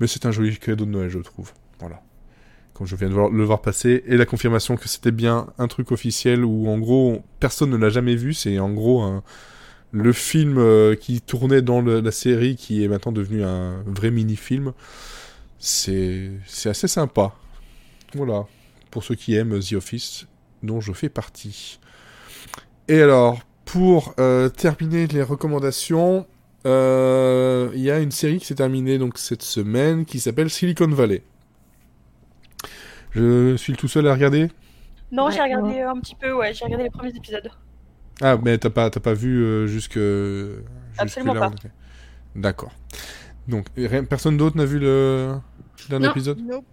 Mais 0.00 0.06
c'est 0.06 0.24
un 0.26 0.30
joli 0.30 0.56
cadeau 0.56 0.84
de 0.84 0.90
Noël, 0.90 1.10
je 1.10 1.18
trouve. 1.18 1.52
Voilà. 1.78 2.00
Je 2.84 2.96
viens 2.96 3.08
de 3.08 3.14
le 3.14 3.44
voir 3.44 3.62
passer 3.62 4.02
et 4.06 4.16
la 4.16 4.26
confirmation 4.26 4.76
que 4.76 4.88
c'était 4.88 5.10
bien 5.10 5.48
un 5.58 5.68
truc 5.68 5.92
officiel 5.92 6.44
où 6.44 6.68
en 6.68 6.78
gros 6.78 7.22
personne 7.40 7.70
ne 7.70 7.76
l'a 7.76 7.90
jamais 7.90 8.16
vu. 8.16 8.34
C'est 8.34 8.58
en 8.58 8.70
gros 8.70 9.22
le 9.92 10.12
film 10.12 10.56
euh, 10.58 10.96
qui 10.96 11.20
tournait 11.20 11.62
dans 11.62 11.82
la 11.82 12.10
série 12.10 12.56
qui 12.56 12.82
est 12.82 12.88
maintenant 12.88 13.12
devenu 13.12 13.44
un 13.44 13.82
vrai 13.86 14.10
mini-film. 14.10 14.72
C'est 15.58 16.30
c'est 16.46 16.70
assez 16.70 16.88
sympa. 16.88 17.34
Voilà. 18.14 18.46
Pour 18.90 19.04
ceux 19.04 19.14
qui 19.14 19.36
aiment 19.36 19.60
The 19.60 19.74
Office, 19.74 20.26
dont 20.62 20.80
je 20.80 20.92
fais 20.92 21.08
partie. 21.08 21.78
Et 22.88 23.00
alors, 23.00 23.40
pour 23.64 24.14
euh, 24.18 24.48
terminer 24.48 25.06
les 25.06 25.22
recommandations, 25.22 26.26
euh, 26.66 27.70
il 27.74 27.80
y 27.80 27.90
a 27.90 28.00
une 28.00 28.10
série 28.10 28.38
qui 28.38 28.46
s'est 28.46 28.56
terminée 28.56 28.98
donc 28.98 29.18
cette 29.18 29.42
semaine 29.42 30.04
qui 30.04 30.20
s'appelle 30.20 30.50
Silicon 30.50 30.88
Valley. 30.88 31.22
Je 33.14 33.56
suis 33.56 33.72
le 33.72 33.76
tout 33.78 33.88
seul 33.88 34.06
à 34.08 34.14
regarder 34.14 34.48
Non, 35.10 35.26
Ouais, 35.26 35.32
j'ai 35.32 35.42
regardé 35.42 35.80
un 35.80 35.98
petit 36.00 36.14
peu, 36.14 36.32
ouais, 36.32 36.52
j'ai 36.54 36.64
regardé 36.64 36.84
les 36.84 36.90
premiers 36.90 37.14
épisodes. 37.14 37.50
Ah, 38.20 38.36
mais 38.42 38.56
t'as 38.58 38.70
pas, 38.70 38.88
t'as 38.90 39.00
pas 39.00 39.14
vu 39.14 39.42
euh, 39.42 39.66
jusque. 39.66 39.98
Absolument 40.98 41.32
jusque-là, 41.34 41.50
pas. 41.50 41.68
D'accord. 42.36 42.72
Donc, 43.48 43.66
rien- 43.76 44.04
personne 44.04 44.36
d'autre 44.36 44.56
n'a 44.56 44.64
vu 44.64 44.78
le 44.78 45.34
dernier 45.88 46.06
Non. 46.06 46.12
épisode? 46.12 46.38
Nope. 46.40 46.64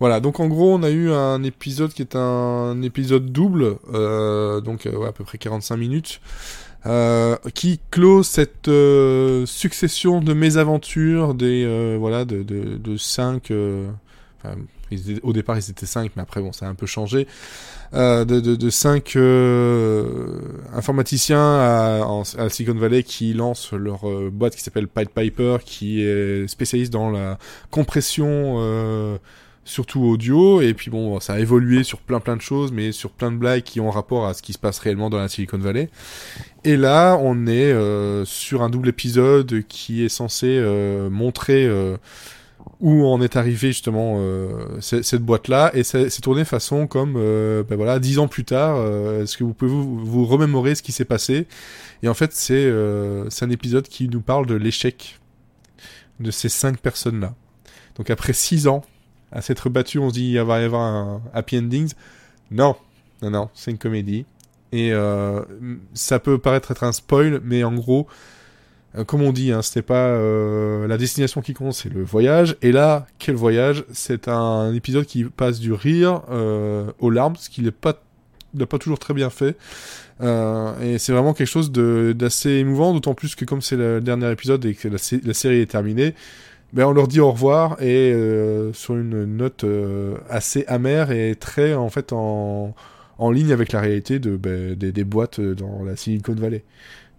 Voilà, 0.00 0.20
donc 0.20 0.40
en 0.40 0.48
gros, 0.48 0.74
on 0.74 0.82
a 0.82 0.88
eu 0.90 1.10
un 1.10 1.42
épisode 1.42 1.92
qui 1.92 2.00
est 2.00 2.16
un 2.16 2.80
épisode 2.82 3.30
double, 3.32 3.76
euh, 3.92 4.62
donc 4.62 4.86
euh, 4.86 4.96
ouais, 4.96 5.08
à 5.08 5.12
peu 5.12 5.24
près 5.24 5.36
45 5.36 5.76
minutes, 5.76 6.22
euh, 6.86 7.36
qui 7.54 7.80
clôt 7.90 8.22
cette 8.22 8.68
euh, 8.68 9.44
succession 9.44 10.22
de 10.22 10.32
mésaventures 10.32 11.34
des 11.34 11.64
euh, 11.66 11.96
voilà 12.00 12.24
de 12.24 12.42
de, 12.42 12.78
de 12.78 12.96
cinq. 12.96 13.52
Au 15.22 15.32
départ, 15.32 15.56
ils 15.56 15.70
étaient 15.70 15.86
cinq, 15.86 16.12
mais 16.16 16.22
après, 16.22 16.40
bon, 16.40 16.52
ça 16.52 16.66
a 16.66 16.68
un 16.68 16.74
peu 16.74 16.86
changé. 16.86 17.26
Euh, 17.92 18.24
de, 18.24 18.40
de, 18.40 18.68
euh, 19.16 20.40
informaticiens 20.74 21.38
à, 21.40 22.02
en- 22.04 22.24
Silicon 22.48 22.78
Valley 22.78 23.02
qui 23.02 23.32
lancent 23.34 23.72
leur 23.72 24.08
euh, 24.08 24.30
boîte 24.32 24.54
qui 24.56 24.62
s'appelle 24.62 24.88
Pied 24.88 25.06
Piper, 25.14 25.58
qui 25.64 26.02
est 26.02 26.46
spécialiste 26.48 26.92
dans 26.92 27.10
la 27.10 27.38
compression, 27.70 29.18
surtout 29.64 30.02
audio. 30.02 30.60
Et 30.60 30.74
puis 30.74 30.90
bon, 30.90 31.20
ça 31.20 31.34
a 31.34 31.38
évolué 31.38 31.82
sur 31.84 31.98
plein 32.00 32.20
plein 32.20 32.36
de 32.36 32.42
choses, 32.42 32.72
mais 32.72 32.92
sur 32.92 33.10
plein 33.10 33.30
de 33.30 33.36
blagues 33.36 33.62
qui 33.62 33.80
ont 33.80 33.90
rapport 33.90 34.26
à 34.26 34.34
ce 34.34 34.42
qui 34.42 34.52
se 34.52 34.58
passe 34.58 34.78
réellement 34.78 35.10
dans 35.10 35.18
la 35.18 35.28
Silicon 35.28 35.58
Valley. 35.58 35.88
Et 36.64 36.76
là, 36.76 37.16
on 37.20 37.46
est 37.46 37.74
sur 38.24 38.62
un 38.62 38.70
double 38.70 38.88
épisode 38.88 39.62
qui 39.68 40.04
est 40.04 40.08
censé 40.08 40.60
montrer 41.10 41.68
où 42.80 43.04
en 43.06 43.20
est 43.20 43.36
arrivé 43.36 43.68
justement 43.68 44.16
euh, 44.18 44.80
cette 44.80 45.22
boîte-là, 45.22 45.70
et 45.74 45.82
c'est 45.82 46.20
tourné 46.20 46.44
façon 46.44 46.86
comme, 46.86 47.14
euh, 47.16 47.62
ben 47.62 47.76
voilà, 47.76 47.98
dix 47.98 48.18
ans 48.18 48.28
plus 48.28 48.44
tard, 48.44 48.76
euh, 48.78 49.22
est-ce 49.22 49.36
que 49.36 49.44
vous 49.44 49.52
pouvez 49.52 49.70
vous, 49.70 50.04
vous 50.04 50.24
remémorer 50.24 50.74
ce 50.74 50.82
qui 50.82 50.92
s'est 50.92 51.04
passé? 51.04 51.46
Et 52.02 52.08
en 52.08 52.14
fait, 52.14 52.32
c'est 52.32 52.54
euh, 52.54 53.28
c'est 53.28 53.44
un 53.44 53.50
épisode 53.50 53.86
qui 53.86 54.08
nous 54.08 54.22
parle 54.22 54.46
de 54.46 54.54
l'échec 54.54 55.18
de 56.20 56.30
ces 56.30 56.48
cinq 56.48 56.78
personnes-là. 56.78 57.34
Donc 57.96 58.10
après 58.10 58.32
six 58.32 58.66
ans, 58.66 58.82
à 59.32 59.42
s'être 59.42 59.68
battu, 59.68 59.98
on 59.98 60.08
se 60.08 60.14
dit 60.14 60.32
il 60.32 60.40
va 60.40 60.60
y 60.60 60.64
avoir 60.64 60.82
un 60.82 61.22
happy 61.34 61.58
endings. 61.58 61.92
Non, 62.50 62.76
non, 63.22 63.30
non, 63.30 63.50
c'est 63.54 63.70
une 63.70 63.78
comédie. 63.78 64.24
Et 64.72 64.92
euh, 64.92 65.42
ça 65.94 66.18
peut 66.18 66.38
paraître 66.38 66.70
être 66.70 66.84
un 66.84 66.92
spoil, 66.92 67.40
mais 67.42 67.64
en 67.64 67.74
gros, 67.74 68.06
comme 69.06 69.22
on 69.22 69.32
dit, 69.32 69.52
hein, 69.52 69.62
c'était 69.62 69.82
pas 69.82 70.08
euh, 70.08 70.86
la 70.88 70.98
destination 70.98 71.40
qui 71.42 71.54
compte, 71.54 71.74
c'est 71.74 71.92
le 71.92 72.02
voyage. 72.02 72.56
Et 72.62 72.72
là, 72.72 73.06
quel 73.18 73.36
voyage? 73.36 73.84
C'est 73.92 74.26
un 74.28 74.74
épisode 74.74 75.06
qui 75.06 75.24
passe 75.24 75.60
du 75.60 75.72
rire 75.72 76.22
euh, 76.30 76.90
aux 76.98 77.10
larmes, 77.10 77.36
ce 77.38 77.48
qui 77.50 77.62
n'est 77.62 77.70
pas, 77.70 78.02
n'a 78.54 78.66
pas 78.66 78.78
toujours 78.78 78.98
très 78.98 79.14
bien 79.14 79.30
fait. 79.30 79.56
Euh, 80.20 80.72
et 80.82 80.98
c'est 80.98 81.12
vraiment 81.12 81.32
quelque 81.34 81.48
chose 81.48 81.70
d'assez 81.72 82.50
émouvant, 82.50 82.92
d'autant 82.92 83.14
plus 83.14 83.34
que 83.34 83.44
comme 83.44 83.62
c'est 83.62 83.76
le 83.76 84.00
dernier 84.00 84.30
épisode 84.32 84.64
et 84.64 84.74
que 84.74 84.88
la, 84.88 84.98
sé- 84.98 85.20
la 85.24 85.34
série 85.34 85.60
est 85.60 85.70
terminée, 85.70 86.14
ben 86.72 86.84
on 86.86 86.92
leur 86.92 87.08
dit 87.08 87.20
au 87.20 87.32
revoir 87.32 87.80
et 87.82 88.12
euh, 88.12 88.72
sur 88.72 88.96
une 88.96 89.24
note 89.24 89.64
euh, 89.64 90.16
assez 90.28 90.64
amère 90.66 91.10
et 91.10 91.34
très 91.36 91.74
en 91.74 91.88
fait 91.90 92.12
en, 92.12 92.74
en 93.18 93.30
ligne 93.30 93.52
avec 93.52 93.72
la 93.72 93.80
réalité 93.80 94.18
de, 94.18 94.36
ben, 94.36 94.74
des, 94.74 94.92
des 94.92 95.04
boîtes 95.04 95.40
dans 95.40 95.82
la 95.82 95.96
Silicon 95.96 96.34
Valley. 96.34 96.62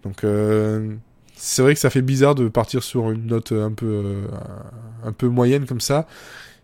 Donc 0.04 0.24
euh, 0.24 0.94
c'est 1.44 1.62
vrai 1.62 1.74
que 1.74 1.80
ça 1.80 1.90
fait 1.90 2.02
bizarre 2.02 2.36
de 2.36 2.48
partir 2.48 2.84
sur 2.84 3.10
une 3.10 3.26
note 3.26 3.50
un 3.50 3.72
peu 3.72 3.86
euh, 3.86 4.26
un 5.04 5.12
peu 5.12 5.26
moyenne 5.28 5.66
comme 5.66 5.80
ça, 5.80 6.06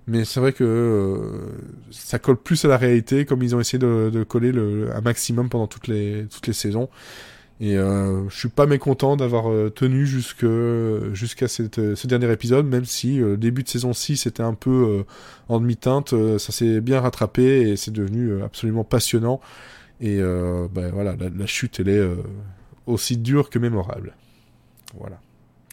mais 0.07 0.25
c'est 0.25 0.39
vrai 0.39 0.53
que 0.53 0.63
euh, 0.65 1.51
ça 1.91 2.21
colle 2.21 2.37
plus 2.37 2.65
à 2.65 2.69
la 2.69 2.77
réalité 2.77 3.25
comme 3.25 3.43
ils 3.43 3.57
ont 3.57 3.61
essayé 3.61 3.79
de, 3.81 4.25
coller 4.25 4.53
le, 4.53 4.95
un 4.95 5.01
maximum 5.01 5.49
pendant 5.49 5.67
toutes 5.67 5.89
les 5.89 6.27
toutes 6.31 6.47
les 6.47 6.53
saisons. 6.53 6.89
Et 7.61 7.77
euh, 7.77 8.29
je 8.29 8.39
suis 8.39 8.49
pas 8.49 8.67
mécontent 8.67 9.17
d'avoir 9.17 9.51
euh, 9.51 9.69
tenu 9.69 10.07
jusqu'à 10.07 11.49
ce 11.49 12.07
dernier 12.07 12.31
épisode, 12.31 12.67
même 12.67 12.85
si 12.85 13.21
euh, 13.21 13.37
début 13.37 13.65
de 13.65 13.69
saison 13.69 13.93
6 13.93 14.27
était 14.27 14.45
un 14.45 14.55
peu 14.55 15.05
en 15.49 15.59
demi-teinte, 15.59 16.15
ça 16.39 16.53
s'est 16.53 16.81
bien 16.81 17.01
rattrapé 17.01 17.69
et 17.69 17.77
c'est 17.77 17.91
devenu 17.91 18.43
absolument 18.43 18.85
passionnant. 18.85 19.41
Et 20.01 20.19
ben 20.21 20.91
voilà, 20.93 21.17
la, 21.19 21.29
la 21.29 21.47
chute 21.47 21.81
elle 21.81 21.89
est 21.89 22.09
aussi 22.87 23.17
dure 23.17 23.51
que 23.51 23.59
mémorable. 23.59 24.15
Voilà. 24.97 25.21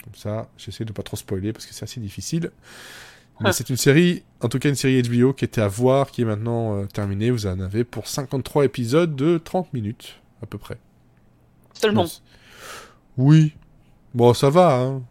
Comme 0.04 0.16
ça, 0.16 0.50
j'essaie 0.58 0.86
de 0.86 0.92
pas 0.94 1.04
trop 1.04 1.18
spoiler 1.18 1.54
parce 1.54 1.66
que 1.66 1.74
c'est 1.74 1.84
assez 1.84 2.00
difficile. 2.00 2.52
Mais 3.42 3.50
Ah. 3.50 3.54
c'est 3.54 3.70
une 3.70 3.76
série, 3.78 4.24
en 4.42 4.48
tout 4.48 4.60
cas 4.60 4.70
une 4.70 4.76
série 4.76 5.02
HBO 5.02 5.34
qui 5.34 5.44
était 5.46 5.60
à 5.62 5.68
voir, 5.68 6.10
qui 6.12 6.22
est 6.22 6.26
maintenant 6.26 6.76
euh, 6.78 6.86
terminée. 6.86 7.32
Vous 7.32 7.48
en 7.48 7.60
avez 7.60 7.84
pour 7.84 8.08
53 8.08 8.64
épisodes 8.66 9.14
de 9.16 9.38
30 9.38 9.74
minutes 9.74 10.22
à 10.42 10.46
peu 10.46 10.58
près. 10.58 10.78
Seulement. 11.74 12.04
Bon, 12.04 12.10
Oui. 13.18 13.54
Bon, 14.14 14.34
ça 14.34 14.50
va, 14.50 14.76
hein. 14.80 15.02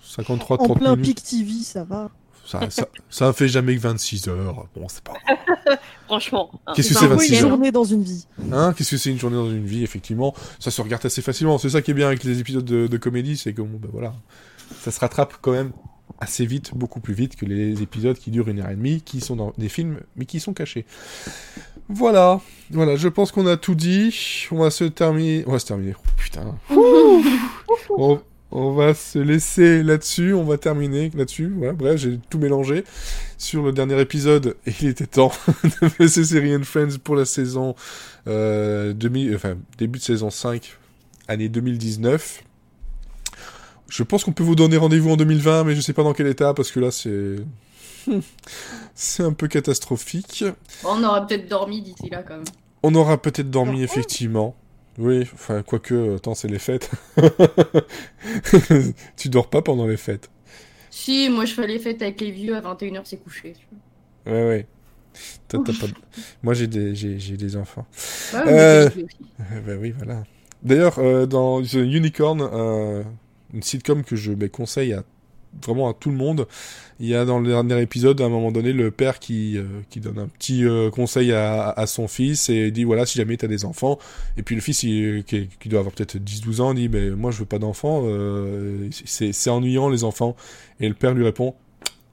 53, 0.00 0.62
En 0.62 0.64
30 0.64 0.78
plein 0.78 0.96
minutes. 0.96 1.16
pic 1.16 1.22
TV, 1.22 1.52
ça 1.62 1.84
va. 1.84 2.10
Ça, 2.50 2.70
ça, 2.70 2.88
ça 3.10 3.32
fait 3.34 3.46
jamais 3.48 3.76
que 3.76 3.80
26 3.82 4.28
heures. 4.28 4.66
Bon, 4.74 4.86
c'est 4.88 5.04
pas 5.04 5.12
Franchement. 6.06 6.50
hein. 6.66 6.72
Qu'est-ce 6.74 6.88
que 6.88 6.94
c'est 6.94 7.04
oui, 7.04 7.10
26 7.10 7.28
une 7.28 7.34
heures 7.44 7.48
journée 7.50 7.72
dans 7.72 7.84
une 7.84 8.02
vie. 8.02 8.26
Hein 8.52 8.72
Qu'est-ce 8.74 8.92
que 8.92 8.96
c'est 8.96 9.10
une 9.10 9.18
journée 9.18 9.36
dans 9.36 9.50
une 9.50 9.66
vie, 9.66 9.82
effectivement 9.84 10.34
Ça 10.58 10.70
se 10.70 10.80
regarde 10.80 11.04
assez 11.04 11.20
facilement. 11.20 11.58
C'est 11.58 11.68
ça 11.68 11.82
qui 11.82 11.90
est 11.90 11.94
bien 11.94 12.06
avec 12.06 12.24
les 12.24 12.40
épisodes 12.40 12.64
de, 12.64 12.86
de 12.86 12.96
comédie, 12.96 13.36
c'est 13.36 13.52
que, 13.52 13.60
bon, 13.60 13.78
ben 13.78 13.90
voilà, 13.92 14.14
ça 14.80 14.90
se 14.90 14.98
rattrape 14.98 15.34
quand 15.42 15.52
même 15.52 15.72
assez 16.20 16.46
vite, 16.46 16.72
beaucoup 16.74 17.00
plus 17.00 17.12
vite 17.12 17.36
que 17.36 17.44
les 17.44 17.82
épisodes 17.82 18.16
qui 18.16 18.30
durent 18.30 18.48
une 18.48 18.60
heure 18.60 18.70
et 18.70 18.76
demie, 18.76 19.02
qui 19.02 19.20
sont 19.20 19.36
dans 19.36 19.52
des 19.58 19.68
films, 19.68 20.00
mais 20.16 20.24
qui 20.24 20.40
sont 20.40 20.54
cachés. 20.54 20.86
Voilà, 21.90 22.40
voilà, 22.70 22.96
je 22.96 23.08
pense 23.08 23.30
qu'on 23.30 23.46
a 23.46 23.56
tout 23.58 23.74
dit. 23.74 24.46
On 24.50 24.58
va 24.62 24.70
se 24.70 24.84
terminer... 24.84 25.44
On 25.46 25.52
va 25.52 25.58
se 25.58 25.66
terminer. 25.66 25.94
Oh, 25.96 26.08
putain. 26.16 26.54
on, 27.90 28.20
on 28.50 28.72
va 28.72 28.94
se 28.94 29.18
laisser 29.18 29.82
là-dessus, 29.82 30.32
on 30.32 30.44
va 30.44 30.56
terminer 30.56 31.10
là-dessus. 31.14 31.52
Voilà, 31.54 31.72
bref, 31.74 32.00
j'ai 32.00 32.18
tout 32.30 32.38
mélangé 32.38 32.84
sur 33.36 33.62
le 33.62 33.72
dernier 33.72 34.00
épisode 34.00 34.56
et 34.66 34.72
il 34.80 34.88
était 34.88 35.06
temps 35.06 35.32
de 35.82 35.88
faire 35.88 36.08
ces 36.08 36.24
séries 36.24 36.56
and 36.56 36.64
Friends 36.64 36.98
pour 37.02 37.16
la 37.16 37.24
saison 37.24 37.74
euh, 38.26 38.92
demi, 38.94 39.34
enfin, 39.34 39.56
début 39.76 39.98
de 39.98 40.04
saison 40.04 40.30
5, 40.30 40.78
année 41.28 41.48
2019. 41.48 42.42
Je 43.88 44.02
pense 44.02 44.24
qu'on 44.24 44.32
peut 44.32 44.44
vous 44.44 44.54
donner 44.54 44.76
rendez-vous 44.76 45.10
en 45.10 45.16
2020, 45.16 45.64
mais 45.64 45.74
je 45.74 45.80
sais 45.80 45.94
pas 45.94 46.02
dans 46.02 46.12
quel 46.12 46.26
état 46.26 46.52
parce 46.52 46.70
que 46.70 46.80
là 46.80 46.90
c'est 46.90 47.36
c'est 48.94 49.22
un 49.22 49.32
peu 49.32 49.48
catastrophique. 49.48 50.44
On 50.84 51.02
aura 51.02 51.26
peut-être 51.26 51.48
dormi 51.48 51.82
d'ici 51.82 52.10
là 52.10 52.22
quand 52.22 52.36
même. 52.36 52.44
On 52.82 52.94
aura 52.94 53.20
peut-être 53.20 53.50
dormi 53.50 53.82
effectivement. 53.82 54.54
Oui, 54.98 55.22
enfin, 55.32 55.62
quoique, 55.62 56.16
attends, 56.16 56.34
c'est 56.34 56.48
les 56.48 56.58
fêtes. 56.58 56.90
tu 59.16 59.28
dors 59.28 59.48
pas 59.48 59.62
pendant 59.62 59.86
les 59.86 59.96
fêtes. 59.96 60.28
Si, 60.90 61.28
moi 61.30 61.44
je 61.44 61.54
fais 61.54 61.66
les 61.66 61.78
fêtes 61.78 62.02
avec 62.02 62.20
les 62.20 62.32
vieux 62.32 62.56
à 62.56 62.60
21h, 62.60 63.02
c'est 63.04 63.18
couché. 63.18 63.54
Ouais, 64.26 64.32
ouais. 64.32 64.66
Toi, 65.48 65.62
t'as 65.64 65.72
pas 65.72 65.86
de- 65.86 65.94
Moi, 66.42 66.54
j'ai 66.54 66.66
des, 66.66 66.94
j'ai, 66.94 67.36
des 67.36 67.56
enfants. 67.56 67.86
Ouais, 68.34 68.40
Euh, 68.46 68.88
aussi. 68.88 69.06
Bah 69.66 69.72
oui, 69.80 69.92
voilà. 69.96 70.22
D'ailleurs, 70.62 70.98
euh, 70.98 71.26
dans 71.26 71.62
The 71.62 71.74
Unicorn, 71.74 72.40
euh, 72.52 73.02
une 73.54 73.62
sitcom 73.62 74.04
que 74.04 74.16
je 74.16 74.32
bah, 74.32 74.48
conseille 74.48 74.92
à 74.92 75.04
vraiment 75.64 75.88
à 75.88 75.94
tout 75.94 76.10
le 76.10 76.16
monde, 76.16 76.46
il 77.00 77.08
y 77.08 77.14
a 77.14 77.24
dans 77.24 77.38
le 77.40 77.48
dernier 77.48 77.80
épisode, 77.80 78.20
à 78.20 78.24
un 78.24 78.28
moment 78.28 78.50
donné, 78.52 78.72
le 78.72 78.90
père 78.90 79.18
qui, 79.18 79.56
euh, 79.56 79.64
qui 79.90 80.00
donne 80.00 80.18
un 80.18 80.28
petit 80.28 80.64
euh, 80.64 80.90
conseil 80.90 81.32
à, 81.32 81.70
à 81.70 81.86
son 81.86 82.08
fils 82.08 82.48
et 82.48 82.70
dit 82.70 82.84
voilà, 82.84 83.06
si 83.06 83.18
jamais 83.18 83.36
tu 83.36 83.44
as 83.44 83.48
des 83.48 83.64
enfants, 83.64 83.98
et 84.36 84.42
puis 84.42 84.54
le 84.54 84.60
fils 84.60 84.82
il- 84.82 85.24
qui, 85.24 85.48
qui 85.60 85.68
doit 85.68 85.80
avoir 85.80 85.94
peut-être 85.94 86.16
10-12 86.18 86.60
ans 86.60 86.74
dit 86.74 86.88
mais 86.88 87.10
moi 87.10 87.30
je 87.30 87.38
veux 87.38 87.44
pas 87.46 87.58
d'enfants, 87.58 88.02
euh, 88.04 88.88
c'est 89.04 89.50
ennuyant 89.50 89.88
les 89.88 90.04
enfants. 90.04 90.36
Et 90.80 90.88
le 90.88 90.94
père 90.94 91.14
lui 91.14 91.24
répond 91.24 91.54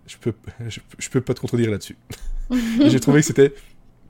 je 0.07 0.17
peux, 0.17 0.33
je, 0.67 1.09
peux 1.09 1.21
pas 1.21 1.33
te 1.33 1.39
contredire 1.39 1.71
là-dessus. 1.71 1.97
J'ai 2.85 2.99
trouvé 2.99 3.21
que 3.21 3.25
c'était 3.25 3.53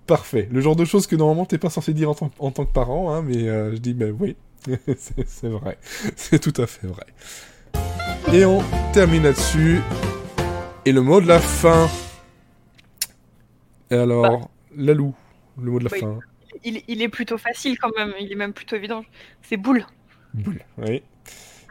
parfait. 0.08 0.50
Le 0.52 0.60
genre 0.60 0.76
de 0.76 0.84
choses 0.86 1.08
que 1.08 1.16
normalement 1.16 1.46
t'es 1.46 1.58
pas 1.58 1.70
censé 1.70 1.94
dire 1.94 2.10
en 2.10 2.14
tant, 2.16 2.32
en 2.40 2.52
tant 2.52 2.66
que 2.66 2.74
parent, 2.74 3.14
hein, 3.14 3.24
mais 3.26 3.48
euh, 3.48 3.72
je 3.74 3.78
dis 3.78 3.94
ben 3.94 4.14
oui, 4.20 4.36
c'est 5.26 5.48
vrai. 5.48 5.78
C'est 6.18 6.40
tout 6.40 6.60
à 6.62 6.68
fait 6.68 6.88
vrai. 6.88 7.06
Et 8.36 8.44
on 8.44 8.62
termine 8.92 9.24
là-dessus. 9.24 9.80
Et 10.84 10.92
le 10.92 11.02
mot 11.02 11.22
de 11.22 11.26
la 11.26 11.40
fin. 11.40 11.90
Et 13.90 13.96
alors, 13.96 14.52
Lalou, 14.76 15.16
le 15.58 15.72
mot 15.72 15.80
de 15.80 15.86
la 15.86 15.92
Oui. 15.94 16.00
fin. 16.02 16.20
Il, 16.66 16.82
il 16.90 17.02
est 17.02 17.08
plutôt 17.08 17.38
facile 17.38 17.78
quand 17.80 17.96
même, 17.96 18.12
il 18.20 18.30
est 18.30 18.36
même 18.36 18.52
plutôt 18.52 18.76
évident. 18.76 19.06
C'est 19.42 19.56
boule. 19.56 19.86
Boule. 20.34 20.60
Oui. 20.80 21.02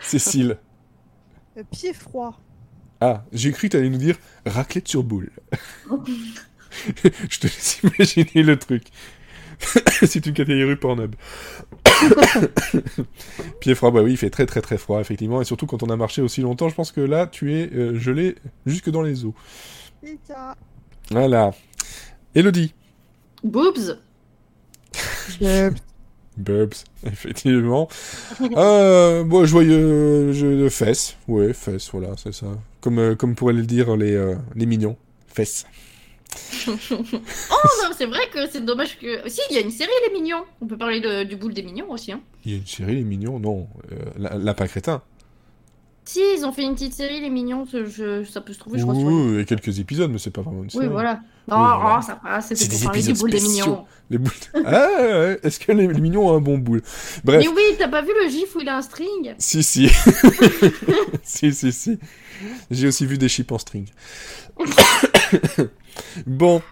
Cécile. 0.01 0.57
Pied 1.71 1.93
froid. 1.93 2.41
Ah, 3.03 3.27
j'ai 3.31 3.53
cru 3.53 3.69
que 3.69 3.77
t'allais 3.77 3.91
nous 3.91 3.99
dire 3.99 4.17
raclette 4.47 4.89
sur 4.89 5.03
boule. 5.05 5.33
Je 7.29 7.41
te 7.41 7.47
laisse 7.47 7.81
imaginer 7.83 8.43
le 8.43 8.59
truc. 8.59 8.85
C'est 10.07 10.27
une 10.27 10.33
catégorie 10.33 10.77
Pornhub. 10.77 11.15
Pied 13.61 13.75
froid, 13.75 13.91
bah 13.91 14.03
oui, 14.03 14.13
il 14.13 14.17
fait 14.17 14.31
très 14.31 14.47
très 14.47 14.61
très 14.61 14.79
froid, 14.79 15.01
effectivement. 15.01 15.41
Et 15.41 15.45
surtout 15.45 15.67
quand 15.67 15.83
on 15.83 15.91
a 15.91 15.97
marché 15.97 16.23
aussi 16.23 16.41
longtemps, 16.41 16.69
je 16.69 16.75
pense 16.75 16.93
que 16.93 17.01
là, 17.01 17.27
tu 17.27 17.55
es 17.55 17.71
euh, 17.73 17.99
gelé 17.99 18.37
jusque 18.67 18.91
dans 18.91 19.03
les 19.03 19.25
os. 19.25 19.33
Voilà. 21.11 21.53
Elodie. 22.35 22.75
Boobs 23.43 23.99
Bubs, 26.37 26.75
effectivement. 27.07 27.89
euh, 28.57 29.25
bon, 29.25 29.45
joyeux 29.45 30.33
jeu 30.33 30.61
de 30.61 30.69
fesses. 30.69 31.17
Ouais, 31.29 31.53
fesses, 31.53 31.91
voilà, 31.93 32.15
c'est 32.17 32.35
ça. 32.35 32.47
Comme, 32.81 32.99
euh, 32.99 33.15
comme 33.15 33.35
pourraient 33.35 33.55
le 33.55 33.63
dire 33.63 33.97
les, 33.97 34.15
euh, 34.15 34.35
les 34.55 34.67
mignons. 34.67 34.97
Fesses. 35.29 35.67
Oh 36.69 37.69
non, 37.83 37.91
c'est 37.97 38.07
vrai 38.07 38.29
que 38.33 38.49
c'est 38.51 38.65
dommage 38.65 38.99
que. 38.99 39.29
Si, 39.29 39.41
il 39.51 39.57
y 39.57 39.59
a 39.59 39.63
une 39.63 39.71
série 39.71 39.91
Les 40.09 40.13
Mignons. 40.21 40.45
On 40.61 40.67
peut 40.67 40.77
parler 40.79 41.01
de- 41.01 41.25
du 41.25 41.37
boule 41.37 41.55
des 41.55 41.63
Mignons 41.63 41.91
aussi. 41.91 42.13
Hein. 42.13 42.21
Il 42.45 42.53
y 42.53 42.55
a 42.55 42.59
une 42.59 42.67
série, 42.67 42.95
les 42.97 43.03
mignons 43.05 43.39
Non, 43.39 43.67
euh, 43.93 43.97
la- 44.17 44.55
crétin. 44.69 45.03
Si, 46.07 46.21
ils 46.37 46.45
ont 46.45 46.53
fait 46.53 46.63
une 46.65 46.75
petite 46.75 46.93
série 46.93 47.21
Les 47.21 47.31
Mignons. 47.31 47.67
je- 47.73 48.25
ça 48.25 48.41
peut 48.41 48.53
se 48.53 48.59
trouver, 48.59 48.79
je 48.79 48.85
crois. 48.85 48.95
Oui, 48.95 49.33
il 49.33 49.39
y 49.39 49.41
a 49.41 49.45
quelques 49.45 49.79
épisodes, 49.79 50.11
mais 50.11 50.19
c'est 50.19 50.31
pas 50.31 50.43
vraiment 50.43 50.63
une 50.63 50.71
série. 50.71 50.87
Oui, 50.87 50.93
voilà. 50.93 51.21
Non, 51.47 51.57
Oui, 51.57 51.63
voilà. 51.81 51.99
oh, 51.99 52.03
ça 52.07 52.21
va, 52.25 52.41
C'est 52.41 52.55
des 52.69 52.85
parler 52.85 53.01
du 53.03 53.09
épisodes 53.11 53.21
boule 53.21 53.31
des 53.31 53.39
spéciaux. 53.39 53.65
Mignons. 53.67 53.85
Les 54.11 54.19
boules. 54.19 54.33
Ah, 54.67 54.89
ouais, 54.99 55.41
est-ce 55.43 55.59
que 55.61 55.73
les, 55.73 55.87
les 55.87 56.01
mignons 56.01 56.29
ont 56.29 56.37
un 56.37 56.41
bon 56.41 56.57
boule? 56.59 56.83
Bref. 57.25 57.41
Mais 57.43 57.49
oui, 57.49 57.63
t'as 57.79 57.89
pas 57.89 58.03
vu 58.03 58.11
le 58.23 58.29
gif 58.31 58.55
où 58.57 58.61
il 58.61 58.69
a 58.69 58.77
un 58.79 58.83
string? 58.83 59.35
Si, 59.39 59.63
si. 59.63 59.89
si, 61.23 61.53
si, 61.55 61.73
si. 61.73 61.99
J'ai 62.71 62.87
aussi 62.89 63.07
vu 63.07 63.19
des 63.19 63.29
chips 63.29 63.51
en 63.53 63.59
string. 63.59 63.87
bon, 66.27 66.63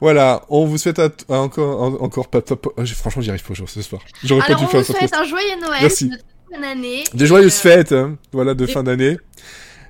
voilà. 0.00 0.42
On 0.48 0.66
vous 0.66 0.78
souhaite 0.78 0.98
à 0.98 1.08
t- 1.10 1.24
à 1.28 1.38
encore, 1.40 1.82
en- 1.82 1.94
encore 2.02 2.28
pas 2.28 2.42
top. 2.42 2.72
oh, 2.76 2.84
j'ai- 2.84 2.94
franchement, 2.94 3.22
j'y 3.22 3.30
arrive 3.30 3.42
pas 3.44 3.52
aujourd'hui 3.52 3.74
ce 3.74 3.82
soir. 3.82 4.02
J'aurais 4.24 4.46
pas 4.46 4.54
dû 4.54 4.64
on 4.64 4.68
faire 4.68 4.80
vous 4.80 4.86
ça. 4.92 4.98
souhaite 4.98 5.14
un 5.14 5.24
joyeux 5.24 5.60
Noël, 5.60 5.78
Merci. 5.82 6.04
une 6.06 6.10
très 6.12 6.20
bonne 6.52 6.64
année. 6.64 7.04
Des 7.14 7.26
joyeuses 7.26 7.56
Euh, 7.56 7.60
fêtes, 7.60 7.92
hein, 7.92 8.16
voilà, 8.32 8.54
de 8.54 8.66
fin 8.66 8.82
d'année. 8.82 9.16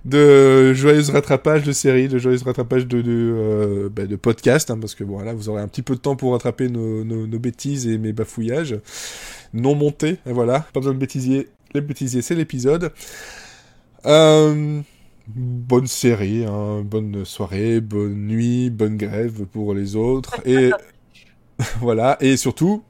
De 0.05 0.72
joyeux 0.74 1.03
rattrapages 1.12 1.64
de 1.64 1.72
séries, 1.72 2.09
de 2.09 2.18
joyeux 2.18 2.39
rattrapages 2.45 2.87
de, 2.87 3.03
de, 3.03 3.11
euh, 3.12 3.89
bah, 3.93 4.07
de 4.07 4.16
podcasts, 4.16 4.70
hein, 4.70 4.79
parce 4.81 4.95
que 4.95 5.05
bon, 5.05 5.18
là, 5.20 5.35
vous 5.35 5.49
aurez 5.49 5.61
un 5.61 5.68
petit 5.68 5.83
peu 5.83 5.95
de 5.97 6.01
temps 6.01 6.16
pour 6.16 6.33
rattraper 6.33 6.68
nos, 6.68 7.05
nos, 7.05 7.26
nos 7.26 7.39
bêtises 7.39 7.87
et 7.89 7.99
mes 7.99 8.12
bafouillages 8.12 8.79
non 9.53 9.74
montés. 9.74 10.18
Et 10.26 10.33
voilà, 10.33 10.61
pas 10.72 10.81
besoin 10.81 10.95
de 10.95 10.99
bêtisier. 10.99 11.49
Les 11.74 11.81
bêtisiers, 11.81 12.22
c'est 12.22 12.35
l'épisode. 12.37 12.93
Euh, 14.07 14.81
bonne 15.29 15.87
série, 15.87 16.45
hein, 16.45 16.83
bonne 16.85 17.24
soirée, 17.24 17.81
bonne 17.81 18.26
nuit, 18.26 18.70
bonne 18.70 18.97
grève 18.97 19.45
pour 19.47 19.74
les 19.74 19.97
autres. 19.97 20.37
Et 20.45 20.70
voilà, 21.81 22.16
et 22.20 22.37
surtout, 22.37 22.83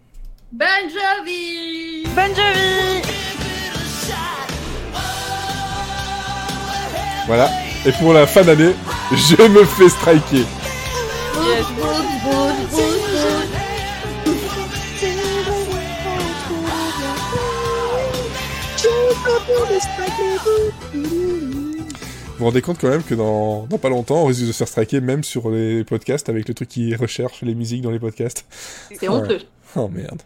Bon 0.51 0.64
Jovi 0.89 2.05
Bonne 2.14 2.34
Jovi 2.34 3.09
voilà. 7.28 7.51
Et 7.84 7.93
pour 7.93 8.14
la 8.14 8.26
fin 8.26 8.43
d'année, 8.43 8.74
je 9.12 9.49
me 9.49 9.62
fais 9.64 9.91
striker. 9.91 10.47
Yes. 11.45 11.66
Vous 22.39 22.45
rendez 22.45 22.62
compte 22.62 22.78
quand 22.78 22.89
même 22.89 23.03
que 23.03 23.14
dans, 23.14 23.66
dans 23.66 23.78
pas 23.78 23.89
longtemps, 23.89 24.22
on 24.22 24.26
risque 24.26 24.43
de 24.43 24.53
se 24.53 24.59
faire 24.59 24.68
striker 24.68 25.01
même 25.01 25.24
sur 25.24 25.51
les 25.51 25.84
podcasts 25.84 26.28
avec 26.28 26.47
le 26.49 26.55
truc 26.55 26.68
qui 26.68 26.95
recherche 26.95 27.43
les 27.43 27.55
musiques 27.55 27.82
dans 27.82 27.91
les 27.91 27.99
podcasts. 27.99 28.47
C'est 28.99 29.09
honteux. 29.09 29.41
Oh 29.76 29.89
merde. 29.89 30.22